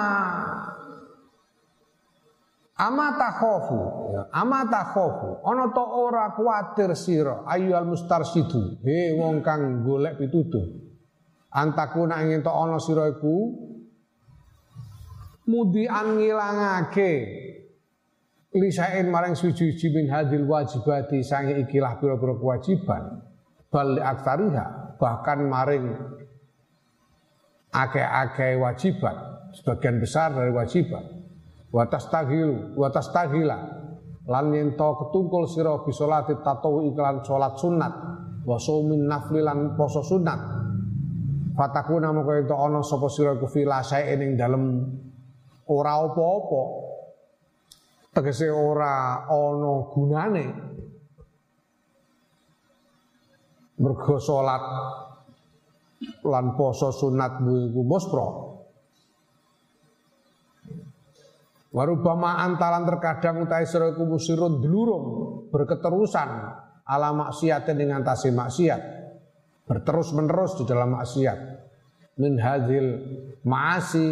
Ama 2.75 3.15
takhofu, 3.15 4.11
ya, 4.11 4.23
ama 4.35 4.67
takhofu, 4.67 5.47
ana 5.47 5.71
ta 5.71 5.85
ora 5.95 6.35
kuwatir 6.35 6.91
sira 6.99 7.47
ayyul 7.47 7.87
mustarsidu, 7.87 8.83
he 8.83 9.15
wong 9.15 9.47
kang 9.47 9.87
golek 9.87 10.19
pituduh. 10.19 10.83
Antakuna 11.55 12.19
ingin 12.27 12.43
to 12.43 12.51
ana 12.51 12.83
sira 12.83 13.15
iku 13.15 13.55
mudian 15.47 16.19
ngilangake 16.19 17.11
lisain 18.59 19.07
maring 19.07 19.39
suci-suci 19.39 19.95
min 19.95 20.11
hadil 20.11 20.43
wajibati 20.43 21.23
sange 21.23 21.55
ikilah 21.63 22.03
pira-pira 22.03 22.35
kewajiban. 22.35 23.23
Bal 23.71 24.03
aksariha 24.03 24.99
bahkan 24.99 25.47
maring 25.47 25.95
akeh-akeh 27.71 28.59
wajiban 28.59 29.15
sebagian 29.55 30.03
besar 30.03 30.35
dari 30.35 30.51
wajiban 30.51 31.24
watas 31.75 32.07
tagilu 32.07 32.79
watas 32.79 33.11
tagila 33.11 33.59
lan 34.25 34.55
yen 34.55 34.73
to 34.79 34.89
ketungkul 35.03 35.45
sira 35.45 35.75
bi 35.85 35.93
salati 35.93 36.39
tatawu 36.41 36.87
iklan 36.89 37.21
salat 37.21 37.59
sunat 37.61 37.95
wa 38.45 38.57
saumin 38.61 39.05
nafli 39.09 39.41
lan 39.41 39.77
poso 39.77 40.01
sunat. 40.01 40.41
Fatakuna 41.55 42.11
moko 42.11 42.33
ento 42.35 42.57
ana 42.57 42.83
sapa 42.83 43.09
sira 43.09 43.37
ku 43.37 43.47
filasae 43.47 44.17
ning 44.17 44.37
dalem. 44.37 44.65
Ora 45.65 45.97
apa-apa. 45.97 46.63
Tegese 48.13 48.53
ora 48.53 49.25
ana 49.29 49.73
gunane. 49.93 50.47
Mergo 53.81 54.17
salat 54.21 54.65
lan 56.25 56.47
poso 56.57 56.89
sunat 56.93 57.45
iku 57.45 57.81
muspro 57.85 58.54
Warubama 61.75 62.39
antalan 62.39 62.87
terkadang 62.87 63.51
utai 63.51 63.67
sira 63.67 63.91
musirun 63.99 64.63
dlurung 64.63 65.05
berketerusan 65.51 66.29
ala 66.87 67.11
maksiat 67.11 67.67
dengan 67.75 68.07
tasi 68.07 68.31
maksiat 68.31 68.81
berterus 69.67 70.15
menerus 70.15 70.55
di 70.55 70.71
dalam 70.71 70.95
maksiat. 70.95 71.39
Min 72.23 72.39
hadil 72.39 72.87
maasi 73.43 74.07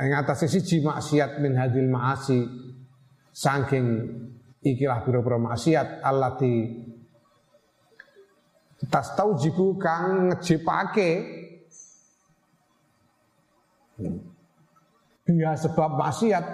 ing 0.00 0.10
atase 0.16 0.48
siji 0.48 0.80
maksiat 0.80 1.36
min 1.36 1.52
hadil 1.60 1.84
maasi 1.92 2.48
saking 3.36 4.08
ikilah 4.64 5.04
pira-pira 5.04 5.36
maksiat 5.36 6.00
allati 6.00 6.80
tas 8.88 9.12
taujibu 9.12 9.76
kang 9.76 10.32
ngejipake 10.32 11.10
biha 15.36 15.54
sebab 15.54 15.90
maksiat 15.98 16.44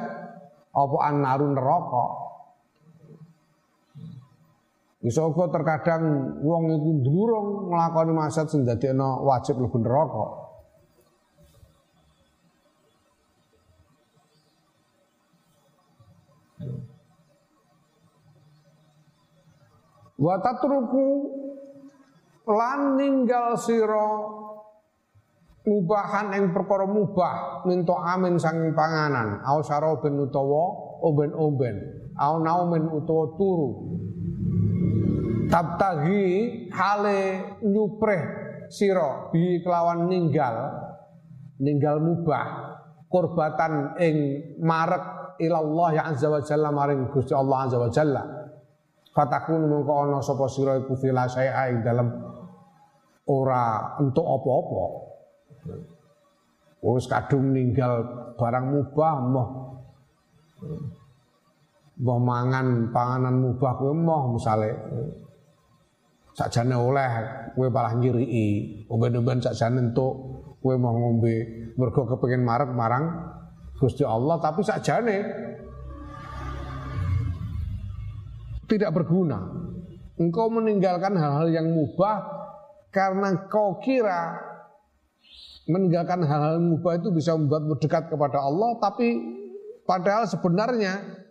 apa 0.77 0.97
anarun 1.09 1.57
neraka 1.57 2.07
ya, 5.01 5.09
iso 5.09 5.33
uga 5.33 5.49
terkadang 5.49 6.37
wong 6.45 6.77
itu 6.77 6.91
ndurung 7.01 7.73
nglakoni 7.73 8.13
maksiat 8.13 8.47
sing 8.53 8.69
dadekno 8.69 9.25
wajib 9.25 9.57
mlebu 9.57 9.79
neraka 9.81 10.27
wa 20.17 20.35
tatruku 20.41 21.09
lan 22.47 22.97
ninggal 22.97 23.59
siro 23.59 24.09
mubahan 25.67 26.31
ing 26.39 26.55
perkara 26.55 26.87
mubah 26.87 27.67
minto 27.67 27.99
amin 27.99 28.39
sanging 28.39 28.73
panganan. 28.73 29.43
Au 29.43 29.61
sarobin 29.67 30.17
utawa 30.23 30.97
oben-oben. 31.03 31.77
Au 32.17 32.41
naumin 32.41 32.87
utawa 32.87 33.35
turu. 33.35 33.71
Tabtagi 35.51 36.25
hale 36.71 37.19
nyupreh 37.67 38.23
sira 38.71 39.29
bi 39.35 39.61
kelawan 39.61 40.07
ninggal. 40.07 40.57
Ninggal 41.61 41.99
mubah. 41.99 42.47
Kurbatan 43.07 43.99
ing 44.03 44.17
marek 44.63 45.39
ilallah 45.43 45.89
ya 45.95 46.03
azza 46.11 46.27
wa 46.27 46.43
jalla 46.43 46.75
maring 46.75 47.07
Gusti 47.11 47.35
Allah 47.35 47.59
azza 47.67 47.79
wa 47.79 47.91
jalla. 47.91 48.23
Fatakun 49.15 49.65
mongko 49.65 49.93
ana 49.95 50.19
sapa 50.21 50.47
sira 50.51 50.79
iku 50.79 50.95
dalem. 51.01 52.09
Ora 53.27 53.95
entuk 53.99 54.23
apa-apa 54.23 55.06
wis 56.85 57.07
kadung 57.11 57.51
ninggal 57.51 58.05
barang 58.39 58.67
mubah 58.71 59.15
moh. 59.27 59.49
Mbah 61.97 62.21
mangan 62.21 62.93
panganan 62.93 63.35
mubah 63.41 63.73
kowe 63.81 63.93
moh 63.97 64.37
misale. 64.37 64.71
Sakjane 66.37 66.77
oleh 66.77 67.11
kowe 67.57 67.67
malah 67.73 67.97
ngiriki. 67.97 68.85
Oben-oben 68.93 69.41
sakjane 69.41 69.91
entuk 69.91 70.15
kowe 70.61 70.75
mau 70.77 70.93
ngombe. 70.93 71.71
Mergo 71.75 72.05
kepengin 72.05 72.45
marek 72.45 72.71
marang 72.71 73.05
Gusti 73.77 74.05
Allah 74.05 74.37
tapi 74.41 74.61
sakjane 74.65 75.17
tidak 78.69 78.93
berguna. 78.93 79.41
Engkau 80.17 80.49
meninggalkan 80.49 81.13
hal-hal 81.17 81.49
yang 81.53 81.69
mubah 81.73 82.25
karena 82.89 83.49
kau 83.53 83.77
kira 83.85 84.46
meninggalkan 85.67 86.23
hal-hal 86.23 86.63
mubah 86.63 87.03
itu 87.03 87.11
bisa 87.11 87.35
membuat 87.35 87.67
dekat 87.83 88.07
kepada 88.07 88.39
Allah 88.39 88.79
tapi 88.79 89.19
padahal 89.83 90.27
sebenarnya 90.31 91.27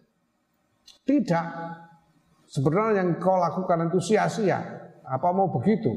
tidak. 1.08 1.46
Sebenarnya 2.46 3.02
yang 3.02 3.10
kau 3.18 3.42
lakukan 3.42 3.90
itu 3.90 4.00
sia-sia. 4.00 4.62
Apa 5.06 5.34
mau 5.34 5.50
begitu? 5.50 5.90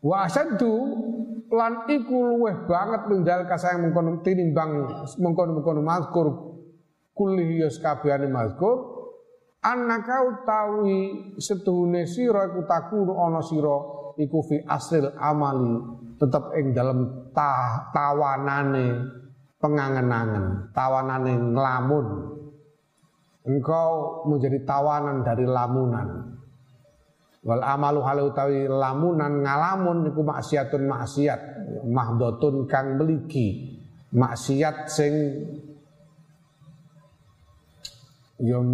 Wa 0.00 0.24
asaddu 0.24 0.72
lan 1.52 1.84
iku 1.92 2.16
luweh 2.36 2.64
banget 2.64 3.10
ninggal 3.12 3.44
kasayang 3.44 3.84
mengkono 3.84 4.24
tinimbang 4.24 4.70
mengkono-mengkono 5.20 5.80
mazkur. 5.84 6.28
Kulli 7.12 7.60
yas 7.60 7.80
kabehane 7.80 8.28
mazkur. 8.28 9.00
Annaka 9.60 10.24
utawi 10.24 11.36
setuhune 11.36 12.08
sira 12.08 12.48
iku 12.48 12.64
takunu 12.64 13.12
ana 13.12 13.44
sira 13.44 13.76
iku 14.20 14.44
fi 14.44 14.60
asril 14.68 15.16
amali 15.16 15.80
tetep 16.20 16.52
ing 16.60 16.76
dalam 16.76 17.32
ta, 17.32 17.88
tawanane 17.96 19.08
pengangen-angen 19.56 20.68
tawanane 20.76 21.32
nglamun 21.56 22.06
engkau 23.44 24.24
menjadi 24.28 24.62
tawanan 24.68 25.24
dari 25.24 25.48
lamunan. 25.48 26.08
Wal 27.40 27.64
amalu 27.64 28.04
halu 28.04 28.22
utawi 28.28 28.68
lamunan 28.68 29.40
ngalamun 29.40 30.12
iku 30.12 30.20
maksiatun 30.20 30.84
maksiat, 30.84 31.40
mahdotun 31.88 32.68
kang 32.68 33.00
meliki, 33.00 33.80
maksiat 34.12 34.92
sing 34.92 35.14
yang 38.40 38.64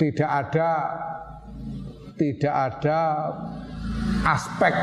tidak 0.00 0.28
ada 0.28 0.68
tidak 2.18 2.54
ada 2.54 2.98
aspek 4.26 4.74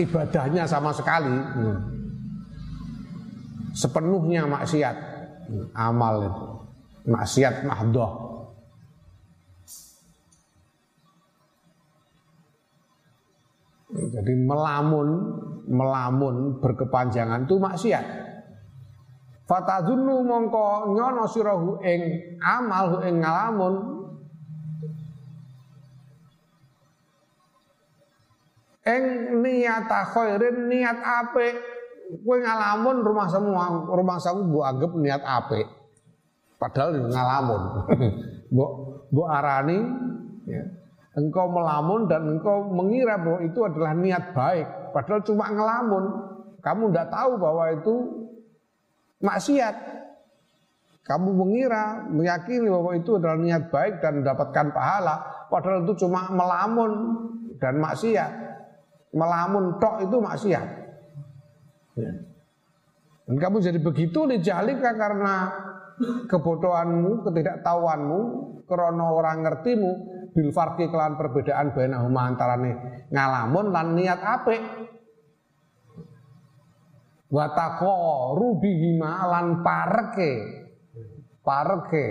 ibadahnya 0.00 0.64
sama 0.64 0.90
sekali. 0.90 1.36
Sepenuhnya 3.74 4.48
maksiat 4.48 4.96
amal 5.76 6.14
itu 6.24 6.46
maksiat 7.04 7.68
mahdoh. 7.68 8.12
Jadi 13.94 14.34
melamun, 14.42 15.08
melamun 15.70 16.58
berkepanjangan 16.58 17.46
itu 17.46 17.62
maksiat. 17.62 18.06
Fatadunu 19.44 20.24
mongko 20.24 20.96
nyono 20.96 21.28
sirahu 21.28 21.78
ing 21.84 22.00
amal 22.42 23.04
ing 23.04 23.22
ngalamun 23.22 23.93
ing 28.84 29.04
niat 29.40 29.88
khairin 29.88 30.68
niat 30.68 30.98
apik 31.00 31.56
kowe 32.20 32.36
ngalamun 32.36 33.00
rumah 33.00 33.28
semua 33.32 33.88
rumah 33.88 34.20
samu 34.20 34.44
mbok 34.48 34.64
anggap 34.64 34.92
niat 35.00 35.22
apik 35.24 35.66
Padahal 36.64 36.96
ngalamun. 37.12 37.62
Mbok 38.56 38.70
mbok 39.12 39.28
arani 39.28 39.78
ya. 40.48 40.64
Engkau 41.14 41.46
melamun 41.46 42.10
dan 42.10 42.26
engkau 42.26 42.66
mengira 42.74 43.14
bahwa 43.22 43.38
itu 43.46 43.60
adalah 43.62 43.94
niat 43.94 44.34
baik, 44.34 44.66
padahal 44.90 45.22
cuma 45.22 45.46
ngelamun. 45.46 46.04
Kamu 46.58 46.90
tidak 46.90 47.08
tahu 47.14 47.32
bahwa 47.38 47.64
itu 47.70 47.94
maksiat. 49.22 49.76
Kamu 51.06 51.36
mengira, 51.38 52.08
meyakini 52.10 52.66
bahwa 52.66 52.98
itu 52.98 53.14
adalah 53.14 53.38
niat 53.38 53.70
baik 53.70 54.02
dan 54.02 54.24
mendapatkan 54.24 54.66
pahala, 54.74 55.46
padahal 55.52 55.86
itu 55.86 56.02
cuma 56.02 56.32
melamun 56.34 56.90
dan 57.62 57.78
maksiat. 57.78 58.32
Melamun 59.14 59.78
tok 59.78 60.02
itu 60.02 60.16
maksiat. 60.18 60.66
Ya. 61.94 62.12
Dan 63.24 63.36
kamu 63.40 63.62
jadi 63.62 63.78
begitu 63.80 64.26
dijalika 64.26 64.92
karena 64.98 65.48
kebodohanmu, 66.28 67.24
ketidaktahuanmu, 67.24 68.20
krono 68.66 69.06
orang 69.14 69.46
ngertimu, 69.46 69.90
bil 70.34 70.50
farqi 70.50 70.90
kelan 70.90 71.14
perbedaan 71.14 71.72
bainahuma 71.72 72.26
antarane 72.26 72.72
ngalamun 73.14 73.70
lan 73.70 73.94
niat 73.94 74.20
apik. 74.20 74.62
Wa 77.30 77.50
rubihima 78.34 79.26
lan 79.30 79.46
parke. 79.62 80.32
Parke. 81.40 82.06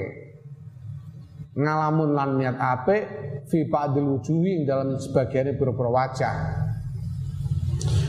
Ngalamun 1.54 2.10
lan 2.18 2.30
niat 2.42 2.58
apik 2.58 3.04
fi 3.46 3.70
ba'dil 3.70 4.18
wujuhi 4.18 4.66
dalam 4.66 4.98
sebagian 4.98 5.54
beberapa 5.54 5.86
wajah. 5.86 6.36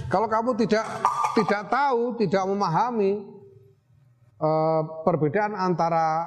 Kalau 0.08 0.28
kamu 0.30 0.56
tidak 0.60 0.84
tidak 1.34 1.62
tahu, 1.72 2.14
tidak 2.20 2.44
memahami 2.46 3.34
Eh, 4.44 4.82
perbedaan 5.06 5.56
antara 5.56 6.26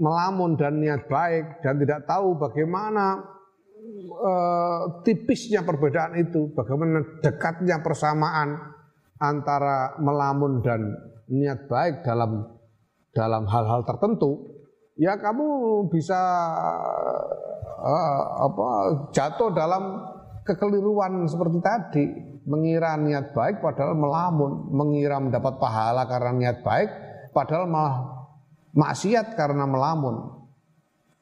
melamun 0.00 0.54
dan 0.56 0.80
niat 0.80 1.04
baik 1.10 1.60
dan 1.60 1.76
tidak 1.80 2.04
tahu 2.04 2.36
bagaimana 2.36 3.16
uh, 4.12 5.00
tipisnya 5.00 5.64
perbedaan 5.64 6.20
itu, 6.20 6.52
bagaimana 6.52 7.00
dekatnya 7.24 7.80
persamaan 7.80 8.60
antara 9.16 9.96
melamun 9.96 10.60
dan 10.60 10.84
niat 11.32 11.64
baik 11.64 12.04
dalam 12.04 12.44
dalam 13.16 13.48
hal-hal 13.48 13.88
tertentu, 13.88 14.52
ya 15.00 15.16
kamu 15.16 15.48
bisa 15.88 16.20
uh, 17.80 18.22
apa 18.48 18.68
jatuh 19.16 19.48
dalam 19.50 20.12
kekeliruan 20.44 21.24
seperti 21.24 21.58
tadi, 21.64 22.04
mengira 22.46 22.94
niat 22.94 23.34
baik 23.34 23.58
padahal 23.58 23.98
melamun, 23.98 24.70
mengira 24.70 25.18
mendapat 25.18 25.58
pahala 25.58 26.06
karena 26.06 26.32
niat 26.32 26.58
baik 26.62 26.90
padahal 27.34 27.66
malah 27.66 27.96
maksiat 28.72 29.34
karena 29.34 29.66
melamun. 29.66 30.46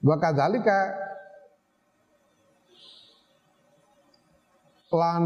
Wa 0.04 0.16
kadzalika 0.20 1.04
lan 4.94 5.22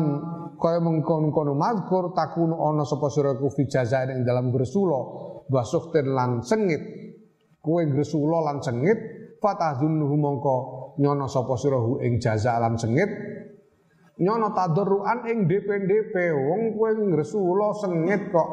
kaya 0.56 0.80
mengkon-kono 0.80 1.52
mazkur 1.52 2.16
takunu 2.16 2.56
ana 2.56 2.88
sapa 2.88 3.12
sira 3.12 3.36
ku 3.36 3.52
fi 3.52 3.68
jazain 3.68 4.16
ing 4.16 4.24
dalam 4.24 4.48
gresula 4.48 4.96
lan 5.52 6.40
sengit 6.40 6.82
kowe 7.60 7.82
gresula 7.84 8.48
lan 8.48 8.64
sengit 8.64 8.96
fatahzunhu 9.44 10.14
mongko 10.16 10.56
nyono 10.98 11.28
sapa 11.28 11.54
sira 11.60 11.78
ing 12.00 12.16
jaza 12.16 12.56
lan 12.56 12.80
sengit 12.80 13.10
nyono 14.18 14.50
tadarruan 14.50 15.26
ing 15.30 15.46
DP-DP 15.46 16.14
wong 16.34 16.62
kowe 16.74 16.90
gresula 17.14 17.70
sengit 17.78 18.34
kok 18.34 18.48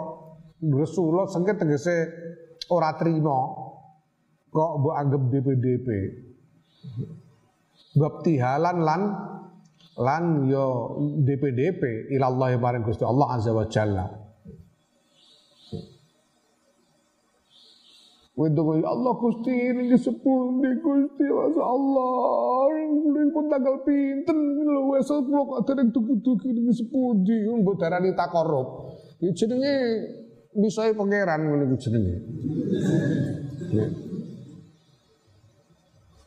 gresula 0.62 1.26
sengit 1.26 1.58
tegese 1.58 1.96
ora 2.70 2.94
terima 2.98 3.38
kok 4.54 4.72
mbok 4.80 4.96
anggap 4.96 5.22
DP-DP. 5.28 5.88
Baptihalan 7.96 8.78
lan 8.84 9.02
lan 10.00 10.24
yo 10.48 10.96
DP-DP 11.24 12.12
ilallah 12.12 12.56
maring 12.60 12.84
Gusti 12.84 13.04
Allah 13.04 13.36
azza 13.36 13.52
wa 13.52 13.66
jalla. 13.68 14.25
Wedok 18.36 18.84
ya 18.84 18.92
Allah 18.92 19.16
Gusti 19.16 19.48
ini 19.48 19.96
sepundi 19.96 20.68
Gusti 20.84 21.24
Masya 21.24 21.64
Allah. 21.64 22.68
Ini 22.84 23.32
pun 23.32 23.48
tanggal 23.48 23.80
pinten 23.88 24.38
lho 24.60 24.92
wesel 24.92 25.24
kula 25.24 25.48
kok 25.48 25.72
dereng 25.72 25.88
dugi-dugi 25.96 26.52
ini 26.52 26.74
sepundi 26.76 27.48
mbok 27.48 27.80
darani 27.80 28.12
takorup 28.12 28.92
iki 29.24 29.32
jenenge 29.40 29.76
misoe 30.52 30.92
pangeran 30.92 31.48
iku 31.48 31.76
jenenge. 31.80 32.16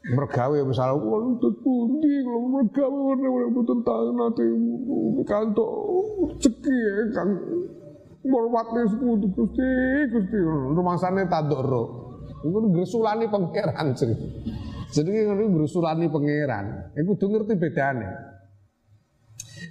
Mergawe 0.08 0.58
misalnya 0.64 0.96
kalau 0.96 1.36
itu 1.36 1.50
pundi 1.60 2.14
kalau 2.24 2.48
mergawe 2.48 2.88
warna-warna 2.88 3.48
betul 3.52 3.78
tahu 3.84 4.08
nanti 4.16 4.44
kantor 5.28 5.70
ceki 6.40 6.72
ya 6.72 6.96
kan 7.12 7.28
Morwatnya 8.26 8.90
sepundi 8.90 9.26
gusti 9.30 9.68
gusti. 10.10 10.38
Rumah 10.74 10.96
sana 10.98 11.22
tadoro 11.30 12.08
itu 12.38 12.70
gersulani 12.70 13.26
pangeran 13.26 13.98
jadi 13.98 14.14
jadi 14.94 15.10
ini 15.26 15.44
gersulani 15.52 16.06
pangeran. 16.06 16.94
Itu 16.94 17.18
tuh 17.18 17.28
ngerti 17.34 17.58
bedanya 17.58 18.10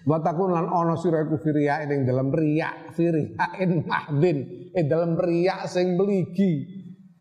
Watakun 0.07 0.56
lan 0.56 0.68
ono 0.68 0.95
sira 0.99 1.24
iku 1.24 1.40
firia 1.40 1.84
ing 1.84 2.07
dalam 2.07 2.32
riak 2.32 2.95
firiain 2.95 3.72
mahdin 3.84 4.72
ing 4.72 4.86
dalam 4.88 5.19
riak 5.19 5.68
sing 5.68 5.99
beligi 5.99 6.64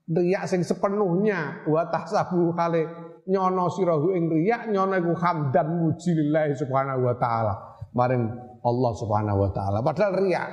riak 0.06 0.46
sing 0.50 0.62
sepenuhnya. 0.62 1.66
Wa 1.66 1.90
tahsabu 1.90 2.54
hale 2.54 2.86
nyono 3.26 3.70
sirahu 3.70 4.14
ing 4.14 4.30
riak 4.30 4.70
nyono 4.70 4.94
iku 4.98 5.12
hamdan 5.18 5.66
muji 5.82 6.10
lillahi 6.14 6.54
subhanahu 6.58 7.06
wa 7.06 7.14
taala. 7.18 7.54
Maring 7.94 8.24
Allah 8.62 8.92
subhanahu 8.98 9.38
wa 9.46 9.50
taala. 9.50 9.78
Padahal 9.82 10.12
riak 10.22 10.48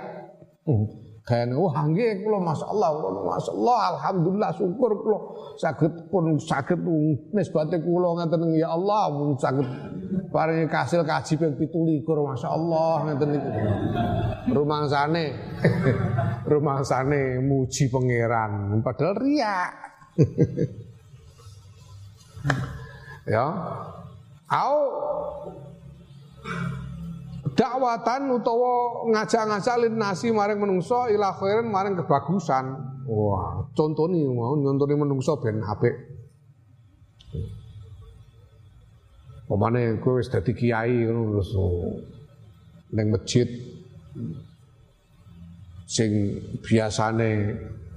Kayaknya 1.23 1.55
wah 1.55 1.87
nggih 1.87 2.19
kula 2.19 2.35
masyaallah 2.43 2.89
kula 2.99 3.21
masyaallah 3.31 3.79
alhamdulillah 3.95 4.51
syukur 4.59 4.91
kula 4.99 5.19
saged 5.55 6.11
pun 6.11 6.35
saged 6.35 6.83
nisbate 7.31 7.79
kula 7.79 8.19
ngaten 8.19 8.51
ya 8.59 8.75
Allah 8.75 9.07
pun 9.07 9.31
saged 9.39 9.63
paringi 10.35 10.67
kasil 10.67 11.07
kaji 11.07 11.39
ping 11.39 11.55
17 11.55 12.03
masyaallah 12.03 13.07
ngaten 13.07 13.39
niku. 13.39 13.49
Rumangsane 14.51 15.25
rumangsane 16.51 17.39
muji 17.39 17.87
pangeran 17.87 18.83
padahal 18.83 19.15
riak. 19.23 19.71
ya. 23.31 23.47
Au 24.51 24.75
dakwatan 27.51 28.31
utawa 28.31 29.03
ngajak-ngajak 29.11 29.75
lin 29.83 29.99
nasi 29.99 30.31
maring 30.31 30.63
menungso 30.63 31.11
ila 31.11 31.35
khairin 31.35 31.67
maring 31.67 31.99
kebagusan. 31.99 32.71
Wah, 33.03 33.67
contone 33.75 34.23
mau 34.31 34.55
nyontoni 34.55 34.95
menungso 34.95 35.35
ben 35.43 35.59
apik. 35.59 35.91
Pemane 39.43 39.99
kowe 39.99 40.23
wis 40.23 40.31
dadi 40.31 40.55
kiai 40.55 41.03
ngono 41.03 41.43
terus 41.43 41.51
ning 42.95 43.11
masjid 43.11 43.49
sing 45.83 46.11
biasane 46.63 47.53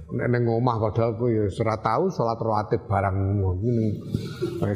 nek 0.07 0.27
ning 0.31 0.47
omah 0.47 0.79
padahal 0.79 1.19
kowe 1.19 1.27
ya 1.27 1.51
ora 1.51 1.75
tau 1.83 2.07
salat 2.07 2.39
rawatib 2.39 2.87
barang 2.87 3.43
ngene 3.43 3.87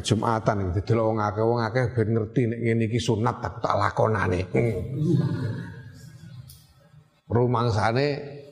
Jumatan 0.04 0.76
didelok 0.76 1.04
wong 1.08 1.18
akeh 1.24 1.44
wong 1.44 1.60
akeh 1.64 1.84
ben 1.96 2.08
ngerti 2.12 2.42
nek 2.52 2.60
ngene 2.60 2.84
iki 2.84 3.00
sunat 3.00 3.40
tak 3.40 3.64
tak 3.64 3.74
lakonane. 3.80 4.40
Rumangsane 7.32 8.06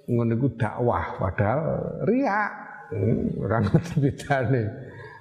ngono 0.08 0.32
iku 0.40 0.48
dakwah 0.56 1.04
padahal 1.20 1.60
riak. 2.08 2.52
Ora 3.36 3.56
ngerti 3.60 3.94
bedane. 4.00 4.62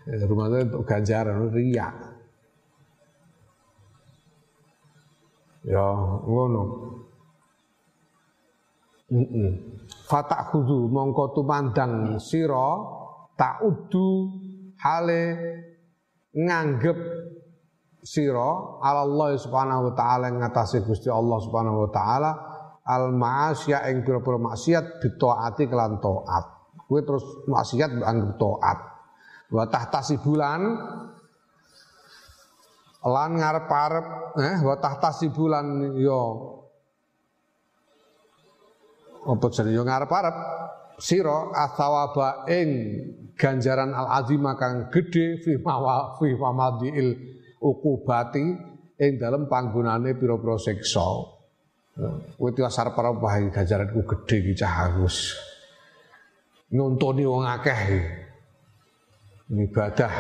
Rumangsane 0.08 0.64
untuk 0.72 0.84
ganjaran 0.88 1.52
riak. 1.52 1.96
Ya 5.68 5.88
ngono. 6.24 6.64
Fatak 10.06 10.54
khudu 10.54 10.86
mongko 10.90 11.34
tumandang 11.34 12.22
sira 12.22 12.78
udu 13.66 14.10
hale 14.78 15.24
nganggep 16.30 16.98
sira 18.06 18.80
Allah 18.86 19.34
subhanahu 19.34 19.90
wa 19.90 19.94
taala 19.98 20.30
ngatasi 20.30 20.86
Gusti 20.86 21.10
Allah 21.10 21.42
subhanahu 21.42 21.88
wa 21.88 21.90
taala 21.90 22.32
al 22.86 23.14
ma'asya 23.14 23.90
ing 23.90 24.02
pira-pira 24.02 24.38
maksiat 24.38 25.02
ditaati 25.02 25.70
kelan 25.70 26.02
taat. 26.02 26.46
Kowe 26.90 27.02
terus 27.06 27.26
maksiat 27.46 28.02
anggap 28.02 28.34
taat. 28.38 28.78
Wa 29.50 29.66
tahtasi 29.66 30.22
bulan 30.22 30.62
lan 33.00 33.32
ngarep-arep 33.40 34.06
eh 34.38 34.58
wa 34.62 34.76
tahtasi 34.78 35.32
bulan 35.34 35.98
yo 35.98 36.22
apa 39.30 39.46
jenenge? 39.54 39.78
Yo 39.78 39.84
ngarep-arep. 39.86 40.36
Sira 41.00 41.56
athawaba 41.56 42.44
ing 42.52 42.68
ganjaran 43.40 43.96
al 43.96 44.20
azima 44.20 44.60
kang 44.60 44.92
gedhe 44.92 45.40
fi 45.40 45.56
mawa 45.64 46.20
fi 46.20 46.36
mamadiil 46.36 47.16
ukubati 47.64 48.44
ing 49.00 49.12
dalem 49.16 49.48
panggonane 49.48 50.12
pira-pira 50.20 50.60
siksa. 50.60 51.08
Kowe 52.36 52.50
tiwas 52.52 52.76
arep 52.76 53.00
bahaya 53.00 53.48
ganjaranku 53.48 54.04
gedhe 54.04 54.36
iki 54.44 54.54
cah 54.60 54.92
agus. 54.92 55.40
Nuntuni 56.76 57.24
wong 57.24 57.48
akeh 57.48 57.82
ibadah 59.56 60.14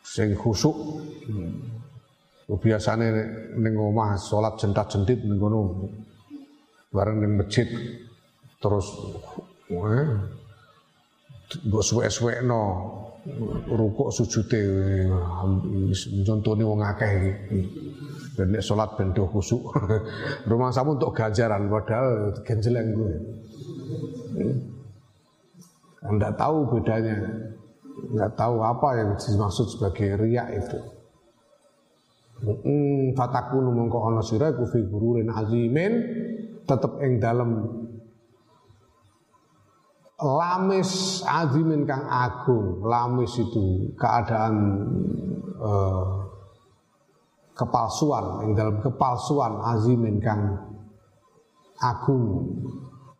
sing 0.00 0.32
khusuk. 0.32 0.76
Biasane 2.52 3.08
ning 3.56 3.74
omah 3.76 4.16
salat 4.16 4.56
jentat-jentit 4.60 5.24
ning 5.24 5.40
bareng 6.92 7.24
ning 7.24 7.32
masjid. 7.40 7.66
Terus 8.62 8.86
eh, 9.72 10.06
mbok 11.66 11.82
suwek-suwekno 11.82 12.62
rukuk 13.70 14.10
sujude 14.10 14.60
nyontoni 16.22 16.62
wong 16.62 16.80
akeh 16.84 17.10
iki. 17.10 17.60
Ben 18.36 18.48
nek 18.52 18.62
salat 18.64 18.92
ben 18.96 19.10
do 19.16 19.24
khusuk. 19.28 19.72
Rumah 20.48 20.70
samu 20.72 20.96
untuk 20.96 21.16
ganjaran 21.16 21.68
padahal 21.68 22.36
genjeleng 22.44 22.88
gue. 22.96 23.12
Anda 26.06 26.28
tahu 26.34 26.70
bedanya. 26.76 27.16
Nggak 27.92 28.32
tahu 28.34 28.56
apa 28.64 28.88
yang 28.98 29.10
dimaksud 29.20 29.66
sebagai 29.68 30.16
riak 30.16 30.48
itu. 30.58 30.80
Hmm, 32.42 33.14
fatakunu 33.14 33.70
mongko 33.70 33.98
ana 34.10 34.22
sira 34.24 34.50
iku 34.50 34.66
fi 34.66 34.82
gururin 34.82 35.30
azimin 35.30 35.92
tetep 36.66 36.92
ing 37.02 37.18
dalem. 37.22 37.50
Lamis 40.22 41.18
azimin 41.26 41.82
kang 41.82 42.06
agung 42.06 42.86
lamis 42.86 43.42
itu 43.42 43.90
keadaan 43.98 44.54
eh, 45.58 46.10
kepalsuan 47.58 48.46
ing 48.46 48.50
dalam 48.54 48.78
kepalsuan 48.78 49.58
azimin 49.74 50.22
kang 50.22 50.42
agung. 51.82 52.54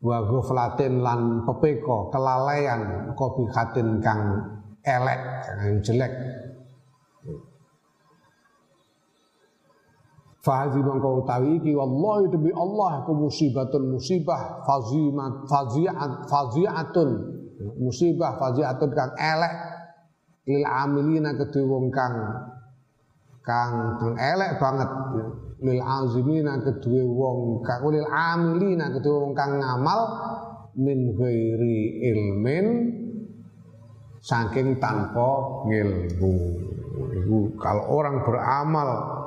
Wa 0.02 0.18
ghaflatin 0.26 0.98
lan 0.98 1.46
pepeko 1.46 2.10
kelalaian 2.10 3.14
kopi 3.14 3.46
khatin 3.50 4.02
kang 4.02 4.34
elek 4.82 5.20
kang 5.46 5.78
jelek 5.82 6.10
Fahazi 10.42 10.82
mangko 10.82 11.22
utawi 11.22 11.62
iki 11.62 11.70
wallahi 11.70 12.26
demi 12.34 12.50
Allah 12.50 13.06
aku 13.06 13.14
musibatun 13.14 13.94
musibah 13.94 14.66
fazimat 14.66 15.46
faziat 15.46 16.26
faziatun. 16.26 17.10
Musibah 17.78 18.42
faziatun 18.42 18.90
kang 18.90 19.14
elek 19.14 19.54
lil 20.50 20.66
amilina 20.66 21.38
kedue 21.38 21.62
wong 21.62 21.94
kang 21.94 22.18
kang 23.46 24.02
kang 24.02 24.18
elek 24.18 24.58
banget. 24.58 24.90
Lil 25.62 25.78
azimina 25.78 26.58
kedue 26.58 27.06
wong 27.06 27.62
kang 27.62 27.86
lil 27.86 28.02
amilina 28.10 28.90
kedue 28.98 29.14
wong 29.14 29.38
kang 29.38 29.62
ngamal 29.62 30.00
min 30.74 31.14
ghairi 31.14 32.02
ilmin 32.02 32.66
saking 34.18 34.82
tanpa 34.82 35.62
itu 35.70 36.34
kalau 37.62 37.84
orang 37.94 38.26
beramal 38.26 39.21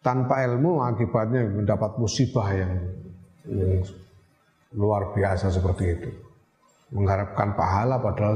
tanpa 0.00 0.44
ilmu 0.48 0.80
akibatnya 0.84 1.44
mendapat 1.48 2.00
musibah 2.00 2.48
yang, 2.52 2.72
yang 3.48 3.84
luar 4.76 5.12
biasa 5.12 5.52
seperti 5.52 5.84
itu. 5.96 6.10
Mengharapkan 6.90 7.54
pahala 7.54 8.02
padahal 8.02 8.34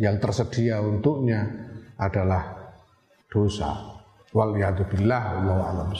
yang 0.00 0.18
tersedia 0.18 0.82
untuknya 0.82 1.46
adalah 2.00 2.74
dosa. 3.30 3.94
Wal 4.34 4.58
billah, 4.90 5.22
Allah 5.38 5.58
a'lam 5.70 5.94